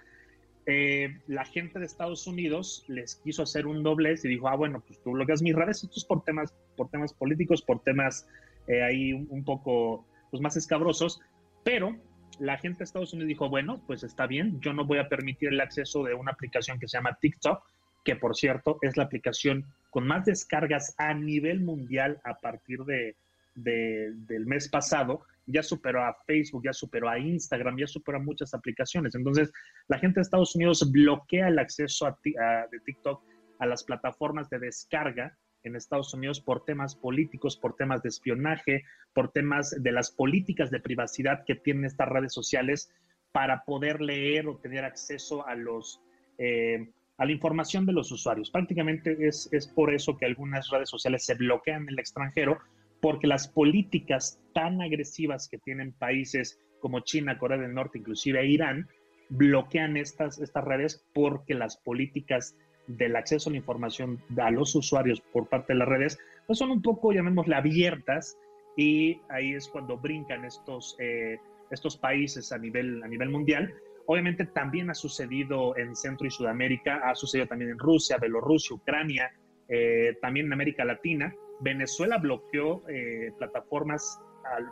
Eh, 0.65 1.19
la 1.27 1.45
gente 1.45 1.79
de 1.79 1.85
Estados 1.85 2.27
Unidos 2.27 2.83
les 2.87 3.15
quiso 3.17 3.43
hacer 3.43 3.67
un 3.67 3.83
doblez 3.83 4.25
y 4.25 4.29
dijo, 4.29 4.49
ah, 4.49 4.55
bueno, 4.55 4.83
pues 4.85 5.01
tú 5.01 5.11
bloqueas 5.11 5.41
mis 5.41 5.55
redes, 5.55 5.83
esto 5.83 5.95
es 5.95 6.05
por 6.05 6.23
temas, 6.23 6.53
por 6.75 6.89
temas 6.89 7.13
políticos, 7.13 7.61
por 7.61 7.81
temas 7.83 8.27
eh, 8.67 8.83
ahí 8.83 9.13
un, 9.13 9.43
poco 9.43 10.05
pues, 10.29 10.41
más 10.41 10.57
escabrosos, 10.57 11.21
pero 11.63 11.97
la 12.39 12.57
gente 12.57 12.79
de 12.79 12.83
Estados 12.83 13.13
Unidos 13.13 13.29
dijo, 13.29 13.49
bueno, 13.49 13.81
pues 13.87 14.03
está 14.03 14.27
bien, 14.27 14.59
yo 14.61 14.73
no 14.73 14.85
voy 14.85 14.99
a 14.99 15.09
permitir 15.09 15.49
el 15.49 15.61
acceso 15.61 16.03
de 16.03 16.13
una 16.13 16.31
aplicación 16.31 16.79
que 16.79 16.87
se 16.87 16.97
llama 16.97 17.17
TikTok, 17.19 17.63
que 18.03 18.15
por 18.15 18.35
cierto 18.35 18.77
es 18.81 18.95
la 18.95 19.03
aplicación 19.03 19.65
con 19.89 20.05
más 20.05 20.25
descargas 20.25 20.93
a 20.97 21.13
nivel 21.13 21.61
mundial 21.61 22.21
a 22.23 22.35
partir 22.35 22.79
de, 22.83 23.15
del 23.55 24.45
mes 24.45 24.69
pasado, 24.69 25.25
ya 25.47 25.63
superó 25.63 26.03
a 26.03 26.15
Facebook, 26.25 26.63
ya 26.63 26.73
superó 26.73 27.09
a 27.09 27.17
Instagram, 27.17 27.77
ya 27.77 27.87
superó 27.87 28.17
a 28.17 28.21
muchas 28.21 28.53
aplicaciones. 28.53 29.15
Entonces, 29.15 29.51
la 29.87 29.97
gente 29.97 30.19
de 30.19 30.23
Estados 30.23 30.55
Unidos 30.55 30.91
bloquea 30.91 31.47
el 31.47 31.57
acceso 31.57 32.05
de 32.23 32.79
TikTok 32.85 33.23
a 33.59 33.65
las 33.65 33.83
plataformas 33.83 34.49
de 34.49 34.59
descarga 34.59 35.35
en 35.63 35.75
Estados 35.75 36.13
Unidos 36.13 36.39
por 36.39 36.65
temas 36.65 36.95
políticos, 36.95 37.57
por 37.57 37.75
temas 37.75 38.01
de 38.01 38.09
espionaje, 38.09 38.83
por 39.13 39.31
temas 39.31 39.75
de 39.81 39.91
las 39.91 40.11
políticas 40.11 40.71
de 40.71 40.79
privacidad 40.79 41.43
que 41.45 41.55
tienen 41.55 41.85
estas 41.85 42.09
redes 42.09 42.33
sociales 42.33 42.89
para 43.31 43.63
poder 43.65 44.01
leer 44.01 44.47
o 44.47 44.57
tener 44.57 44.85
acceso 44.85 45.45
a 45.47 45.55
los... 45.55 46.01
Eh, 46.37 46.89
a 47.19 47.25
la 47.25 47.31
información 47.31 47.87
de 47.87 47.93
los 47.93 48.11
usuarios. 48.11 48.51
Prácticamente 48.51 49.27
es, 49.27 49.49
es 49.51 49.67
por 49.67 49.91
eso 49.91 50.17
que 50.17 50.27
algunas 50.27 50.69
redes 50.69 50.87
sociales 50.87 51.25
se 51.25 51.33
bloquean 51.33 51.81
en 51.81 51.89
el 51.89 51.99
extranjero, 51.99 52.59
porque 53.01 53.25
las 53.25 53.47
políticas 53.47 54.39
tan 54.53 54.81
agresivas 54.81 55.47
que 55.49 55.57
tienen 55.57 55.93
países 55.93 56.59
como 56.79 56.99
China, 56.99 57.39
Corea 57.39 57.57
del 57.57 57.73
Norte, 57.73 57.97
inclusive 57.97 58.45
Irán, 58.45 58.87
bloquean 59.29 59.97
estas, 59.97 60.39
estas 60.39 60.63
redes 60.63 61.05
porque 61.13 61.53
las 61.53 61.77
políticas 61.77 62.55
del 62.87 63.15
acceso 63.15 63.49
a 63.49 63.51
la 63.51 63.57
información 63.57 64.21
a 64.37 64.49
los 64.51 64.73
usuarios 64.75 65.21
por 65.21 65.47
parte 65.47 65.73
de 65.73 65.79
las 65.79 65.87
redes, 65.87 66.17
pues 66.45 66.59
son 66.59 66.71
un 66.71 66.81
poco, 66.81 67.11
llamémosle, 67.11 67.55
abiertas 67.55 68.37
y 68.75 69.21
ahí 69.29 69.53
es 69.53 69.67
cuando 69.67 69.97
brincan 69.97 70.45
estos, 70.45 70.95
eh, 70.99 71.37
estos 71.71 71.97
países 71.97 72.51
a 72.51 72.57
nivel, 72.57 73.03
a 73.03 73.07
nivel 73.07 73.29
mundial. 73.29 73.73
Obviamente 74.05 74.45
también 74.45 74.89
ha 74.89 74.93
sucedido 74.93 75.75
en 75.77 75.95
Centro 75.95 76.25
y 76.25 76.31
Sudamérica, 76.31 77.01
ha 77.03 77.13
sucedido 77.15 77.47
también 77.47 77.71
en 77.71 77.79
Rusia, 77.79 78.17
Bielorrusia, 78.17 78.75
Ucrania, 78.75 79.31
eh, 79.67 80.17
también 80.21 80.45
en 80.45 80.53
América 80.53 80.85
Latina. 80.85 81.33
Venezuela 81.59 82.17
bloqueó 82.17 82.83
eh, 82.87 83.31
plataformas 83.37 84.19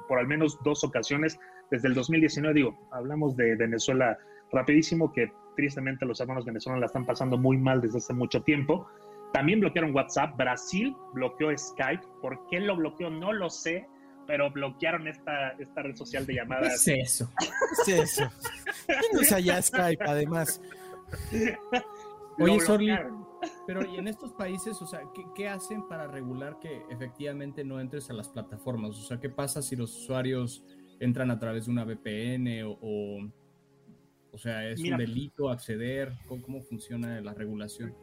por 0.07 0.19
al 0.19 0.27
menos 0.27 0.57
dos 0.63 0.85
ocasiones 0.85 1.37
desde 1.69 1.89
el 1.89 1.95
2019. 1.95 2.53
Digo, 2.53 2.87
hablamos 2.91 3.35
de 3.35 3.55
Venezuela 3.55 4.17
rapidísimo, 4.51 5.11
que 5.11 5.31
tristemente 5.55 6.05
los 6.05 6.19
hermanos 6.19 6.45
venezolanos 6.45 6.81
la 6.81 6.87
están 6.87 7.05
pasando 7.05 7.37
muy 7.37 7.57
mal 7.57 7.81
desde 7.81 7.97
hace 7.97 8.13
mucho 8.13 8.41
tiempo. 8.43 8.87
También 9.33 9.59
bloquearon 9.59 9.93
WhatsApp. 9.93 10.37
Brasil 10.37 10.95
bloqueó 11.13 11.55
Skype. 11.57 12.03
¿Por 12.21 12.47
qué 12.47 12.59
lo 12.59 12.75
bloqueó? 12.75 13.09
No 13.09 13.33
lo 13.33 13.49
sé. 13.49 13.87
pero 14.27 14.49
bloquearon 14.49 15.07
esta, 15.07 15.51
esta 15.59 15.83
red 15.83 15.95
social 15.95 16.25
de 16.25 16.35
llamadas. 16.35 16.83
¿Qué 16.83 17.01
es 17.01 17.21
eso? 17.21 17.31
¿Qué 17.85 17.99
es 17.99 18.19
eso? 18.19 18.29
¿Quién 18.87 19.21
usa 19.21 19.39
ya 19.39 19.61
Skype, 19.61 20.03
además? 20.03 20.61
Oye, 22.39 22.59
Sorli, 22.59 22.91
pero 23.67 23.85
y 23.85 23.97
en 23.97 24.07
estos 24.07 24.33
países, 24.33 24.81
o 24.81 24.87
sea, 24.87 25.01
¿qué, 25.13 25.23
¿qué, 25.35 25.47
hacen 25.47 25.87
para 25.87 26.07
regular 26.07 26.59
que 26.59 26.83
efectivamente 26.89 27.63
no 27.63 27.79
entres 27.79 28.09
a 28.09 28.13
las 28.13 28.29
plataformas? 28.29 28.97
O 28.97 29.01
sea, 29.01 29.19
¿qué 29.19 29.29
pasa 29.29 29.61
si 29.61 29.75
los 29.75 29.95
usuarios 29.95 30.63
entran 30.99 31.31
a 31.31 31.39
través 31.39 31.65
de 31.65 31.71
una 31.71 31.83
VPN 31.83 32.63
o, 32.63 32.77
o, 32.81 33.29
o 34.35 34.37
sea, 34.37 34.67
es 34.69 34.81
Mira, 34.81 34.97
un 34.97 34.99
delito 34.99 35.49
acceder? 35.49 36.11
¿Cómo, 36.27 36.41
¿Cómo, 36.41 36.61
funciona 36.61 37.21
la 37.21 37.33
regulación? 37.33 37.95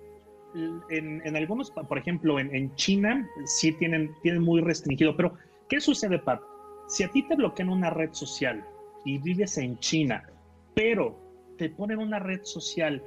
En, 0.89 1.21
en 1.27 1.37
algunos, 1.37 1.71
por 1.71 1.99
ejemplo, 1.99 2.41
en, 2.41 2.55
en, 2.55 2.75
China 2.75 3.29
sí 3.45 3.73
tienen, 3.73 4.15
tienen 4.23 4.43
muy 4.43 4.63
restringido, 4.63 5.15
pero 5.15 5.35
¿qué 5.69 5.79
sucede, 5.79 6.19
Pat? 6.19 6.41
Si 6.89 7.05
a 7.05 7.11
ti 7.11 7.23
te 7.29 7.37
bloquean 7.37 7.69
una 7.69 7.91
red 7.91 8.13
social 8.13 8.65
y 9.05 9.19
vives 9.19 9.59
en 9.59 9.79
China, 9.79 10.27
pero 10.75 11.19
te 11.59 11.69
ponen 11.69 11.99
una 11.99 12.19
red 12.19 12.41
social 12.45 13.03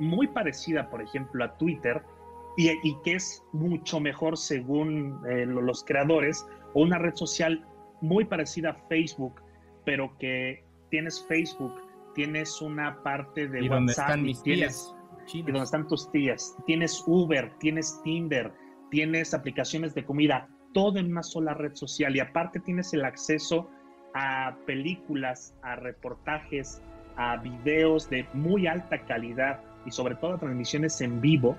muy 0.00 0.26
parecida, 0.26 0.90
por 0.90 1.00
ejemplo, 1.00 1.44
a 1.44 1.56
Twitter, 1.58 2.02
y, 2.56 2.70
y 2.70 2.96
que 3.04 3.14
es 3.14 3.44
mucho 3.52 4.00
mejor 4.00 4.36
según 4.36 5.20
eh, 5.28 5.46
los 5.46 5.84
creadores, 5.84 6.44
o 6.74 6.82
una 6.82 6.98
red 6.98 7.14
social 7.14 7.64
muy 8.00 8.24
parecida 8.24 8.70
a 8.70 8.74
Facebook, 8.88 9.40
pero 9.84 10.16
que 10.18 10.64
tienes 10.90 11.24
Facebook, 11.28 11.72
tienes 12.14 12.60
una 12.60 13.02
parte 13.02 13.48
de 13.48 13.64
¿Y 13.64 13.68
WhatsApp, 13.68 13.88
están 13.88 14.22
mis 14.22 14.42
tienes, 14.42 14.94
tías? 15.26 15.34
y 15.34 15.42
donde 15.42 15.64
están 15.64 15.88
tus 15.88 16.10
tías, 16.10 16.56
tienes 16.66 17.02
Uber, 17.06 17.52
tienes 17.58 18.00
Tinder, 18.02 18.52
tienes 18.90 19.34
aplicaciones 19.34 19.94
de 19.94 20.04
comida, 20.04 20.48
todo 20.74 20.98
en 20.98 21.10
una 21.10 21.22
sola 21.22 21.54
red 21.54 21.74
social, 21.74 22.14
y 22.16 22.20
aparte 22.20 22.60
tienes 22.60 22.92
el 22.92 23.04
acceso 23.04 23.70
a 24.14 24.56
películas, 24.66 25.54
a 25.62 25.76
reportajes, 25.76 26.82
a 27.16 27.36
videos 27.36 28.08
de 28.10 28.26
muy 28.34 28.66
alta 28.66 28.98
calidad 29.06 29.60
y 29.86 29.90
sobre 29.90 30.14
todo 30.16 30.34
a 30.34 30.38
transmisiones 30.38 31.00
en 31.00 31.20
vivo, 31.20 31.56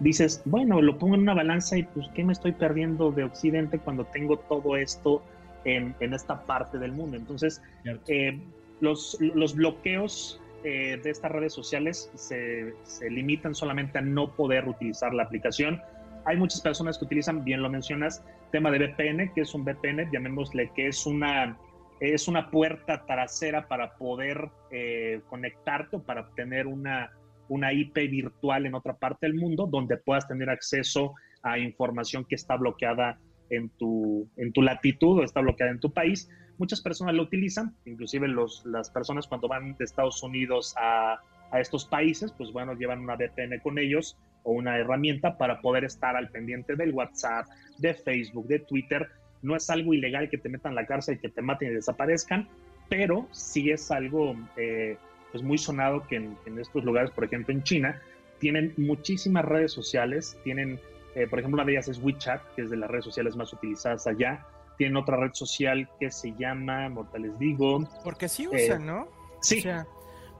dices, 0.00 0.42
bueno, 0.44 0.80
lo 0.80 0.98
pongo 0.98 1.14
en 1.14 1.22
una 1.22 1.34
balanza 1.34 1.76
y 1.76 1.82
pues, 1.84 2.08
¿qué 2.14 2.24
me 2.24 2.32
estoy 2.32 2.52
perdiendo 2.52 3.10
de 3.10 3.24
Occidente 3.24 3.78
cuando 3.78 4.04
tengo 4.06 4.38
todo 4.38 4.76
esto 4.76 5.22
en, 5.64 5.94
en 6.00 6.14
esta 6.14 6.46
parte 6.46 6.78
del 6.78 6.92
mundo? 6.92 7.16
Entonces, 7.16 7.62
eh, 8.06 8.40
los, 8.80 9.18
bloqueos 9.54 10.40
eh, 10.64 11.00
de 11.02 11.10
estas 11.10 11.30
redes 11.30 11.52
sociales 11.52 12.10
se, 12.14 12.74
limitan 13.10 13.54
solamente 13.54 13.98
a 13.98 14.02
no 14.02 14.34
poder 14.34 14.66
utilizar 14.68 15.14
la 15.14 15.24
aplicación. 15.24 15.80
Hay 16.24 16.36
muchas 16.36 16.60
personas 16.60 16.98
que 16.98 17.04
utilizan, 17.04 17.44
bien 17.44 17.62
lo 17.62 17.70
mencionas, 17.70 18.22
tema 18.52 18.70
de 18.70 18.78
VPN, 18.78 19.32
que 19.34 19.42
es 19.42 19.54
un 19.54 19.64
VPN, 19.64 20.10
llamémosle 20.12 20.70
que 20.74 20.88
es 20.88 21.06
una 21.06 21.56
es 22.00 22.28
una 22.28 22.50
puerta 22.50 23.04
trasera 23.06 23.66
para 23.66 23.96
poder 23.96 24.50
eh, 24.70 25.20
conectarte 25.28 25.98
para 25.98 26.20
obtener 26.20 26.68
una, 26.68 27.10
una 27.48 27.72
IP 27.72 27.94
virtual 28.08 28.66
en 28.66 28.74
otra 28.74 28.96
parte 28.96 29.26
del 29.26 29.34
mundo 29.34 29.66
donde 29.66 29.96
puedas 29.96 30.28
tener 30.28 30.48
acceso 30.48 31.14
a 31.42 31.58
información 31.58 32.24
que 32.24 32.34
está 32.34 32.56
bloqueada 32.56 33.18
en 33.50 33.70
tu, 33.70 34.28
en 34.36 34.52
tu 34.52 34.62
latitud 34.62 35.18
o 35.18 35.24
está 35.24 35.40
bloqueada 35.40 35.72
en 35.72 35.80
tu 35.80 35.92
país. 35.92 36.28
Muchas 36.58 36.80
personas 36.80 37.14
lo 37.14 37.22
utilizan, 37.22 37.74
inclusive 37.84 38.28
los, 38.28 38.64
las 38.66 38.90
personas 38.90 39.26
cuando 39.26 39.48
van 39.48 39.76
de 39.76 39.84
Estados 39.84 40.22
Unidos 40.22 40.74
a, 40.76 41.20
a 41.50 41.60
estos 41.60 41.84
países, 41.84 42.32
pues 42.32 42.52
bueno, 42.52 42.74
llevan 42.74 43.00
una 43.00 43.14
VPN 43.14 43.60
con 43.62 43.78
ellos 43.78 44.16
o 44.42 44.52
una 44.52 44.76
herramienta 44.76 45.38
para 45.38 45.60
poder 45.60 45.84
estar 45.84 46.16
al 46.16 46.30
pendiente 46.30 46.76
del 46.76 46.92
WhatsApp, 46.92 47.46
de 47.78 47.94
Facebook, 47.94 48.46
de 48.48 48.58
Twitter, 48.60 49.08
no 49.42 49.56
es 49.56 49.70
algo 49.70 49.94
ilegal 49.94 50.28
que 50.28 50.38
te 50.38 50.48
metan 50.48 50.72
en 50.72 50.76
la 50.76 50.86
cárcel 50.86 51.16
y 51.16 51.18
que 51.18 51.28
te 51.28 51.42
maten 51.42 51.70
y 51.70 51.74
desaparezcan, 51.74 52.48
pero 52.88 53.28
sí 53.30 53.70
es 53.70 53.90
algo 53.90 54.36
eh, 54.56 54.96
pues 55.30 55.42
muy 55.42 55.58
sonado 55.58 56.06
que 56.06 56.16
en, 56.16 56.36
en, 56.46 56.58
estos 56.58 56.84
lugares, 56.84 57.10
por 57.10 57.24
ejemplo 57.24 57.54
en 57.54 57.62
China, 57.62 58.00
tienen 58.38 58.72
muchísimas 58.76 59.44
redes 59.44 59.72
sociales, 59.72 60.38
tienen, 60.44 60.80
eh, 61.14 61.26
por 61.26 61.38
ejemplo, 61.38 61.56
una 61.56 61.64
de 61.64 61.72
ellas 61.72 61.88
es 61.88 61.98
WeChat, 61.98 62.42
que 62.54 62.62
es 62.62 62.70
de 62.70 62.76
las 62.76 62.90
redes 62.90 63.04
sociales 63.04 63.36
más 63.36 63.52
utilizadas 63.52 64.06
allá, 64.06 64.44
tienen 64.78 64.96
otra 64.96 65.16
red 65.16 65.34
social 65.34 65.88
que 66.00 66.10
se 66.10 66.34
llama, 66.38 66.86
ahorita 66.86 67.18
les 67.18 67.38
digo... 67.38 67.86
Porque 68.02 68.28
sí 68.28 68.48
usan, 68.48 68.82
eh, 68.82 68.86
¿no? 68.86 69.08
Sí. 69.42 69.58
O 69.58 69.62
sea, 69.62 69.86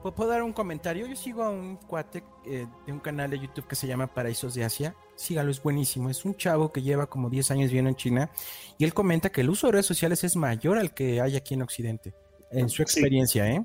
¿Puedo 0.01 0.27
dar 0.27 0.43
un 0.43 0.53
comentario? 0.53 1.05
Yo 1.07 1.15
sigo 1.15 1.43
a 1.43 1.49
un 1.49 1.75
cuate 1.75 2.23
eh, 2.45 2.65
de 2.85 2.93
un 2.93 2.99
canal 2.99 3.29
de 3.29 3.39
YouTube 3.39 3.67
que 3.67 3.75
se 3.75 3.85
llama 3.85 4.07
Paraísos 4.07 4.53
de 4.55 4.63
Asia. 4.63 4.95
Sígalo, 5.15 5.51
es 5.51 5.61
buenísimo. 5.61 6.09
Es 6.09 6.23
un 6.23 6.35
chavo 6.35 6.71
que 6.71 6.81
lleva 6.81 7.07
como 7.07 7.29
10 7.29 7.51
años 7.51 7.65
viviendo 7.65 7.89
en 7.89 7.95
China 7.97 8.31
y 8.77 8.85
él 8.85 8.93
comenta 8.93 9.29
que 9.29 9.41
el 9.41 9.49
uso 9.49 9.67
de 9.67 9.73
redes 9.73 9.85
sociales 9.85 10.23
es 10.23 10.37
mayor 10.37 10.77
al 10.77 10.93
que 10.93 11.19
hay 11.19 11.35
aquí 11.35 11.53
en 11.53 11.63
Occidente, 11.63 12.13
en 12.49 12.69
su 12.69 12.81
experiencia, 12.81 13.45
sí. 13.45 13.51
¿eh? 13.51 13.63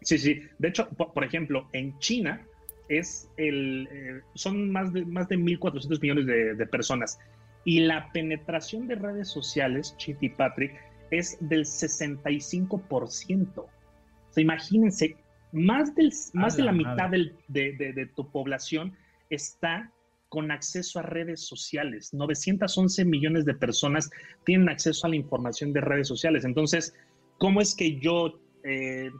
Sí, 0.00 0.18
sí. 0.18 0.42
De 0.58 0.68
hecho, 0.68 0.88
por, 0.88 1.12
por 1.12 1.24
ejemplo, 1.24 1.68
en 1.72 1.98
China 1.98 2.46
es 2.88 3.28
el, 3.36 3.86
eh, 3.92 4.22
son 4.34 4.70
más 4.70 4.94
de, 4.94 5.04
más 5.04 5.28
de 5.28 5.36
1.400 5.36 6.00
millones 6.00 6.26
de, 6.26 6.54
de, 6.54 6.66
personas 6.66 7.18
y 7.64 7.80
la 7.80 8.10
penetración 8.12 8.86
de 8.86 8.96
redes 8.96 9.28
sociales, 9.28 9.96
Chiti 9.96 10.28
Patrick, 10.28 10.74
es 11.10 11.36
del 11.40 11.64
65%. 11.64 13.58
O 13.58 13.68
sea, 14.30 14.42
imagínense, 14.42 15.16
más, 15.52 15.94
del, 15.94 16.12
más 16.32 16.56
de 16.56 16.62
la 16.64 16.72
mitad 16.72 17.08
del, 17.10 17.36
de, 17.48 17.72
de, 17.72 17.92
de, 17.92 18.06
tu 18.06 18.30
población 18.30 18.96
está 19.30 19.92
con 20.28 20.50
acceso 20.50 20.98
a 20.98 21.02
redes 21.02 21.46
sociales. 21.46 22.12
911 22.12 23.04
millones 23.04 23.44
de 23.44 23.54
personas 23.54 24.10
tienen 24.44 24.68
acceso 24.68 25.06
a 25.06 25.10
la 25.10 25.16
información 25.16 25.72
de 25.72 25.80
redes 25.80 26.08
sociales. 26.08 26.44
Entonces, 26.44 26.94
¿cómo 27.38 27.60
es 27.60 27.76
que 27.76 28.00
yo, 28.00 28.40
eh, 28.64 29.12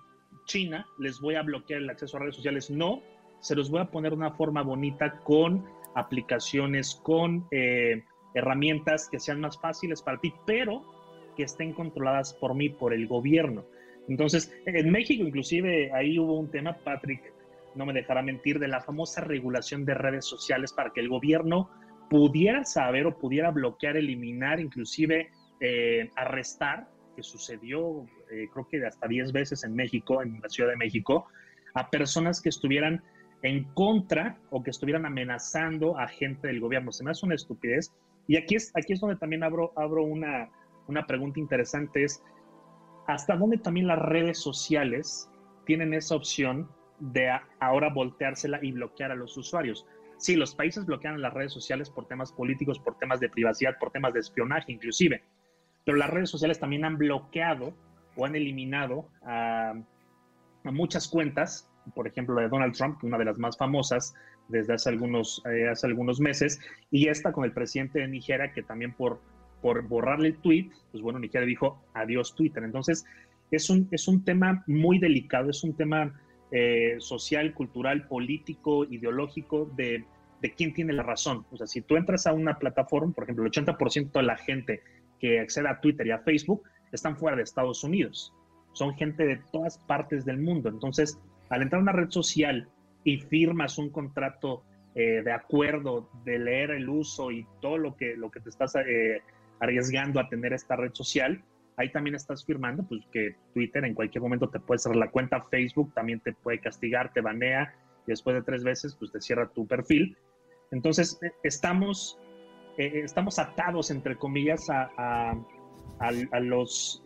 China, 0.46 0.86
les 0.98 1.20
voy 1.20 1.36
a 1.36 1.42
bloquear 1.42 1.82
el 1.82 1.90
acceso 1.90 2.16
a 2.16 2.20
redes 2.20 2.34
sociales? 2.34 2.68
No, 2.68 3.00
se 3.40 3.54
los 3.54 3.70
voy 3.70 3.80
a 3.80 3.90
poner 3.90 4.10
de 4.10 4.16
una 4.16 4.32
forma 4.32 4.62
bonita 4.62 5.20
con 5.22 5.64
aplicaciones, 5.94 6.96
con 6.96 7.46
eh, 7.52 8.02
herramientas 8.34 9.08
que 9.08 9.20
sean 9.20 9.40
más 9.40 9.58
fáciles 9.60 10.02
para 10.02 10.18
ti, 10.18 10.32
pero 10.46 10.84
que 11.36 11.44
estén 11.44 11.72
controladas 11.72 12.34
por 12.34 12.54
mí, 12.54 12.68
por 12.68 12.92
el 12.92 13.06
gobierno. 13.06 13.64
Entonces, 14.08 14.52
en 14.66 14.90
México 14.90 15.24
inclusive 15.24 15.92
ahí 15.92 16.18
hubo 16.18 16.38
un 16.38 16.50
tema, 16.50 16.76
Patrick 16.84 17.32
no 17.74 17.86
me 17.86 17.92
dejará 17.92 18.22
mentir, 18.22 18.58
de 18.58 18.68
la 18.68 18.80
famosa 18.80 19.20
regulación 19.20 19.84
de 19.84 19.94
redes 19.94 20.26
sociales 20.26 20.72
para 20.72 20.90
que 20.92 21.00
el 21.00 21.08
gobierno 21.08 21.70
pudiera 22.10 22.64
saber 22.64 23.06
o 23.06 23.18
pudiera 23.18 23.50
bloquear, 23.50 23.96
eliminar, 23.96 24.60
inclusive 24.60 25.30
eh, 25.60 26.10
arrestar, 26.14 26.88
que 27.16 27.22
sucedió 27.22 28.06
eh, 28.30 28.48
creo 28.52 28.68
que 28.68 28.84
hasta 28.84 29.06
10 29.06 29.32
veces 29.32 29.64
en 29.64 29.74
México, 29.74 30.22
en 30.22 30.40
la 30.40 30.48
Ciudad 30.48 30.70
de 30.70 30.76
México, 30.76 31.26
a 31.74 31.90
personas 31.90 32.40
que 32.40 32.48
estuvieran 32.48 33.02
en 33.42 33.64
contra 33.74 34.38
o 34.50 34.62
que 34.62 34.70
estuvieran 34.70 35.06
amenazando 35.06 35.98
a 35.98 36.08
gente 36.08 36.48
del 36.48 36.60
gobierno. 36.60 36.92
Se 36.92 37.04
me 37.04 37.10
hace 37.10 37.26
una 37.26 37.34
estupidez. 37.34 37.92
Y 38.26 38.36
aquí 38.36 38.56
es, 38.56 38.72
aquí 38.74 38.92
es 38.92 39.00
donde 39.00 39.16
también 39.16 39.42
abro, 39.42 39.72
abro 39.76 40.02
una, 40.02 40.50
una 40.86 41.06
pregunta 41.06 41.40
interesante, 41.40 42.04
es 42.04 42.22
hasta 43.06 43.36
dónde 43.36 43.58
también 43.58 43.86
las 43.86 43.98
redes 43.98 44.38
sociales 44.38 45.28
tienen 45.66 45.94
esa 45.94 46.16
opción 46.16 46.68
de 47.00 47.30
ahora 47.60 47.90
volteársela 47.92 48.58
y 48.62 48.72
bloquear 48.72 49.10
a 49.10 49.14
los 49.14 49.36
usuarios. 49.36 49.86
Sí, 50.16 50.36
los 50.36 50.54
países 50.54 50.86
bloquean 50.86 51.20
las 51.20 51.34
redes 51.34 51.52
sociales 51.52 51.90
por 51.90 52.06
temas 52.06 52.32
políticos, 52.32 52.78
por 52.78 52.96
temas 52.98 53.20
de 53.20 53.28
privacidad, 53.28 53.76
por 53.78 53.90
temas 53.90 54.14
de 54.14 54.20
espionaje 54.20 54.72
inclusive, 54.72 55.22
pero 55.84 55.98
las 55.98 56.10
redes 56.10 56.30
sociales 56.30 56.58
también 56.58 56.84
han 56.84 56.96
bloqueado 56.96 57.74
o 58.16 58.24
han 58.24 58.36
eliminado 58.36 59.08
a, 59.22 59.74
a 60.64 60.70
muchas 60.70 61.08
cuentas, 61.08 61.68
por 61.94 62.06
ejemplo 62.06 62.34
la 62.34 62.42
de 62.42 62.48
Donald 62.48 62.74
Trump, 62.74 63.02
una 63.02 63.18
de 63.18 63.24
las 63.24 63.38
más 63.38 63.56
famosas 63.56 64.14
desde 64.48 64.74
hace 64.74 64.88
algunos, 64.90 65.42
eh, 65.50 65.68
hace 65.68 65.86
algunos 65.86 66.20
meses, 66.20 66.60
y 66.90 67.08
esta 67.08 67.32
con 67.32 67.44
el 67.44 67.52
presidente 67.52 68.00
de 68.00 68.08
Nigeria, 68.08 68.52
que 68.52 68.62
también 68.62 68.92
por 68.92 69.20
por 69.64 69.80
borrarle 69.88 70.28
el 70.28 70.36
tweet, 70.36 70.68
pues 70.90 71.02
bueno, 71.02 71.18
Nigeria 71.18 71.46
dijo 71.46 71.82
adiós 71.94 72.34
Twitter. 72.34 72.62
Entonces, 72.64 73.06
es 73.50 73.70
un, 73.70 73.88
es 73.92 74.06
un 74.08 74.22
tema 74.22 74.62
muy 74.66 74.98
delicado, 74.98 75.48
es 75.48 75.64
un 75.64 75.72
tema 75.72 76.20
eh, 76.50 76.96
social, 76.98 77.54
cultural, 77.54 78.06
político, 78.06 78.84
ideológico 78.84 79.72
de, 79.74 80.04
de, 80.42 80.52
quién 80.52 80.74
tiene 80.74 80.92
la 80.92 81.02
razón. 81.02 81.46
O 81.50 81.56
sea, 81.56 81.66
si 81.66 81.80
tú 81.80 81.96
entras 81.96 82.26
a 82.26 82.34
una 82.34 82.58
plataforma, 82.58 83.14
por 83.14 83.24
ejemplo, 83.24 83.42
el 83.42 83.50
80% 83.50 84.12
de 84.12 84.22
la 84.22 84.36
gente 84.36 84.82
que 85.18 85.40
accede 85.40 85.70
a 85.70 85.80
Twitter 85.80 86.08
y 86.08 86.10
a 86.10 86.18
Facebook 86.18 86.62
están 86.92 87.16
fuera 87.16 87.34
de 87.34 87.44
Estados 87.44 87.82
Unidos. 87.82 88.34
Son 88.74 88.94
gente 88.96 89.24
de 89.24 89.36
todas 89.50 89.78
partes 89.78 90.26
del 90.26 90.36
mundo. 90.36 90.68
Entonces, 90.68 91.18
al 91.54 91.62
entrar 91.62 91.78
a 91.78 91.82
una 91.82 91.92
red 91.92 92.10
social 92.10 92.68
y 93.04 93.18
firmas 93.18 93.78
un 93.78 93.90
contrato 93.90 94.64
eh, 94.96 95.22
de 95.24 95.32
acuerdo 95.32 96.08
de 96.24 96.38
leer 96.38 96.72
el 96.72 96.88
uso 96.88 97.30
y 97.30 97.46
todo 97.60 97.78
lo 97.78 97.96
que, 97.96 98.16
lo 98.16 98.30
que 98.30 98.40
te 98.40 98.48
estás 98.48 98.74
eh, 98.76 99.22
arriesgando 99.60 100.18
a 100.18 100.28
tener 100.28 100.52
esta 100.52 100.74
red 100.74 100.92
social, 100.92 101.44
ahí 101.76 101.92
también 101.92 102.16
estás 102.16 102.44
firmando 102.44 102.84
pues 102.84 103.06
que 103.12 103.36
Twitter 103.52 103.84
en 103.84 103.94
cualquier 103.94 104.22
momento 104.22 104.48
te 104.48 104.58
puede 104.58 104.80
cerrar 104.80 104.96
la 104.96 105.10
cuenta, 105.10 105.42
Facebook 105.42 105.92
también 105.94 106.18
te 106.20 106.32
puede 106.32 106.58
castigar, 106.58 107.12
te 107.12 107.20
banea 107.20 107.72
y 108.04 108.10
después 108.10 108.34
de 108.34 108.42
tres 108.42 108.64
veces 108.64 108.96
pues 108.96 109.12
te 109.12 109.20
cierra 109.20 109.48
tu 109.48 109.64
perfil. 109.64 110.16
Entonces 110.72 111.20
estamos, 111.44 112.18
eh, 112.78 113.02
estamos 113.04 113.38
atados 113.38 113.92
entre 113.92 114.16
comillas 114.16 114.68
a, 114.70 115.36
a, 116.00 116.40
los, 116.40 117.00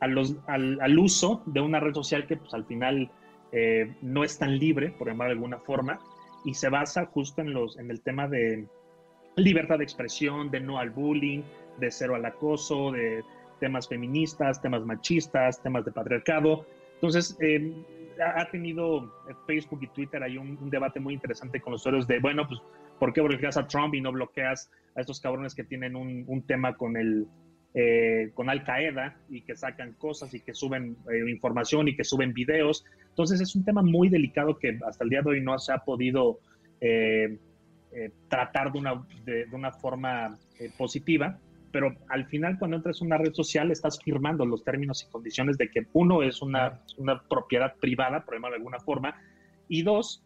a 0.00 0.06
los 0.08 0.36
al, 0.48 0.80
al, 0.80 0.98
uso 0.98 1.44
de 1.46 1.60
una 1.60 1.78
red 1.78 1.94
social 1.94 2.26
que 2.26 2.36
pues 2.36 2.52
al 2.54 2.64
final 2.66 3.10
eh, 3.52 3.94
no 4.02 4.24
es 4.24 4.38
tan 4.38 4.58
libre, 4.58 4.90
por 4.90 5.08
llamar 5.08 5.28
de 5.28 5.32
alguna 5.32 5.58
forma, 5.58 5.98
y 6.44 6.54
se 6.54 6.68
basa 6.68 7.06
justo 7.06 7.40
en, 7.40 7.52
los, 7.52 7.78
en 7.78 7.90
el 7.90 8.00
tema 8.00 8.28
de 8.28 8.66
libertad 9.36 9.78
de 9.78 9.84
expresión, 9.84 10.50
de 10.50 10.60
no 10.60 10.78
al 10.78 10.90
bullying, 10.90 11.42
de 11.78 11.90
cero 11.90 12.14
al 12.14 12.24
acoso, 12.24 12.92
de 12.92 13.22
temas 13.58 13.88
feministas, 13.88 14.60
temas 14.60 14.84
machistas, 14.84 15.62
temas 15.62 15.84
de 15.84 15.92
patriarcado. 15.92 16.66
Entonces, 16.94 17.36
eh, 17.40 17.72
ha 18.20 18.50
tenido 18.50 19.12
Facebook 19.46 19.80
y 19.82 19.88
Twitter 19.88 20.22
hay 20.22 20.36
un, 20.36 20.58
un, 20.60 20.70
debate 20.70 21.00
muy 21.00 21.14
interesante 21.14 21.60
con 21.60 21.72
los 21.72 21.80
usuarios 21.82 22.06
de, 22.06 22.18
bueno, 22.18 22.46
pues, 22.46 22.60
¿por 22.98 23.12
qué 23.12 23.20
bloqueas 23.20 23.56
a 23.56 23.66
Trump 23.66 23.94
y 23.94 24.00
no 24.00 24.12
bloqueas 24.12 24.70
a 24.94 25.00
estos 25.00 25.20
cabrones 25.20 25.54
que 25.54 25.64
tienen 25.64 25.96
un, 25.96 26.24
un 26.26 26.42
tema 26.42 26.74
con 26.76 26.96
el 26.96 27.26
eh, 27.74 28.30
con 28.34 28.50
Al 28.50 28.64
Qaeda 28.64 29.16
y 29.28 29.42
que 29.42 29.56
sacan 29.56 29.92
cosas 29.94 30.34
y 30.34 30.40
que 30.40 30.54
suben 30.54 30.96
eh, 31.10 31.30
información 31.30 31.88
y 31.88 31.96
que 31.96 32.04
suben 32.04 32.32
videos? 32.32 32.84
Entonces 33.08 33.40
es 33.40 33.54
un 33.54 33.64
tema 33.64 33.82
muy 33.82 34.08
delicado 34.08 34.58
que 34.58 34.78
hasta 34.86 35.04
el 35.04 35.10
día 35.10 35.22
de 35.22 35.30
hoy 35.30 35.40
no 35.40 35.58
se 35.58 35.72
ha 35.72 35.78
podido 35.78 36.40
eh, 36.80 37.38
eh, 37.92 38.10
tratar 38.28 38.72
de 38.72 38.78
una, 38.78 39.04
de, 39.24 39.46
una 39.52 39.72
forma 39.72 40.38
eh, 40.58 40.70
positiva 40.78 41.38
pero 41.72 41.94
al 42.08 42.26
final 42.26 42.58
cuando 42.58 42.76
entras 42.76 43.00
en 43.00 43.08
una 43.08 43.18
red 43.18 43.32
social 43.32 43.70
estás 43.70 44.00
firmando 44.02 44.44
los 44.44 44.64
términos 44.64 45.04
y 45.06 45.10
condiciones 45.10 45.56
de 45.58 45.70
que 45.70 45.86
uno 45.92 46.22
es 46.22 46.42
una, 46.42 46.80
una 46.98 47.22
propiedad 47.22 47.74
privada, 47.76 48.24
por 48.24 48.34
ejemplo, 48.34 48.50
de 48.50 48.56
alguna 48.56 48.80
forma, 48.80 49.14
y 49.68 49.82
dos, 49.82 50.24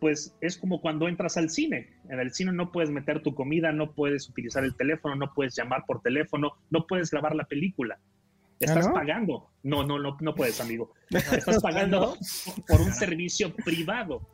pues 0.00 0.36
es 0.40 0.56
como 0.56 0.80
cuando 0.80 1.08
entras 1.08 1.36
al 1.36 1.50
cine. 1.50 1.88
En 2.08 2.20
el 2.20 2.32
cine 2.32 2.52
no 2.52 2.70
puedes 2.72 2.90
meter 2.90 3.22
tu 3.22 3.34
comida, 3.34 3.72
no 3.72 3.92
puedes 3.92 4.28
utilizar 4.28 4.64
el 4.64 4.76
teléfono, 4.76 5.16
no 5.16 5.32
puedes 5.34 5.56
llamar 5.56 5.84
por 5.86 6.02
teléfono, 6.02 6.52
no 6.70 6.86
puedes 6.86 7.10
grabar 7.10 7.34
la 7.34 7.44
película. 7.44 7.98
Estás 8.60 8.86
¿Ah, 8.86 8.88
no? 8.88 8.94
pagando. 8.94 9.50
No, 9.62 9.84
no, 9.84 9.98
no, 9.98 10.16
no 10.20 10.34
puedes, 10.34 10.60
amigo. 10.60 10.92
Estás 11.10 11.62
pagando 11.62 12.16
por 12.66 12.80
un 12.80 12.92
servicio 12.92 13.54
privado. 13.54 14.28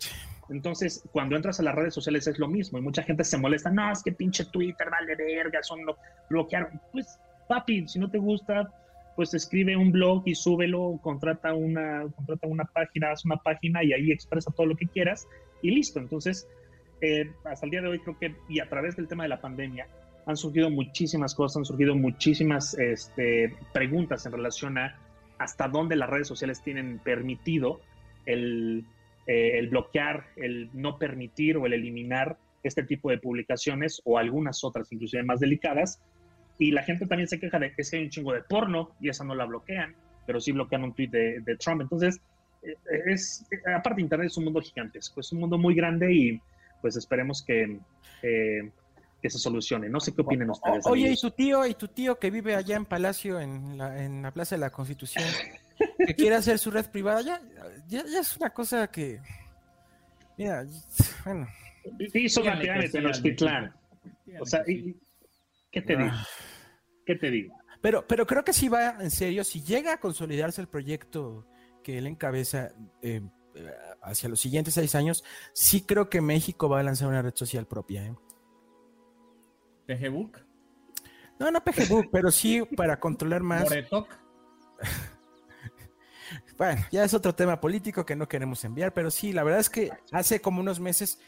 Entonces, 0.50 1.02
cuando 1.12 1.36
entras 1.36 1.60
a 1.60 1.62
las 1.62 1.74
redes 1.74 1.94
sociales 1.94 2.26
es 2.26 2.38
lo 2.38 2.48
mismo 2.48 2.78
y 2.78 2.82
mucha 2.82 3.02
gente 3.02 3.24
se 3.24 3.38
molesta, 3.38 3.70
no, 3.70 3.90
es 3.90 4.02
que 4.02 4.12
pinche 4.12 4.44
Twitter, 4.46 4.88
vale 4.90 5.16
verga, 5.16 5.62
son 5.62 5.84
lo 5.86 5.96
bloquearon. 6.28 6.80
Pues, 6.92 7.18
papi, 7.48 7.88
si 7.88 7.98
no 7.98 8.10
te 8.10 8.18
gusta, 8.18 8.70
pues 9.16 9.32
escribe 9.32 9.76
un 9.76 9.90
blog 9.90 10.22
y 10.26 10.34
súbelo, 10.34 10.98
contrata 11.02 11.54
una, 11.54 12.02
contrata 12.14 12.46
una 12.46 12.64
página, 12.64 13.12
haz 13.12 13.24
una 13.24 13.36
página 13.36 13.82
y 13.82 13.92
ahí 13.94 14.12
expresa 14.12 14.52
todo 14.54 14.66
lo 14.66 14.76
que 14.76 14.86
quieras 14.86 15.26
y 15.64 15.70
listo. 15.72 15.98
Entonces, 15.98 16.46
eh, 17.00 17.30
hasta 17.44 17.66
el 17.66 17.70
día 17.70 17.82
de 17.82 17.88
hoy 17.88 17.98
creo 17.98 18.18
que, 18.18 18.34
y 18.48 18.60
a 18.60 18.68
través 18.68 18.96
del 18.96 19.08
tema 19.08 19.24
de 19.24 19.30
la 19.30 19.40
pandemia, 19.40 19.88
han 20.26 20.36
surgido 20.36 20.70
muchísimas 20.70 21.34
cosas, 21.34 21.58
han 21.58 21.64
surgido 21.64 21.94
muchísimas 21.94 22.78
este, 22.78 23.54
preguntas 23.72 24.24
en 24.26 24.32
relación 24.32 24.78
a 24.78 24.98
hasta 25.38 25.68
dónde 25.68 25.96
las 25.96 26.08
redes 26.08 26.28
sociales 26.28 26.62
tienen 26.62 27.00
permitido 27.00 27.80
el 28.24 28.86
eh, 29.26 29.58
el 29.58 29.70
bloquear, 29.70 30.26
el 30.36 30.68
no 30.74 30.98
permitir 30.98 31.56
o 31.56 31.64
el 31.64 31.72
eliminar 31.72 32.36
este 32.62 32.82
tipo 32.82 33.10
de 33.10 33.16
publicaciones 33.16 34.02
o 34.04 34.18
algunas 34.18 34.62
otras, 34.64 34.92
inclusive 34.92 35.22
más 35.22 35.40
delicadas. 35.40 36.02
Y 36.58 36.72
la 36.72 36.82
gente 36.82 37.06
también 37.06 37.28
se 37.28 37.40
queja 37.40 37.58
de 37.58 37.72
que 37.72 37.82
hay 37.92 38.04
un 38.04 38.10
chingo 38.10 38.34
de 38.34 38.42
porno 38.42 38.90
y 39.00 39.08
esa 39.08 39.24
no 39.24 39.34
la 39.34 39.46
bloquean, 39.46 39.94
pero 40.26 40.40
sí 40.40 40.52
bloquean 40.52 40.84
un 40.84 40.94
tweet 40.94 41.08
de, 41.08 41.56
Trump. 41.58 41.80
Entonces, 41.80 42.20
es, 43.06 43.44
aparte, 43.74 44.00
Internet 44.00 44.28
es 44.28 44.36
un 44.36 44.44
mundo 44.44 44.60
gigantesco, 44.60 45.20
es 45.20 45.32
un 45.32 45.40
mundo 45.40 45.58
muy 45.58 45.74
grande 45.74 46.12
y 46.12 46.40
pues 46.80 46.96
esperemos 46.96 47.42
que, 47.42 47.78
eh, 48.22 48.70
que 49.22 49.30
se 49.30 49.38
solucione. 49.38 49.88
No 49.88 50.00
sé 50.00 50.14
qué 50.14 50.22
opinan 50.22 50.50
ustedes. 50.50 50.86
Oye, 50.86 51.04
amigos. 51.04 51.18
y 51.18 51.22
tu 51.22 51.30
tío, 51.30 51.66
y 51.66 51.74
tu 51.74 51.88
tío 51.88 52.18
que 52.18 52.30
vive 52.30 52.54
allá 52.54 52.76
en 52.76 52.84
Palacio, 52.84 53.40
en 53.40 53.78
la, 53.78 54.02
en 54.02 54.22
la 54.22 54.32
Plaza 54.32 54.54
de 54.54 54.60
la 54.60 54.70
Constitución, 54.70 55.24
que 55.98 56.14
quiere 56.14 56.36
hacer 56.36 56.58
su 56.58 56.70
red 56.70 56.86
privada, 56.90 57.22
ya, 57.22 57.40
ya, 57.88 58.04
ya 58.04 58.20
es 58.20 58.36
una 58.36 58.50
cosa 58.50 58.86
que. 58.88 59.20
Mira, 60.36 60.64
bueno. 61.24 61.48
Hizo 62.12 62.42
una 62.42 62.58
pirámide 62.58 62.86
en 62.86 62.92
Tenochtitlán. 62.92 63.74
O 64.40 64.46
sea, 64.46 64.64
¿qué 64.64 65.82
te 65.82 65.96
digo? 65.96 66.10
¿Qué 67.06 67.14
te 67.16 67.30
digo? 67.30 67.56
Pero, 67.80 68.06
pero 68.06 68.26
creo 68.26 68.42
que 68.44 68.52
sí 68.52 68.68
va 68.68 68.96
en 69.00 69.10
serio. 69.10 69.44
Si 69.44 69.62
llega 69.62 69.94
a 69.94 70.00
consolidarse 70.00 70.60
el 70.60 70.68
proyecto 70.68 71.46
que 71.84 71.98
él 71.98 72.08
encabeza 72.08 72.72
eh, 73.02 73.22
hacia 74.02 74.28
los 74.28 74.40
siguientes 74.40 74.74
seis 74.74 74.96
años, 74.96 75.22
sí 75.52 75.82
creo 75.82 76.10
que 76.10 76.20
México 76.20 76.68
va 76.68 76.80
a 76.80 76.82
lanzar 76.82 77.06
una 77.08 77.22
red 77.22 77.34
social 77.34 77.68
propia. 77.68 78.06
¿eh? 78.06 78.14
¿PGBook? 79.86 80.38
No, 81.38 81.52
no 81.52 81.62
PGBook, 81.62 82.08
pero 82.10 82.32
sí 82.32 82.62
para 82.76 82.98
controlar 82.98 83.42
más. 83.42 83.68
Bueno, 86.56 86.82
ya 86.90 87.04
es 87.04 87.12
otro 87.14 87.34
tema 87.34 87.60
político 87.60 88.06
que 88.06 88.16
no 88.16 88.28
queremos 88.28 88.64
enviar, 88.64 88.94
pero 88.94 89.10
sí, 89.10 89.32
la 89.32 89.42
verdad 89.42 89.60
es 89.60 89.68
que 89.68 89.90
hace 90.12 90.40
como 90.40 90.60
unos 90.60 90.78
meses 90.78 91.18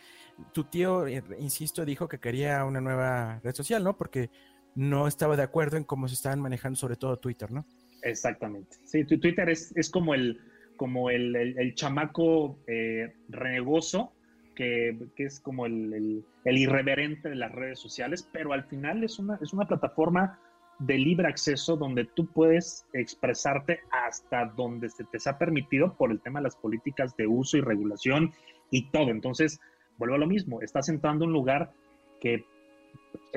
tu 0.53 0.65
tío, 0.65 1.07
eh, 1.07 1.23
insisto, 1.39 1.85
dijo 1.85 2.09
que 2.09 2.21
quería 2.21 2.65
una 2.65 2.81
nueva 2.81 3.41
red 3.43 3.55
social, 3.55 3.83
¿no? 3.83 3.97
Porque 3.97 4.31
no 4.75 5.09
estaba 5.09 5.37
de 5.37 5.43
acuerdo 5.43 5.77
en 5.77 5.85
cómo 5.85 6.09
se 6.09 6.15
estaban 6.15 6.41
manejando 6.41 6.79
sobre 6.79 6.97
todo 6.97 7.19
Twitter, 7.19 7.51
¿no? 7.51 7.67
Exactamente. 8.07 8.77
Sí, 8.85 9.05
Twitter 9.05 9.49
es, 9.49 9.77
es 9.77 9.91
como 9.91 10.15
el 10.15 10.41
como 10.77 11.09
el, 11.09 11.35
el, 11.35 11.75
chamaco 11.75 12.59
eh, 12.67 13.15
renegoso, 13.31 14.13
que, 14.55 14.95
que, 15.17 15.25
es 15.25 15.41
como 15.41 15.65
el, 15.65 16.23
el, 16.45 16.59
irreverente 16.59 17.31
de 17.31 17.35
las 17.35 17.51
redes 17.51 17.79
sociales, 17.79 18.29
pero 18.31 18.53
al 18.53 18.65
final 18.65 19.03
es 19.03 19.19
una, 19.19 19.39
es 19.41 19.55
una 19.55 19.67
plataforma 19.67 20.39
de 20.79 20.99
libre 20.99 21.29
acceso 21.29 21.77
donde 21.77 22.05
tú 22.05 22.27
puedes 22.27 22.85
expresarte 22.93 23.81
hasta 23.91 24.45
donde 24.45 24.91
se 24.91 25.05
te 25.05 25.19
ha 25.27 25.39
permitido 25.39 25.95
por 25.95 26.11
el 26.11 26.21
tema 26.21 26.41
de 26.41 26.45
las 26.45 26.57
políticas 26.57 27.17
de 27.17 27.27
uso 27.27 27.57
y 27.57 27.63
regulación 27.63 28.35
y 28.71 28.91
todo. 28.91 29.11
Entonces, 29.11 29.59
vuelvo 29.97 30.17
a 30.17 30.19
lo 30.19 30.27
mismo, 30.27 30.61
estás 30.61 30.91
entrando 30.91 31.25
a 31.25 31.29
un 31.29 31.33
lugar 31.33 31.73
que 32.21 32.45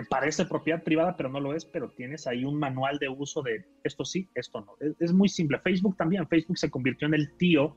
parece 0.09 0.45
propiedad 0.45 0.83
privada, 0.83 1.15
pero 1.17 1.29
no 1.29 1.39
lo 1.39 1.53
es, 1.53 1.65
pero 1.65 1.89
tienes 1.89 2.27
ahí 2.27 2.45
un 2.45 2.57
manual 2.57 2.99
de 2.99 3.09
uso 3.09 3.41
de 3.41 3.65
esto 3.83 4.05
sí, 4.05 4.29
esto 4.35 4.61
no. 4.61 4.73
Es, 4.99 5.13
muy 5.13 5.29
simple. 5.29 5.59
Facebook 5.59 5.97
también, 5.97 6.27
Facebook 6.27 6.57
se 6.57 6.69
convirtió 6.69 7.07
en 7.07 7.15
el 7.15 7.35
tío 7.37 7.75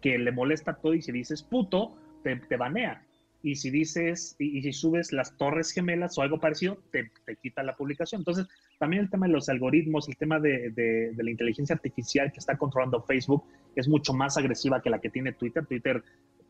que 0.00 0.18
le 0.18 0.32
molesta 0.32 0.74
todo 0.74 0.94
y 0.94 1.02
si 1.02 1.12
dices 1.12 1.42
puto, 1.42 1.96
te, 2.22 2.36
te 2.36 2.56
banea 2.56 3.04
y 3.44 3.56
si 3.56 3.70
dices 3.70 4.36
y, 4.38 4.62
si 4.62 4.72
subes 4.72 5.12
las 5.12 5.36
torres 5.36 5.70
gemelas 5.70 6.16
o 6.16 6.22
algo 6.22 6.40
parecido, 6.40 6.78
te, 6.90 7.10
te, 7.26 7.36
quita 7.36 7.62
la 7.62 7.76
publicación. 7.76 8.22
Entonces, 8.22 8.48
también 8.78 9.02
el 9.02 9.10
tema 9.10 9.26
de 9.26 9.34
los 9.34 9.50
algoritmos, 9.50 10.08
el 10.08 10.16
tema 10.16 10.40
de, 10.40 10.70
de, 10.70 11.12
la 11.14 11.30
inteligencia 11.30 11.74
artificial 11.74 12.32
que 12.32 12.38
está 12.38 12.56
controlando 12.56 13.02
Facebook 13.02 13.44
es 13.76 13.86
mucho 13.86 14.14
más 14.14 14.38
agresiva 14.38 14.80
que 14.80 14.88
la 14.88 14.98
que 14.98 15.10
tiene 15.10 15.34
Twitter. 15.34 15.66
Twitter 15.66 16.02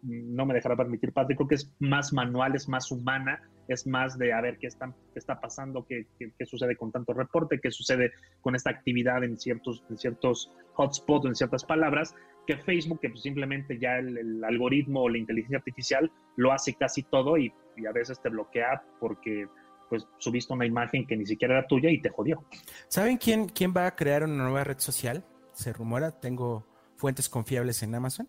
no 0.04 0.46
me 0.46 0.54
dejará 0.54 0.76
permitir, 0.76 1.12
Patrick, 1.12 1.38
creo 1.38 1.48
que 1.48 1.54
es 1.56 1.72
más 1.78 2.12
manual, 2.12 2.54
es 2.54 2.68
más 2.68 2.90
humana, 2.92 3.42
es 3.68 3.86
más 3.86 4.18
de 4.18 4.32
a 4.32 4.40
ver 4.40 4.58
qué 4.58 4.66
está, 4.66 4.94
qué 5.12 5.18
está 5.18 5.40
pasando, 5.40 5.86
qué, 5.86 6.06
qué, 6.18 6.32
qué 6.38 6.46
sucede 6.46 6.76
con 6.76 6.92
tanto 6.92 7.14
reporte, 7.14 7.58
qué 7.60 7.70
sucede 7.70 8.12
con 8.42 8.54
esta 8.54 8.70
actividad 8.70 9.24
en 9.24 9.38
ciertos, 9.38 9.82
en 9.88 9.96
ciertos 9.96 10.52
hotspots, 10.76 11.26
en 11.26 11.34
ciertas 11.34 11.64
palabras, 11.64 12.14
que 12.46 12.58
Facebook, 12.58 13.00
que 13.00 13.08
pues 13.08 13.22
simplemente 13.22 13.78
ya 13.78 13.96
el, 13.96 14.44
algoritmo 14.44 15.02
o 15.02 15.08
la 15.08 15.18
inteligencia 15.18 15.58
artificial 15.58 16.10
lo 16.36 16.52
hace 16.52 16.74
casi 16.74 17.02
todo 17.02 17.38
y, 17.38 17.52
y, 17.76 17.86
a 17.86 17.92
veces 17.92 18.20
te 18.20 18.28
bloquea 18.28 18.82
porque 19.00 19.48
pues 19.88 20.06
subiste 20.18 20.52
una 20.52 20.66
imagen 20.66 21.06
que 21.06 21.16
ni 21.16 21.26
siquiera 21.26 21.58
era 21.58 21.66
tuya 21.66 21.90
y 21.90 22.00
te 22.00 22.10
jodió. 22.10 22.44
¿Saben 22.88 23.16
quién, 23.16 23.48
quién 23.48 23.72
va 23.74 23.86
a 23.86 23.96
crear 23.96 24.24
una 24.24 24.44
nueva 24.44 24.64
red 24.64 24.78
social? 24.78 25.24
Se 25.52 25.72
rumora, 25.72 26.10
tengo 26.20 26.66
fuentes 26.96 27.28
confiables 27.28 27.82
en 27.82 27.94
Amazon. 27.94 28.28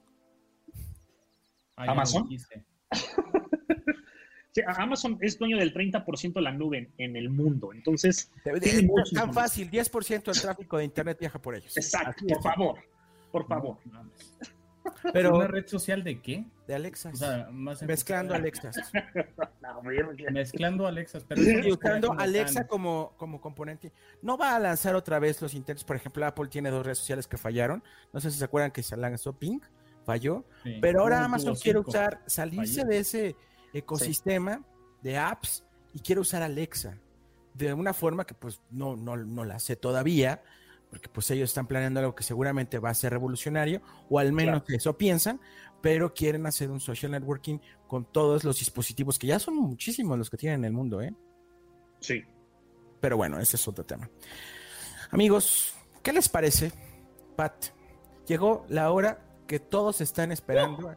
Ay, 1.75 1.89
Amazon. 1.89 2.27
sí, 4.51 4.61
Amazon 4.65 5.17
es 5.21 5.37
dueño 5.37 5.57
del 5.57 5.73
30% 5.73 6.33
de 6.33 6.41
la 6.41 6.51
nube 6.51 6.77
en, 6.77 6.93
en 6.97 7.15
el 7.15 7.29
mundo, 7.29 7.73
entonces... 7.73 8.31
Es 8.45 9.11
tan 9.11 9.33
fácil, 9.33 9.69
10% 9.69 10.23
del 10.23 10.41
tráfico 10.41 10.77
de 10.77 10.85
Internet 10.85 11.17
viaja 11.19 11.41
por 11.41 11.55
ellos. 11.55 11.75
Exacto, 11.75 12.25
por 12.27 12.41
favor 12.41 12.79
por 13.35 13.47
favor. 13.47 13.77
No, 13.91 14.09
Pero, 15.11 15.35
¿Una 15.35 15.47
red 15.47 15.67
social 15.67 16.05
de 16.05 16.21
qué? 16.21 16.45
De 16.67 16.73
Alexa. 16.73 17.09
O 17.09 17.15
sea, 17.17 17.49
más 17.51 17.83
Mezclando 17.83 18.33
Alexas. 18.33 18.77
Mezclando 20.31 20.87
Alexas. 20.87 21.25
Pero 21.27 21.41
y 21.41 21.69
usando 21.69 22.13
Alexa 22.13 22.65
como, 22.65 23.11
como 23.17 23.41
componente. 23.41 23.91
No 24.21 24.37
va 24.37 24.55
a 24.55 24.59
lanzar 24.59 24.95
otra 24.95 25.19
vez 25.19 25.41
los 25.41 25.53
intentos. 25.53 25.83
Por 25.83 25.97
ejemplo, 25.97 26.25
Apple 26.25 26.47
tiene 26.47 26.69
dos 26.69 26.85
redes 26.85 26.99
sociales 26.99 27.27
que 27.27 27.35
fallaron. 27.35 27.83
No 28.13 28.21
sé 28.21 28.31
si 28.31 28.37
se 28.37 28.45
acuerdan 28.45 28.71
que 28.71 28.83
se 28.83 28.95
lanzó 28.95 29.37
Pink, 29.37 29.65
falló. 30.05 30.45
Sí, 30.63 30.77
pero 30.81 31.01
ahora 31.01 31.23
Amazon 31.23 31.55
quiere 31.55 31.79
usar, 31.79 32.21
salirse 32.25 32.81
falló. 32.81 32.89
de 32.89 32.99
ese 32.99 33.35
ecosistema 33.73 34.57
sí. 34.57 34.63
de 35.01 35.17
apps 35.17 35.65
y 35.93 35.99
quiere 35.99 36.21
usar 36.21 36.41
Alexa. 36.41 36.97
De 37.53 37.73
una 37.73 37.93
forma 37.93 38.25
que 38.25 38.33
pues 38.33 38.61
no, 38.69 38.95
no, 38.95 39.15
no 39.15 39.45
la 39.45 39.59
sé 39.59 39.75
todavía 39.75 40.41
porque 40.95 41.09
pues 41.09 41.29
ellos 41.31 41.49
están 41.49 41.67
planeando 41.67 41.99
algo 41.99 42.15
que 42.15 42.23
seguramente 42.23 42.79
va 42.79 42.89
a 42.89 42.93
ser 42.93 43.11
revolucionario, 43.11 43.81
o 44.09 44.17
al 44.17 44.31
menos 44.31 44.63
claro. 44.63 44.77
eso 44.77 44.97
piensan, 44.97 45.41
pero 45.81 46.13
quieren 46.13 46.45
hacer 46.45 46.71
un 46.71 46.79
social 46.79 47.11
networking 47.11 47.59
con 47.85 48.05
todos 48.05 48.45
los 48.45 48.59
dispositivos, 48.59 49.19
que 49.19 49.27
ya 49.27 49.37
son 49.37 49.57
muchísimos 49.57 50.17
los 50.17 50.29
que 50.29 50.37
tienen 50.37 50.61
en 50.61 50.65
el 50.65 50.71
mundo, 50.71 51.01
¿eh? 51.01 51.13
Sí. 51.99 52.23
Pero 53.01 53.17
bueno, 53.17 53.39
ese 53.39 53.57
es 53.57 53.67
otro 53.67 53.85
tema. 53.85 54.09
Amigos, 55.11 55.75
¿qué 56.01 56.13
les 56.13 56.29
parece? 56.29 56.71
Pat, 57.35 57.65
llegó 58.25 58.65
la 58.69 58.89
hora 58.91 59.24
que 59.47 59.59
todos 59.59 60.01
están 60.01 60.31
esperando. 60.31 60.95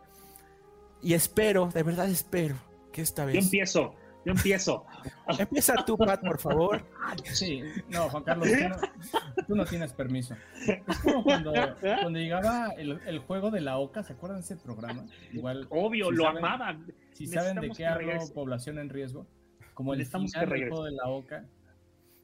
Y 1.03 1.15
espero, 1.15 1.69
de 1.73 1.83
verdad 1.83 2.09
espero, 2.09 2.57
que 2.93 3.03
esta 3.03 3.25
vez. 3.25 3.35
Yo 3.35 3.41
empiezo, 3.41 3.95
yo 4.25 4.33
empiezo. 4.33 4.85
Empieza 5.39 5.75
tú, 5.87 5.97
Pat, 5.97 6.21
por 6.21 6.39
favor. 6.39 6.85
Sí, 7.25 7.63
no, 7.89 8.09
Juan 8.11 8.25
Carlos, 8.25 8.49
tú 8.49 8.69
no, 8.69 9.45
tú 9.47 9.57
no 9.57 9.65
tienes 9.65 9.93
permiso. 9.93 10.35
Es 10.87 10.99
como 10.99 11.23
cuando, 11.23 11.53
cuando 11.81 12.19
llegaba 12.19 12.71
el, 12.77 13.01
el 13.07 13.19
juego 13.21 13.51
de 13.51 13.61
la 13.61 13.79
OCA, 13.79 14.03
¿se 14.03 14.15
acuerdan 14.15 14.41
de 14.41 14.45
ese 14.45 14.57
programa? 14.57 15.07
Igual. 15.33 15.67
Obvio, 15.71 16.07
si 16.11 16.17
lo 16.17 16.25
saben- 16.25 16.39
amaban. 16.39 16.93
Si 17.13 17.27
saben 17.27 17.61
de 17.61 17.71
qué 17.71 17.87
hablo, 17.87 18.13
población 18.35 18.79
en 18.79 18.89
riesgo, 18.91 19.27
como 19.75 19.93
el 19.93 19.99
Necesitamos 20.01 20.33
final 20.33 20.49
del 20.49 20.69
juego 20.69 20.85
de 20.85 20.93
la 20.93 21.09
OCA, 21.09 21.45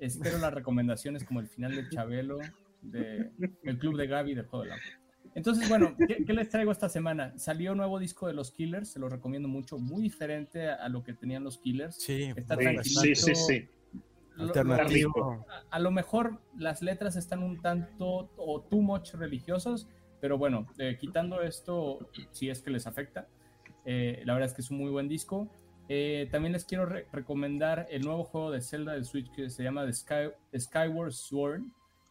espero 0.00 0.38
las 0.38 0.52
recomendaciones 0.52 1.24
como 1.24 1.40
el 1.40 1.46
final 1.48 1.74
de 1.76 1.88
Chabelo, 1.90 2.38
de 2.82 3.30
el 3.62 3.78
club 3.78 3.96
de 3.96 4.06
Gaby 4.08 4.34
del 4.34 4.46
juego 4.46 4.64
de 4.64 4.70
la 4.70 4.76
OCA. 4.76 5.03
Entonces, 5.34 5.68
bueno, 5.68 5.94
¿qué, 6.06 6.24
qué 6.24 6.32
les 6.32 6.48
traigo 6.48 6.70
esta 6.72 6.88
semana? 6.88 7.36
Salió 7.38 7.74
nuevo 7.74 7.98
disco 7.98 8.26
de 8.28 8.34
los 8.34 8.50
Killers, 8.52 8.88
se 8.90 8.98
lo 9.00 9.08
recomiendo 9.08 9.48
mucho, 9.48 9.78
muy 9.78 10.02
diferente 10.02 10.68
a, 10.68 10.74
a 10.74 10.88
lo 10.88 11.02
que 11.02 11.12
tenían 11.12 11.42
los 11.44 11.58
Killers. 11.58 11.96
Sí, 11.96 12.32
Está. 12.36 12.56
Sí, 12.82 13.14
sí, 13.14 13.34
sí. 13.34 13.68
Alternativo. 14.38 15.46
a 15.70 15.78
lo 15.78 15.90
mejor 15.90 16.40
las 16.56 16.82
letras 16.82 17.16
están 17.16 17.42
un 17.42 17.60
tanto 17.60 18.30
o 18.36 18.60
too 18.62 18.80
much 18.82 19.14
religiosas, 19.14 19.88
pero 20.20 20.38
bueno, 20.38 20.66
eh, 20.78 20.96
quitando 20.98 21.40
esto, 21.42 22.08
si 22.32 22.48
es 22.50 22.60
que 22.60 22.70
les 22.70 22.86
afecta, 22.86 23.28
eh, 23.84 24.22
la 24.24 24.32
verdad 24.34 24.48
es 24.48 24.54
que 24.54 24.62
es 24.62 24.70
un 24.70 24.78
muy 24.78 24.90
buen 24.90 25.08
disco. 25.08 25.48
Eh, 25.88 26.28
también 26.32 26.52
les 26.52 26.64
quiero 26.64 26.86
re- 26.86 27.06
recomendar 27.12 27.86
el 27.90 28.02
nuevo 28.02 28.24
juego 28.24 28.50
de 28.50 28.60
Zelda 28.62 28.94
de 28.94 29.04
Switch 29.04 29.30
que 29.32 29.50
se 29.50 29.62
llama 29.62 29.84
The 29.84 29.92
Sky, 29.92 30.14
Skyward 30.58 31.12
Sword, 31.12 31.62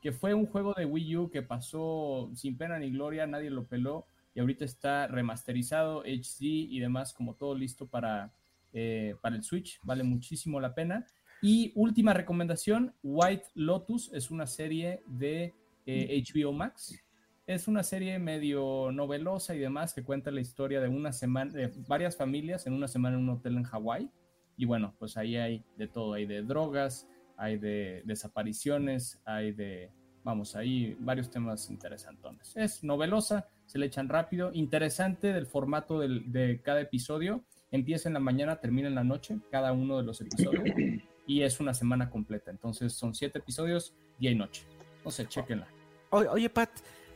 que 0.03 0.11
fue 0.11 0.33
un 0.33 0.45
juego 0.45 0.73
de 0.73 0.83
Wii 0.83 1.15
U 1.15 1.29
que 1.31 1.41
pasó 1.41 2.29
sin 2.35 2.57
pena 2.57 2.77
ni 2.77 2.91
gloria, 2.91 3.25
nadie 3.25 3.49
lo 3.49 3.65
peló 3.65 4.05
y 4.35 4.41
ahorita 4.41 4.65
está 4.65 5.07
remasterizado, 5.07 6.01
HD 6.01 6.43
y 6.43 6.79
demás, 6.81 7.13
como 7.13 7.35
todo 7.35 7.55
listo 7.55 7.87
para, 7.87 8.33
eh, 8.73 9.15
para 9.21 9.37
el 9.37 9.43
Switch, 9.43 9.79
vale 9.81 10.03
muchísimo 10.03 10.59
la 10.59 10.75
pena. 10.75 11.07
Y 11.41 11.71
última 11.75 12.13
recomendación, 12.13 12.93
White 13.01 13.45
Lotus 13.53 14.11
es 14.11 14.29
una 14.29 14.45
serie 14.45 15.03
de 15.07 15.53
eh, 15.85 16.21
HBO 16.21 16.51
Max. 16.51 17.01
Es 17.47 17.69
una 17.69 17.83
serie 17.83 18.19
medio 18.19 18.91
novelosa 18.91 19.55
y 19.55 19.59
demás 19.59 19.93
que 19.93 20.03
cuenta 20.03 20.31
la 20.31 20.41
historia 20.41 20.81
de 20.81 20.89
una 20.89 21.13
semana, 21.13 21.53
de 21.53 21.71
varias 21.87 22.17
familias 22.17 22.67
en 22.67 22.73
una 22.73 22.89
semana 22.89 23.15
en 23.15 23.23
un 23.23 23.29
hotel 23.29 23.55
en 23.55 23.63
Hawái. 23.63 24.09
Y 24.57 24.65
bueno, 24.65 24.95
pues 24.99 25.15
ahí 25.15 25.37
hay 25.37 25.63
de 25.77 25.87
todo, 25.87 26.13
hay 26.13 26.25
de 26.25 26.41
drogas, 26.41 27.07
hay 27.37 27.57
de 27.57 28.01
desapariciones, 28.05 29.21
hay 29.25 29.51
de, 29.51 29.91
vamos, 30.23 30.55
ahí 30.55 30.95
varios 30.99 31.29
temas 31.29 31.69
interesantones. 31.69 32.53
Es 32.55 32.83
novelosa, 32.83 33.47
se 33.65 33.77
le 33.79 33.85
echan 33.87 34.09
rápido, 34.09 34.51
interesante 34.53 35.33
del 35.33 35.45
formato 35.47 35.99
del- 35.99 36.31
de 36.31 36.61
cada 36.61 36.81
episodio. 36.81 37.43
Empieza 37.71 38.07
en 38.09 38.13
la 38.13 38.19
mañana, 38.19 38.59
termina 38.59 38.87
en 38.87 38.95
la 38.95 39.03
noche, 39.03 39.37
cada 39.51 39.71
uno 39.73 39.97
de 39.97 40.03
los 40.03 40.21
episodios. 40.21 40.63
Y 41.25 41.41
es 41.43 41.61
una 41.61 41.73
semana 41.73 42.09
completa. 42.09 42.51
Entonces 42.51 42.91
son 42.91 43.15
siete 43.15 43.39
episodios, 43.39 43.95
día 44.19 44.31
y 44.31 44.35
noche. 44.35 44.65
No 45.05 45.09
sé, 45.09 45.25
chequenla. 45.25 45.69
Oye, 46.09 46.27
oye, 46.27 46.49
Pat, 46.49 46.69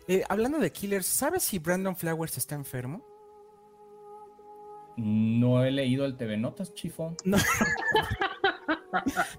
eh, 0.07 0.24
hablando 0.30 0.59
de 0.59 0.72
Killers, 0.72 1.05
¿sabes 1.05 1.43
si 1.43 1.59
Brandon 1.59 1.93
Flowers 1.93 2.38
está 2.38 2.55
enfermo? 2.55 3.05
No 4.95 5.63
he 5.65 5.72
leído 5.72 6.05
el 6.05 6.15
TV 6.15 6.38
Notas, 6.38 6.74
chifo. 6.74 7.13
No. 7.26 7.36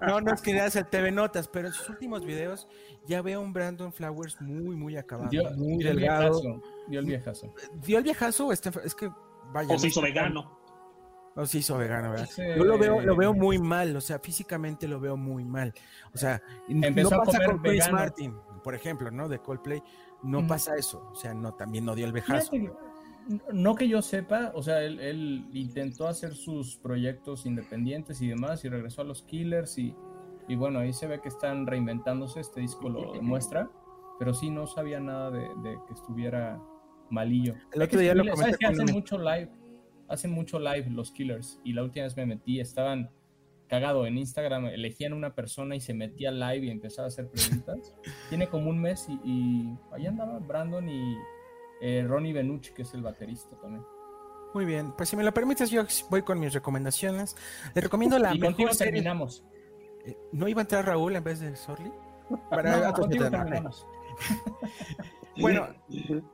No, 0.07 0.21
no 0.21 0.33
es 0.33 0.41
que 0.41 0.51
el 0.57 0.85
TV 0.87 1.11
Notas, 1.11 1.47
pero 1.47 1.67
en 1.67 1.73
sus 1.73 1.89
últimos 1.89 2.25
videos 2.25 2.67
ya 3.05 3.21
veo 3.21 3.41
un 3.41 3.53
Brandon 3.53 3.91
Flowers 3.93 4.39
muy, 4.41 4.75
muy 4.75 4.97
acabado, 4.97 5.29
Dio, 5.29 5.49
muy 5.51 5.77
dio 5.77 5.91
el 5.91 5.97
delgado. 5.97 6.41
viejazo. 6.41 6.61
Dio 6.87 6.99
el 6.99 7.05
viejazo. 7.05 7.53
¿Dio 7.73 7.97
el 7.97 8.03
viejazo 8.03 8.51
enfer- 8.51 8.81
Es 8.85 8.95
que, 8.95 9.09
vaya. 9.51 9.73
O 9.75 9.79
se 9.79 9.87
hizo 9.87 10.01
vegano. 10.01 10.59
O 11.35 11.45
se 11.45 11.59
hizo 11.59 11.77
vegano, 11.77 12.11
¿verdad? 12.11 12.27
Sí. 12.29 12.41
Yo 12.57 12.65
lo 12.65 12.77
veo, 12.77 12.99
lo 13.01 13.15
veo 13.15 13.33
muy 13.33 13.59
mal, 13.59 13.95
o 13.95 14.01
sea, 14.01 14.19
físicamente 14.19 14.87
lo 14.87 14.99
veo 14.99 15.15
muy 15.15 15.45
mal. 15.45 15.73
O 16.13 16.17
sea, 16.17 16.41
Empezó 16.67 17.11
no 17.11 17.15
a 17.21 17.25
pasa 17.25 17.37
comer 17.37 17.51
con 17.51 17.59
Chris 17.61 17.73
vegano. 17.85 17.97
Martin, 17.97 18.35
por 18.63 18.75
ejemplo, 18.75 19.11
¿no? 19.11 19.29
De 19.29 19.39
Coldplay, 19.39 19.81
no 20.23 20.39
Ujú. 20.39 20.47
pasa 20.47 20.75
eso. 20.75 21.07
O 21.11 21.15
sea, 21.15 21.33
no, 21.33 21.53
también 21.53 21.85
no 21.85 21.95
dio 21.95 22.05
el 22.07 22.11
vejazo. 22.11 22.51
Fíjate 22.51 22.88
No 23.53 23.75
que 23.75 23.87
yo 23.87 24.01
sepa, 24.01 24.51
o 24.55 24.63
sea, 24.63 24.83
él, 24.83 24.99
él 24.99 25.45
intentó 25.53 26.07
hacer 26.07 26.33
sus 26.33 26.77
proyectos 26.77 27.45
independientes 27.45 28.21
y 28.21 28.27
demás 28.27 28.65
y 28.65 28.69
regresó 28.69 29.01
a 29.01 29.05
los 29.05 29.21
Killers 29.23 29.77
y, 29.77 29.95
y 30.47 30.55
bueno, 30.55 30.79
ahí 30.79 30.93
se 30.93 31.05
ve 31.07 31.21
que 31.21 31.29
están 31.29 31.67
reinventándose, 31.67 32.39
este 32.39 32.61
disco 32.61 32.89
lo 32.89 33.13
demuestra, 33.13 33.69
pero 34.17 34.33
sí 34.33 34.49
no 34.49 34.65
sabía 34.65 34.99
nada 34.99 35.29
de, 35.29 35.41
de 35.41 35.77
que 35.87 35.93
estuviera 35.93 36.59
malillo. 37.09 37.53
El 37.71 37.83
otro 37.83 37.99
día 37.99 38.15
lo 38.15 38.23
comenté 38.23 38.41
¿sabes 38.41 38.57
que 38.57 38.65
con 38.65 38.75
hacen 38.75 38.95
mucho 38.95 39.17
live, 39.19 39.49
hacen 40.07 40.31
mucho 40.31 40.59
live 40.59 40.89
los 40.89 41.11
Killers 41.11 41.61
y 41.63 41.73
la 41.73 41.83
última 41.83 42.05
vez 42.05 42.17
me 42.17 42.25
metí, 42.25 42.59
estaban 42.59 43.11
cagado 43.67 44.07
en 44.07 44.17
Instagram, 44.17 44.65
elegían 44.65 45.13
una 45.13 45.35
persona 45.35 45.75
y 45.75 45.81
se 45.81 45.93
metía 45.93 46.31
live 46.31 46.65
y 46.65 46.71
empezaba 46.71 47.05
a 47.05 47.09
hacer 47.09 47.29
preguntas. 47.29 47.95
Tiene 48.29 48.47
como 48.47 48.71
un 48.71 48.81
mes 48.81 49.07
y, 49.07 49.19
y 49.23 49.77
ahí 49.91 50.07
andaba 50.07 50.39
Brandon 50.39 50.89
y 50.89 51.15
eh, 51.81 52.05
Ronnie 52.07 52.33
Benucci, 52.33 52.73
que 52.73 52.83
es 52.83 52.93
el 52.93 53.01
baterista 53.01 53.55
también. 53.57 53.83
Muy 54.53 54.65
bien, 54.65 54.93
pues 54.93 55.09
si 55.09 55.15
me 55.15 55.23
lo 55.23 55.33
permites, 55.33 55.69
yo 55.69 55.83
voy 56.09 56.23
con 56.23 56.39
mis 56.39 56.53
recomendaciones. 56.53 57.35
Le 57.75 57.81
recomiendo 57.81 58.17
la 58.17 58.33
y 58.33 58.39
contigo 58.39 58.67
mejor 58.67 58.75
serie. 58.75 58.93
terminamos. 58.93 59.43
Eh, 60.05 60.17
¿No 60.31 60.47
iba 60.47 60.61
a 60.61 60.63
entrar 60.63 60.85
Raúl 60.85 61.15
en 61.15 61.23
vez 61.23 61.39
de 61.39 61.55
Sorli? 61.55 61.91
Para 62.49 62.77
No, 62.77 62.89
otro 62.89 63.07
Bueno, 65.39 65.67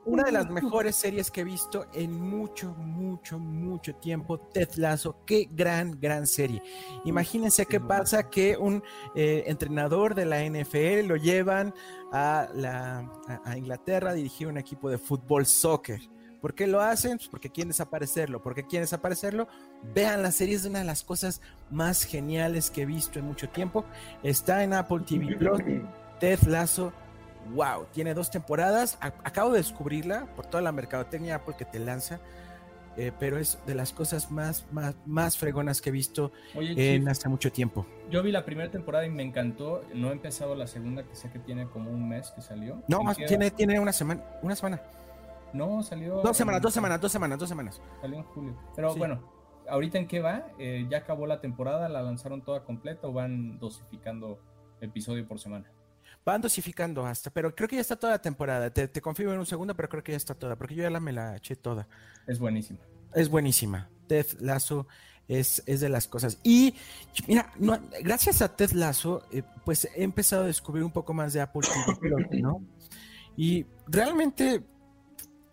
una 0.04 0.24
de 0.24 0.32
las 0.32 0.50
mejores 0.50 0.96
series 0.96 1.30
que 1.30 1.42
he 1.42 1.44
visto 1.44 1.86
en 1.94 2.12
mucho, 2.12 2.74
mucho, 2.74 3.38
mucho 3.38 3.94
tiempo, 3.96 4.38
Ted 4.38 4.70
Lasso. 4.76 5.18
Qué 5.24 5.48
gran, 5.50 5.98
gran 6.00 6.26
serie. 6.26 6.62
Imagínense 7.04 7.66
qué 7.66 7.80
pasa 7.80 8.28
que 8.28 8.56
un 8.56 8.82
eh, 9.14 9.44
entrenador 9.46 10.14
de 10.14 10.24
la 10.24 10.44
NFL 10.44 11.06
lo 11.06 11.16
llevan 11.16 11.74
a, 12.12 12.48
la, 12.54 12.98
a, 13.28 13.40
a 13.44 13.56
Inglaterra 13.56 14.10
a 14.10 14.14
dirigir 14.14 14.48
un 14.48 14.58
equipo 14.58 14.90
de 14.90 14.98
fútbol 14.98 15.46
soccer. 15.46 16.00
¿Por 16.40 16.54
qué 16.54 16.66
lo 16.66 16.80
hacen? 16.80 17.16
Pues 17.16 17.28
porque 17.28 17.50
quieren 17.50 17.70
desaparecerlo. 17.70 18.42
¿Por 18.42 18.54
qué 18.54 18.62
quieren 18.64 18.84
desaparecerlo? 18.84 19.48
Vean, 19.94 20.22
la 20.22 20.30
serie 20.30 20.54
es 20.54 20.64
una 20.64 20.80
de 20.80 20.84
las 20.84 21.02
cosas 21.02 21.40
más 21.70 22.04
geniales 22.04 22.70
que 22.70 22.82
he 22.82 22.86
visto 22.86 23.18
en 23.18 23.24
mucho 23.24 23.48
tiempo. 23.48 23.84
Está 24.22 24.62
en 24.62 24.72
Apple 24.72 25.00
TV 25.06 25.36
Plus. 25.36 25.60
Ted 26.20 26.40
Lasso 26.46 26.92
wow, 27.52 27.86
tiene 27.92 28.14
dos 28.14 28.30
temporadas. 28.30 28.98
A- 29.00 29.06
acabo 29.24 29.50
de 29.52 29.58
descubrirla 29.58 30.26
por 30.36 30.46
toda 30.46 30.62
la 30.62 30.72
mercadotecnia 30.72 31.36
Apple 31.36 31.54
que 31.58 31.64
te 31.64 31.78
lanza, 31.78 32.20
eh, 32.96 33.12
pero 33.18 33.38
es 33.38 33.58
de 33.66 33.74
las 33.74 33.92
cosas 33.92 34.30
más, 34.30 34.64
más, 34.72 34.94
más 35.04 35.36
fregonas 35.36 35.80
que 35.82 35.90
he 35.90 35.92
visto 35.92 36.32
Oye, 36.54 36.70
en 36.70 37.02
Chief, 37.02 37.08
hace 37.10 37.28
mucho 37.28 37.52
tiempo. 37.52 37.84
yo 38.10 38.22
vi 38.22 38.32
la 38.32 38.44
primera 38.44 38.70
temporada 38.70 39.04
y 39.06 39.10
me 39.10 39.22
encantó. 39.22 39.84
No 39.94 40.08
he 40.08 40.12
empezado 40.12 40.54
la 40.54 40.66
segunda, 40.66 41.02
que 41.02 41.14
sé 41.14 41.30
que 41.30 41.38
tiene 41.38 41.66
como 41.68 41.90
un 41.90 42.08
mes 42.08 42.30
que 42.30 42.40
salió. 42.40 42.82
No, 42.88 43.00
¿En 43.00 43.04
más 43.06 43.16
qué- 43.18 43.26
tiene, 43.26 43.50
tiene 43.50 43.78
una 43.80 43.92
semana, 43.92 44.22
una 44.42 44.56
semana, 44.56 44.80
No, 45.52 45.82
salió. 45.82 46.22
dos 46.22 46.36
semanas, 46.36 46.58
en- 46.58 46.62
dos 46.62 46.72
semanas, 46.74 47.00
dos 47.00 47.12
semanas, 47.12 47.38
dos 47.38 47.48
semanas. 47.48 47.80
Salió 48.00 48.16
en 48.18 48.24
julio. 48.24 48.56
Pero 48.74 48.92
Sí. 48.94 48.98
bueno, 48.98 49.20
¿ahorita 49.68 49.98
en 49.98 50.06
qué 50.08 50.20
va? 50.20 50.46
Eh, 50.58 50.86
¿Ya 50.88 50.98
acabó 50.98 51.26
la 51.26 51.40
temporada? 51.40 51.88
¿La 51.90 52.00
lanzaron 52.02 52.40
toda 52.42 52.64
completa 52.64 53.06
o 53.08 53.12
van 53.12 53.58
dosificando 53.58 54.38
episodio 54.80 55.26
por 55.28 55.38
semana? 55.38 55.66
Van 56.26 56.42
dosificando 56.42 57.06
hasta, 57.06 57.30
pero 57.30 57.54
creo 57.54 57.68
que 57.68 57.76
ya 57.76 57.80
está 57.82 57.96
toda 57.96 58.12
la 58.14 58.18
temporada. 58.20 58.68
Te, 58.70 58.88
te 58.88 59.00
confirmo 59.00 59.32
en 59.32 59.38
un 59.38 59.46
segundo, 59.46 59.74
pero 59.76 59.88
creo 59.88 60.02
que 60.02 60.10
ya 60.12 60.16
está 60.18 60.34
toda, 60.34 60.56
porque 60.56 60.74
yo 60.74 60.82
ya 60.82 60.90
la 60.90 60.98
me 61.00 61.12
la 61.12 61.36
eché 61.36 61.54
toda. 61.56 61.86
Es 62.26 62.38
buenísima. 62.40 62.80
Es 63.14 63.28
buenísima. 63.28 63.88
Ted 64.08 64.26
Lasso 64.40 64.88
es, 65.28 65.62
es 65.66 65.80
de 65.80 65.88
las 65.88 66.08
cosas. 66.08 66.38
Y 66.42 66.74
mira, 67.28 67.52
no- 67.58 67.80
gracias 68.02 68.42
a 68.42 68.54
Ted 68.56 68.72
Lasso, 68.72 69.22
eh, 69.30 69.42
pues 69.64 69.88
he 69.94 70.02
empezado 70.02 70.42
a 70.42 70.46
descubrir 70.46 70.82
un 70.84 70.90
poco 70.90 71.14
más 71.14 71.32
de 71.32 71.40
Apple 71.40 71.62
TV 71.62 72.42
¿no? 72.42 72.60
Y 73.36 73.64
realmente 73.86 74.64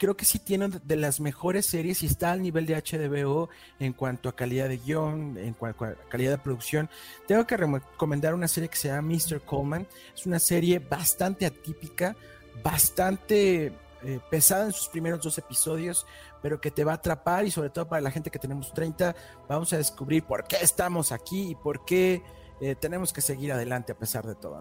creo 0.04 0.18
que 0.18 0.26
sí 0.26 0.38
tiene 0.38 0.68
de 0.68 0.98
las 0.98 1.22
mejores 1.22 1.66
series 1.66 2.04
y 2.04 2.08
está 2.08 2.34
al 2.34 2.42
nivel 2.42 2.66
de 2.66 2.76
HBO 2.76 3.48
en 3.80 3.94
cuanto 3.94 4.28
a 4.28 4.36
calidad 4.36 4.68
de 4.68 4.78
guion, 4.78 5.38
en 5.38 5.54
cuanto 5.54 5.86
a 5.86 5.94
calidad 6.10 6.32
de 6.32 6.38
producción. 6.40 6.90
Tengo 7.26 7.48
que 7.48 7.56
recomendar 7.56 8.34
una 8.34 8.50
serie 8.50 8.68
que 8.68 8.76
se 8.76 8.90
llama 8.90 9.14
Mr. 9.14 9.40
Coleman. 9.46 9.88
Es 10.14 10.26
una 10.26 10.40
serie 10.40 10.80
bastante 10.80 11.46
atípica, 11.46 12.18
bastante 12.62 13.68
eh, 14.04 14.20
pesada 14.30 14.66
en 14.66 14.74
sus 14.74 14.90
primeros 14.90 15.22
dos 15.22 15.38
episodios, 15.38 16.06
pero 16.42 16.60
que 16.60 16.70
te 16.70 16.84
va 16.84 16.92
a 16.92 16.96
atrapar 16.96 17.46
y 17.46 17.52
sobre 17.52 17.70
todo 17.70 17.88
para 17.88 18.02
la 18.02 18.12
gente 18.12 18.30
que 18.30 18.40
tenemos 18.40 18.74
30, 18.74 19.16
vamos 19.48 19.72
a 19.72 19.78
descubrir 19.78 20.26
por 20.26 20.44
qué 20.44 20.58
estamos 20.62 21.14
aquí 21.14 21.52
y 21.52 21.56
por 21.56 21.86
qué 21.86 22.22
eh, 22.60 22.76
tenemos 22.76 23.14
que 23.14 23.22
seguir 23.22 23.54
adelante 23.54 23.94
a 23.94 23.98
pesar 23.98 24.28
de 24.28 24.36
todo. 24.36 24.60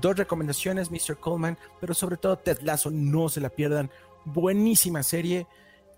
Dos 0.00 0.16
recomendaciones, 0.16 0.90
Mr. 0.90 1.16
Coleman, 1.16 1.58
pero 1.80 1.92
sobre 1.92 2.18
todo 2.18 2.38
Ted 2.38 2.60
Lasso, 2.60 2.90
no 2.90 3.28
se 3.28 3.40
la 3.40 3.48
pierdan. 3.48 3.90
Buenísima 4.32 5.02
serie, 5.02 5.46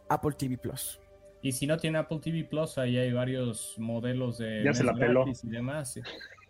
Apple 0.09 0.33
TV 0.33 0.59
Plus. 0.59 1.01
Y 1.43 1.53
si 1.53 1.67
no 1.67 1.77
tiene 1.77 1.99
Apple 1.99 2.19
TV 2.21 2.45
Plus, 2.45 2.77
ahí 2.79 2.99
hay 2.99 3.13
varios 3.13 3.75
modelos 3.79 4.39
de 4.39 4.63
Ya 4.65 4.75
se 4.75 4.85
la 4.85 4.95
peló. 4.95 5.25
y 5.27 5.49
demás. 5.49 5.99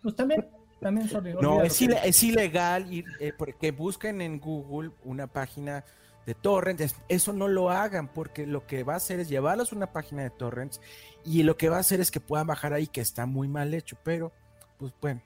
Pues 0.01 0.15
también, 0.15 0.47
También 0.79 1.07
son 1.07 1.23
No, 1.41 1.61
es 1.63 2.23
ilegal 2.23 2.91
ir, 2.91 3.05
eh, 3.19 3.31
porque 3.37 3.71
busquen 3.71 4.19
en 4.21 4.39
Google 4.39 4.91
una 5.03 5.27
página 5.27 5.85
de 6.25 6.33
torrents. 6.33 6.95
Eso 7.07 7.33
no 7.33 7.47
lo 7.47 7.69
hagan 7.69 8.11
porque 8.11 8.45
lo 8.47 8.65
que 8.65 8.83
va 8.83 8.93
a 8.93 8.97
hacer 8.97 9.19
es 9.19 9.29
llevarlos 9.29 9.71
a 9.71 9.75
una 9.75 9.93
página 9.93 10.23
de 10.23 10.29
torrents 10.31 10.81
y 11.23 11.43
lo 11.43 11.55
que 11.55 11.69
va 11.69 11.77
a 11.77 11.81
hacer 11.81 11.99
es 12.01 12.11
que 12.11 12.19
puedan 12.19 12.47
bajar 12.47 12.73
ahí 12.73 12.87
que 12.87 13.01
está 13.01 13.25
muy 13.25 13.47
mal 13.47 13.73
hecho, 13.73 13.97
pero 14.03 14.31
pues 14.77 14.93
bueno. 14.99 15.21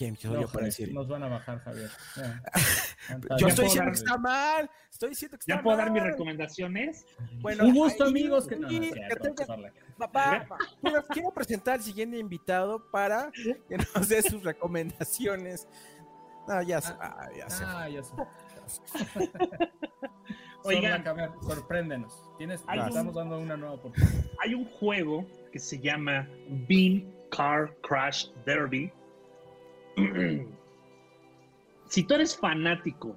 ¿Quién 0.00 0.16
soy 0.16 0.30
No, 0.30 0.40
yo 0.40 0.46
para 0.46 0.52
Javier, 0.52 0.64
decir? 0.64 0.94
Nos 0.94 1.08
van 1.08 1.22
a 1.24 1.28
bajar, 1.28 1.58
Javier. 1.60 1.90
Ya. 2.16 2.42
Yo 3.36 3.36
Ya 3.36 3.48
estoy 3.48 3.64
diciendo 3.66 3.84
dar- 3.84 3.92
que 3.92 3.98
está 3.98 4.16
mal. 4.16 4.70
Estoy 4.90 5.08
diciendo 5.10 5.36
que 5.36 5.42
está 5.42 5.56
¿Ya 5.56 5.62
puedo 5.62 5.76
dar 5.76 5.90
mis 5.90 6.02
recomendaciones? 6.02 7.04
Bueno, 7.42 7.64
Un 7.64 7.74
gusto, 7.74 8.04
ahí- 8.04 8.10
amigos. 8.10 8.46
Que 8.48 8.56
no, 8.56 8.62
no 8.62 8.68
es 8.68 8.74
sí, 8.86 8.92
cierto, 8.94 9.14
que 9.16 9.28
tenga- 9.28 9.44
Sorla. 9.46 9.72
Va- 10.00 10.06
va- 10.06 10.46
va. 10.50 11.02
Quiero, 11.10 11.30
presentar 11.34 11.74
al 11.74 11.82
siguiente 11.82 12.16
invitado 12.16 12.90
para 12.90 13.30
que 13.68 13.76
nos 13.94 14.08
dé 14.08 14.22
sus 14.22 14.42
recomendaciones. 14.42 15.68
No, 16.48 16.62
ya 16.62 16.80
se, 16.80 16.94
ah, 16.98 17.28
ya 17.36 17.50
se 17.50 17.64
Ah, 17.66 17.88
ya 17.90 18.02
sé. 18.02 18.14
Oigan. 20.64 21.04
Sorla, 21.04 21.10
a 21.10 21.14
ver, 21.14 21.30
sorpréndenos. 21.42 22.22
Tienes, 22.38 22.62
un- 22.64 22.78
estamos 22.88 23.14
dando 23.14 23.38
una 23.38 23.56
nueva 23.58 23.74
oportunidad. 23.74 24.24
Hay 24.42 24.54
un 24.54 24.64
juego 24.64 25.26
que 25.52 25.58
se 25.58 25.78
llama 25.78 26.26
Beam 26.68 27.10
Car 27.30 27.76
Crash 27.82 28.28
Derby. 28.46 28.92
si 31.88 32.02
tú 32.04 32.14
eres 32.14 32.36
fanático 32.36 33.16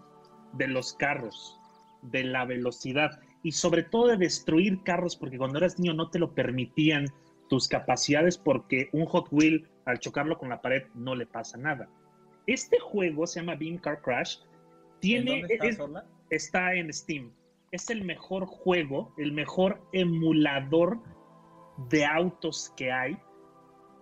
de 0.54 0.68
los 0.68 0.94
carros, 0.94 1.60
de 2.02 2.24
la 2.24 2.46
velocidad 2.46 3.20
y 3.44 3.52
sobre 3.52 3.84
todo 3.84 4.08
de 4.08 4.18
destruir 4.18 4.84
carros, 4.84 5.16
porque 5.16 5.38
cuando 5.38 5.58
eras 5.58 5.80
niño 5.80 5.94
no 5.94 6.10
te 6.10 6.20
lo 6.20 6.34
permitían 6.34 7.06
tus 7.50 7.68
capacidades 7.68 8.38
porque 8.38 8.90
un 8.94 9.06
Hot 9.06 9.28
Wheel 9.32 9.68
al 9.86 10.00
chocarlo 10.00 10.38
con 10.38 10.50
la 10.50 10.62
pared 10.62 10.84
no 10.96 11.16
le 11.16 11.26
pasa 11.26 11.58
nada. 11.58 11.90
Este 12.48 12.80
juego 12.80 13.28
se 13.28 13.40
llama 13.40 13.56
Beam 13.56 13.78
Car 13.78 14.02
Crash. 14.02 14.38
¿En 14.40 15.00
Tiene, 15.00 15.40
dónde 15.42 15.54
está 15.56 15.68
es- 15.68 15.80
está 16.30 16.74
en 16.76 16.92
Steam. 16.94 17.32
Es 17.72 17.90
el 17.90 18.04
mejor 18.06 18.46
juego, 18.46 19.14
el 19.18 19.32
mejor 19.32 19.82
emulador 19.94 21.00
de 21.90 22.06
autos 22.06 22.72
que 22.78 22.92
hay, 22.92 23.18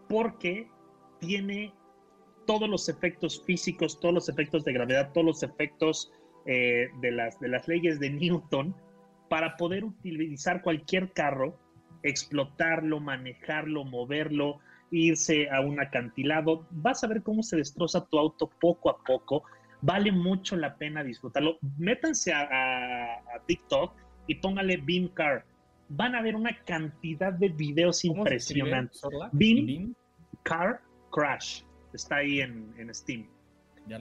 porque 0.10 0.68
tiene 1.20 1.74
todos 2.46 2.68
los 2.70 2.90
efectos 2.90 3.44
físicos, 3.46 4.00
todos 4.00 4.14
los 4.14 4.30
efectos 4.30 4.64
de 4.64 4.74
gravedad, 4.74 5.12
todos 5.14 5.26
los 5.26 5.44
efectos 5.44 6.12
eh, 6.46 6.88
de, 7.02 7.12
las, 7.12 7.40
de 7.40 7.48
las 7.50 7.68
leyes 7.68 8.00
de 8.00 8.10
Newton 8.10 8.76
para 9.30 9.56
poder 9.58 9.84
utilizar 9.84 10.62
cualquier 10.62 11.12
carro, 11.14 11.58
explotarlo, 12.04 13.00
manejarlo, 13.00 13.84
moverlo, 13.86 14.60
irse 14.92 15.50
a 15.50 15.62
un 15.62 15.80
acantilado. 15.80 16.66
Vas 16.72 17.04
a 17.04 17.08
ver 17.08 17.24
cómo 17.24 17.44
se 17.44 17.58
destroza 17.58 18.06
tu 18.08 18.20
auto 18.20 18.50
poco 18.60 18.90
a 18.90 18.98
poco. 19.04 19.44
Vale 19.82 20.12
mucho 20.12 20.58
la 20.58 20.76
pena 20.78 21.04
disfrutarlo. 21.04 21.58
Métanse 21.78 22.34
a, 22.34 22.42
a- 22.42 23.16
a 23.36 23.46
TikTok 23.46 23.94
y 24.28 24.36
póngale 24.36 24.78
Beam 24.78 25.08
Car. 25.14 25.46
Van 25.90 26.16
a 26.16 26.22
ver 26.22 26.36
una 26.36 26.56
cantidad 26.66 27.34
de 27.34 27.50
videos 27.50 28.02
¿Cómo 28.08 28.26
se 28.26 28.36
escribe, 28.36 28.70
impresionantes. 28.70 29.02
Beam. 29.34 29.66
Beam. 29.66 29.96
Car 30.44 30.82
Crash. 31.12 31.64
Está 31.94 32.18
ahí 32.18 32.42
en, 32.42 32.74
en 32.78 32.94
Steam. 32.94 33.28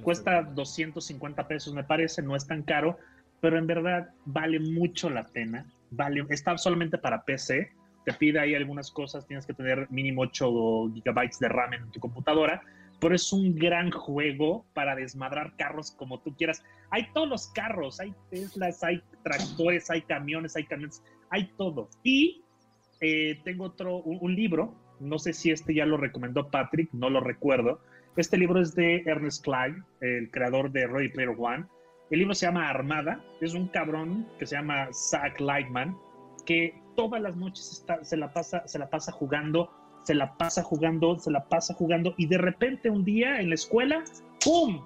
Cuesta 0.02 0.40
estoy 0.40 0.54
250 0.54 1.48
pesos, 1.48 1.74
me 1.74 1.84
parece, 1.84 2.22
no 2.22 2.36
es 2.36 2.46
tan 2.46 2.62
caro, 2.62 2.98
pero 3.40 3.58
en 3.58 3.66
verdad 3.66 4.10
vale 4.24 4.60
mucho 4.60 5.10
la 5.10 5.26
pena. 5.26 5.66
Vale, 5.90 6.24
está 6.28 6.56
solamente 6.58 6.98
para 6.98 7.24
PC. 7.24 7.72
Te 8.04 8.12
pide 8.14 8.38
ahí 8.38 8.54
algunas 8.54 8.90
cosas, 8.90 9.26
tienes 9.26 9.46
que 9.46 9.54
tener 9.54 9.90
mínimo 9.90 10.22
8 10.22 10.92
gigabytes 10.94 11.38
de 11.38 11.48
RAM 11.48 11.74
en 11.74 11.90
tu 11.90 12.00
computadora, 12.00 12.62
pero 13.00 13.14
es 13.14 13.32
un 13.32 13.54
gran 13.54 13.90
juego 13.90 14.64
para 14.74 14.94
desmadrar 14.94 15.56
carros 15.56 15.90
como 15.90 16.20
tú 16.20 16.34
quieras. 16.36 16.62
Hay 16.90 17.10
todos 17.12 17.28
los 17.28 17.48
carros, 17.48 18.00
hay 18.00 18.14
Teslas, 18.30 18.82
hay 18.82 19.02
tractores, 19.22 19.90
hay 19.90 20.02
camiones, 20.02 20.56
hay 20.56 20.64
camiones, 20.64 21.02
hay 21.30 21.50
todo. 21.56 21.88
Y 22.02 22.42
eh, 23.00 23.40
tengo 23.44 23.64
otro, 23.64 23.96
un, 23.96 24.18
un 24.20 24.34
libro, 24.34 24.74
no 25.00 25.18
sé 25.18 25.32
si 25.32 25.50
este 25.50 25.74
ya 25.74 25.86
lo 25.86 25.96
recomendó 25.96 26.48
Patrick, 26.50 26.90
no 26.92 27.10
lo 27.10 27.20
recuerdo. 27.20 27.80
Este 28.16 28.36
libro 28.36 28.60
es 28.60 28.74
de 28.74 29.02
Ernest 29.06 29.44
Cline, 29.44 29.82
el 30.00 30.30
creador 30.30 30.70
de 30.70 30.86
Ready 30.86 31.08
Player 31.08 31.34
One. 31.38 31.66
El 32.10 32.18
libro 32.20 32.34
se 32.34 32.46
llama 32.46 32.68
Armada, 32.68 33.22
es 33.40 33.54
un 33.54 33.68
cabrón 33.68 34.26
que 34.38 34.46
se 34.46 34.56
llama 34.56 34.88
Zach 34.92 35.38
Lightman, 35.40 35.96
que 36.44 36.74
todas 36.96 37.22
las 37.22 37.36
noches 37.36 37.84
se, 38.02 38.16
la 38.16 38.32
pasa, 38.32 38.66
se 38.66 38.78
la 38.78 38.90
pasa 38.90 39.12
jugando, 39.12 39.70
se 40.02 40.14
la 40.14 40.36
pasa 40.36 40.62
jugando, 40.62 41.18
se 41.18 41.30
la 41.30 41.44
pasa 41.48 41.72
jugando, 41.74 42.14
y 42.16 42.26
de 42.26 42.38
repente 42.38 42.90
un 42.90 43.04
día 43.04 43.40
en 43.40 43.48
la 43.48 43.54
escuela, 43.54 44.02
¡pum! 44.44 44.84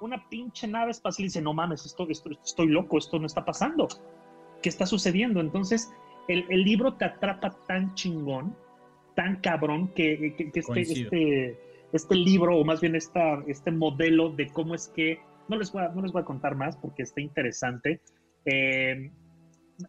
Una 0.00 0.28
pinche 0.28 0.66
nave 0.66 0.90
espacial 0.90 1.24
y 1.24 1.28
dice, 1.28 1.42
no 1.42 1.54
mames, 1.54 1.86
esto- 1.86 2.08
estoy 2.08 2.66
loco, 2.68 2.98
esto 2.98 3.18
no 3.18 3.26
está 3.26 3.44
pasando. 3.44 3.86
¿Qué 4.62 4.68
está 4.68 4.86
sucediendo? 4.86 5.40
Entonces, 5.40 5.92
el, 6.26 6.46
el 6.48 6.64
libro 6.64 6.94
te 6.94 7.04
atrapa 7.04 7.50
tan 7.68 7.94
chingón, 7.94 8.56
tan 9.14 9.36
cabrón, 9.40 9.92
que, 9.94 10.34
que- 10.36 10.50
que 10.50 10.60
este, 10.60 10.72
este, 11.06 11.58
este 11.92 12.14
libro, 12.14 12.56
o 12.58 12.64
más 12.64 12.80
bien 12.80 12.94
esta, 12.94 13.42
este 13.46 13.70
modelo 13.70 14.30
de 14.30 14.48
cómo 14.48 14.74
es 14.74 14.88
que, 14.88 15.18
no 15.48 15.56
les 15.56 15.72
voy 15.72 15.82
a, 15.82 15.88
no 15.88 16.02
les 16.02 16.12
voy 16.12 16.22
a 16.22 16.24
contar 16.24 16.54
más 16.54 16.76
porque 16.76 17.02
está 17.02 17.20
interesante. 17.20 18.00
Eh, 18.44 19.10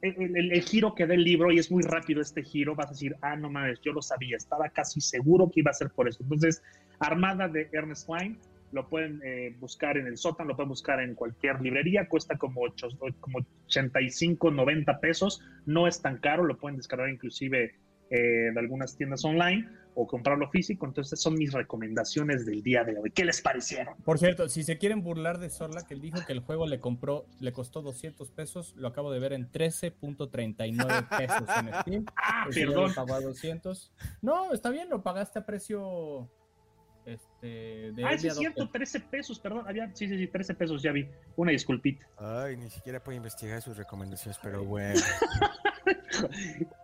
el, 0.02 0.36
el- 0.38 0.52
el 0.54 0.62
giro 0.62 0.96
que 0.96 1.06
da 1.06 1.14
el 1.14 1.24
libro, 1.24 1.52
y 1.52 1.60
es 1.60 1.70
muy 1.72 1.84
rápido 1.84 2.22
este 2.22 2.44
giro, 2.44 2.76
vas 2.76 2.88
a 2.88 2.92
decir, 2.92 3.16
ah, 3.22 3.36
no 3.36 3.50
mames, 3.50 3.80
yo 3.82 3.92
lo 3.94 4.02
sabía, 4.02 4.38
estaba 4.38 4.70
casi 4.70 5.02
seguro 5.02 5.50
que 5.54 5.60
iba 5.60 5.72
a 5.72 5.74
ser 5.74 5.90
por 5.92 6.08
eso. 6.08 6.24
Entonces, 6.24 6.64
Armada 7.00 7.48
de 7.48 7.68
Ernest 7.74 8.08
Klein, 8.08 8.38
lo 8.72 8.88
pueden 8.88 9.20
eh, 9.26 9.54
buscar 9.60 9.98
en 9.98 10.08
el 10.08 10.18
sótano, 10.18 10.50
lo 10.52 10.56
pueden 10.56 10.70
buscar 10.70 11.02
en 11.02 11.14
cualquier 11.14 11.60
librería, 11.62 12.08
cuesta 12.08 12.38
como, 12.38 12.62
como 13.20 13.40
85, 13.66 14.50
90 14.52 15.00
pesos, 15.02 15.42
no 15.66 15.88
es 15.88 16.02
tan 16.02 16.20
caro, 16.20 16.46
lo 16.46 16.58
pueden 16.58 16.78
descargar 16.78 17.10
inclusive 17.10 17.76
eh, 18.12 18.52
de 18.54 18.60
algunas 18.60 18.98
tiendas 18.98 19.24
online 19.24 19.70
o 19.96 20.06
comprarlo 20.06 20.50
físico, 20.50 20.86
entonces 20.86 21.20
son 21.20 21.36
mis 21.36 21.54
recomendaciones 21.54 22.46
del 22.46 22.62
día 22.62 22.84
de 22.84 22.98
hoy. 22.98 23.10
¿Qué 23.12 23.24
les 23.24 23.42
parecieron? 23.42 23.96
Por 24.04 24.20
cierto, 24.20 24.50
si 24.50 24.64
se 24.64 24.78
quieren 24.78 25.02
burlar 25.02 25.40
de 25.40 25.50
Sorla, 25.50 25.88
que 25.88 25.94
él 25.94 26.02
dijo 26.02 26.20
que 26.28 26.34
el 26.34 26.42
juego 26.42 26.68
le 26.68 26.82
compró, 26.82 27.26
le 27.40 27.54
costó 27.54 27.82
200 27.82 28.30
pesos, 28.32 28.74
lo 28.76 28.90
acabo 28.90 29.12
de 29.12 29.20
ver 29.20 29.32
en 29.32 29.50
13.39 29.50 31.08
pesos 31.18 31.50
en 31.58 31.82
Steam. 31.82 32.06
Ah, 32.18 32.48
perdón. 32.54 32.90
lo 32.90 32.96
pagó 32.96 33.14
a 33.14 33.22
200. 33.22 33.94
No, 34.22 34.54
está 34.54 34.70
bien, 34.72 34.90
lo 34.90 35.02
pagaste 35.04 35.40
a 35.40 35.46
precio 35.46 36.30
este, 37.06 37.92
de 37.94 38.06
Ah, 38.06 38.18
sí 38.18 38.28
es 38.28 38.36
cierto, 38.36 38.62
Adopter. 38.62 38.82
13 38.82 39.00
pesos, 39.02 39.40
perdón. 39.40 39.66
Había, 39.68 39.88
sí, 39.96 40.08
sí, 40.08 40.18
sí, 40.18 40.28
13 40.28 40.54
pesos, 40.56 40.82
ya 40.82 40.92
vi. 40.92 41.08
Una 41.36 41.52
disculpita. 41.52 42.08
Ay, 42.18 42.58
ni 42.58 42.70
siquiera 42.70 43.04
puedo 43.04 43.18
investigar 43.18 43.62
sus 43.62 43.78
recomendaciones, 43.78 44.40
pero 44.42 44.64
bueno. 44.66 45.00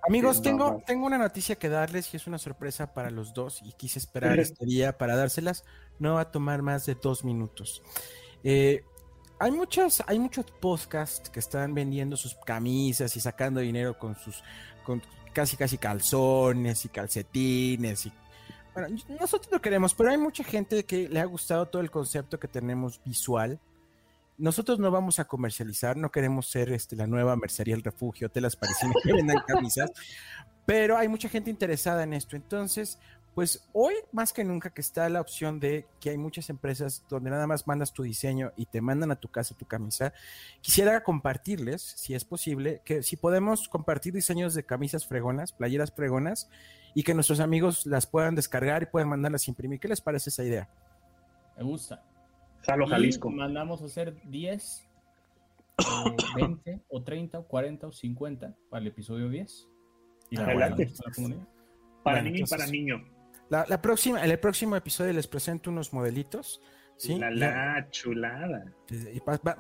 Amigos, 0.08 0.42
tengo, 0.42 0.72
no. 0.72 0.84
tengo 0.86 1.06
una 1.06 1.18
noticia 1.18 1.56
que 1.56 1.70
darles 1.70 2.14
y 2.14 2.18
es 2.18 2.28
una 2.28 2.38
sorpresa 2.38 2.94
para 2.94 3.10
los 3.10 3.34
dos 3.34 3.62
y 3.64 3.74
quise 3.74 4.00
esperar 4.00 4.40
este 4.40 4.66
día 4.66 4.98
para 4.98 5.16
dárselas. 5.16 5.64
No 6.00 6.16
va 6.16 6.22
a 6.22 6.32
tomar 6.32 6.62
más 6.62 6.86
de 6.86 6.96
dos 6.96 7.24
minutos. 7.24 7.82
Eh, 8.44 8.84
hay 9.40 9.52
muchas, 9.52 10.04
hay 10.08 10.20
muchos 10.20 10.46
podcasts 10.60 11.30
que 11.30 11.40
están 11.40 11.74
vendiendo 11.74 12.16
sus 12.16 12.36
camisas 12.36 13.16
y 13.16 13.20
sacando 13.20 13.60
dinero 13.60 13.98
con 13.98 14.16
sus, 14.16 14.44
con 14.84 15.02
casi 15.34 15.58
casi 15.58 15.78
calzones 15.78 16.86
y 16.86 16.90
calcetines 16.90 18.06
y 18.06 18.14
bueno, 18.78 18.96
nosotros 19.20 19.52
lo 19.52 19.60
queremos, 19.60 19.96
pero 19.96 20.12
hay 20.12 20.20
mucha 20.20 20.44
gente 20.44 20.86
que 20.86 21.10
le 21.10 21.20
ha 21.20 21.26
gustado 21.26 21.68
todo 21.68 21.82
el 21.82 21.90
concepto 21.90 22.40
que 22.40 22.48
tenemos 22.48 23.02
visual. 23.04 23.60
Nosotros 24.38 24.80
no 24.80 24.92
vamos 24.92 25.20
a 25.20 25.26
comercializar, 25.26 25.98
no 25.98 26.12
queremos 26.12 26.48
ser 26.48 26.72
este, 26.72 26.96
la 26.96 27.08
nueva 27.08 27.36
mercería 27.36 27.76
El 27.76 27.84
Refugio, 27.84 28.30
telas 28.30 28.56
parecidas 28.56 28.94
que 29.04 29.14
vendan 29.14 29.38
camisas, 29.48 29.92
pero 30.66 30.98
hay 30.98 31.08
mucha 31.08 31.30
gente 31.30 31.50
interesada 31.50 32.04
en 32.04 32.14
esto. 32.14 32.36
Entonces, 32.36 33.00
pues 33.34 33.68
hoy 33.74 33.94
más 34.12 34.34
que 34.34 34.44
nunca 34.44 34.72
que 34.72 34.82
está 34.82 35.08
la 35.10 35.22
opción 35.22 35.60
de 35.60 35.88
que 36.00 36.10
hay 36.10 36.18
muchas 36.18 36.50
empresas 36.50 37.04
donde 37.08 37.30
nada 37.30 37.46
más 37.48 37.68
mandas 37.68 37.94
tu 37.94 38.04
diseño 38.04 38.52
y 38.56 38.66
te 38.66 38.82
mandan 38.82 39.12
a 39.12 39.16
tu 39.16 39.30
casa 39.30 39.56
tu 39.56 39.66
camisa, 39.66 40.14
quisiera 40.62 41.04
compartirles, 41.04 41.82
si 41.82 42.16
es 42.16 42.26
posible, 42.26 42.82
que 42.84 43.04
si 43.04 43.16
podemos 43.16 43.70
compartir 43.70 44.14
diseños 44.14 44.54
de 44.54 44.64
camisas 44.64 45.06
fregonas, 45.06 45.52
playeras 45.52 45.92
fregonas, 45.92 46.50
y 46.98 47.04
que 47.04 47.14
nuestros 47.14 47.40
amigos 47.40 47.86
las 47.86 48.08
puedan 48.08 48.34
descargar 48.34 48.82
y 48.82 48.86
puedan 48.88 49.10
mandarlas 49.10 49.48
a 49.48 49.52
imprimir. 49.52 49.80
¿Qué 49.80 49.88
les 49.88 50.02
parece 50.02 50.32
esa 50.32 50.44
idea? 50.44 50.68
Me 51.56 51.64
gusta. 51.64 52.02
Jalo 52.68 52.86
Y 52.86 52.90
Jalisco. 52.90 53.30
mandamos 53.30 53.82
a 53.82 53.86
hacer 53.86 54.16
10, 54.26 54.88
o 55.78 56.16
20, 56.36 56.82
o 56.90 57.04
30, 57.04 57.40
o 57.40 57.48
40, 57.48 57.88
o 57.88 57.92
50 57.92 58.56
para 58.70 58.82
el 58.82 58.88
episodio 58.88 59.30
10. 59.30 59.68
Y 60.30 60.36
la 60.36 60.44
Adelante. 60.44 60.92
Para 62.04 62.22
Bueno, 62.22 62.22
niño 62.32 62.46
y 62.46 62.50
para 62.50 62.68
niño. 62.68 63.06
La, 63.50 63.66
la 63.70 63.82
próxima, 63.82 64.24
en 64.24 64.30
el 64.32 64.40
próximo 64.40 64.76
episodio 64.76 65.14
les 65.14 65.28
presento 65.28 65.70
unos 65.70 65.94
modelitos. 65.94 66.62
¿sí? 66.98 67.18
La, 67.18 67.30
la 67.32 67.88
chulada. 67.90 68.66
Y 68.90 69.20
pa- 69.22 69.38
pa- 69.38 69.58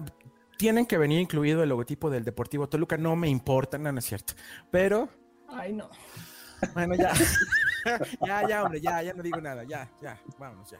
tienen 0.58 0.86
que 0.86 0.98
venir 0.98 1.20
incluido 1.22 1.64
el 1.64 1.70
logotipo 1.70 2.10
del 2.10 2.26
Deportivo 2.26 2.68
Toluca. 2.68 2.98
No 2.98 3.16
me 3.16 3.30
importa, 3.30 3.78
no, 3.78 3.92
no 3.92 4.00
es 4.00 4.06
cierto. 4.06 4.34
Pero, 4.72 5.08
Ay, 5.48 5.72
no. 5.74 5.90
bueno, 6.74 6.96
ya. 6.96 7.14
ya, 8.26 8.48
ya, 8.48 8.64
hombre, 8.64 8.82
ya, 8.82 9.02
ya 9.04 9.14
no 9.14 9.24
digo 9.24 9.40
nada, 9.42 9.64
ya, 9.64 9.90
ya, 10.02 10.20
vámonos 10.38 10.70
ya. 10.72 10.80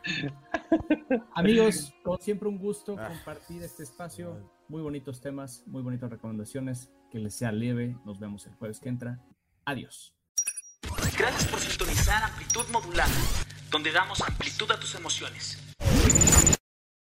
Amigos, 1.36 1.94
como 2.04 2.18
siempre 2.18 2.50
un 2.50 2.58
gusto 2.58 2.96
Ah. 3.00 3.10
compartir 3.10 3.64
este 3.64 3.84
espacio. 3.84 4.38
Muy 4.68 4.82
bonitos 4.82 5.22
temas, 5.22 5.64
muy 5.68 5.82
bonitas 5.82 6.10
recomendaciones. 6.10 6.92
Que 7.10 7.20
les 7.20 7.36
sea 7.36 7.52
leve. 7.54 7.96
Nos 8.06 8.20
vemos 8.20 8.46
el 8.48 8.56
jueves 8.56 8.80
que 8.82 8.90
entra. 8.90 9.20
Adiós. 9.66 10.14
Gracias 11.18 11.46
por 11.48 11.60
sintonizar 11.60 12.22
Amplitud 12.24 12.66
Modulada, 12.72 13.12
donde 13.72 13.92
damos 13.92 14.22
amplitud 14.22 14.70
a 14.72 14.80
tus 14.80 14.94
emociones. 14.96 15.58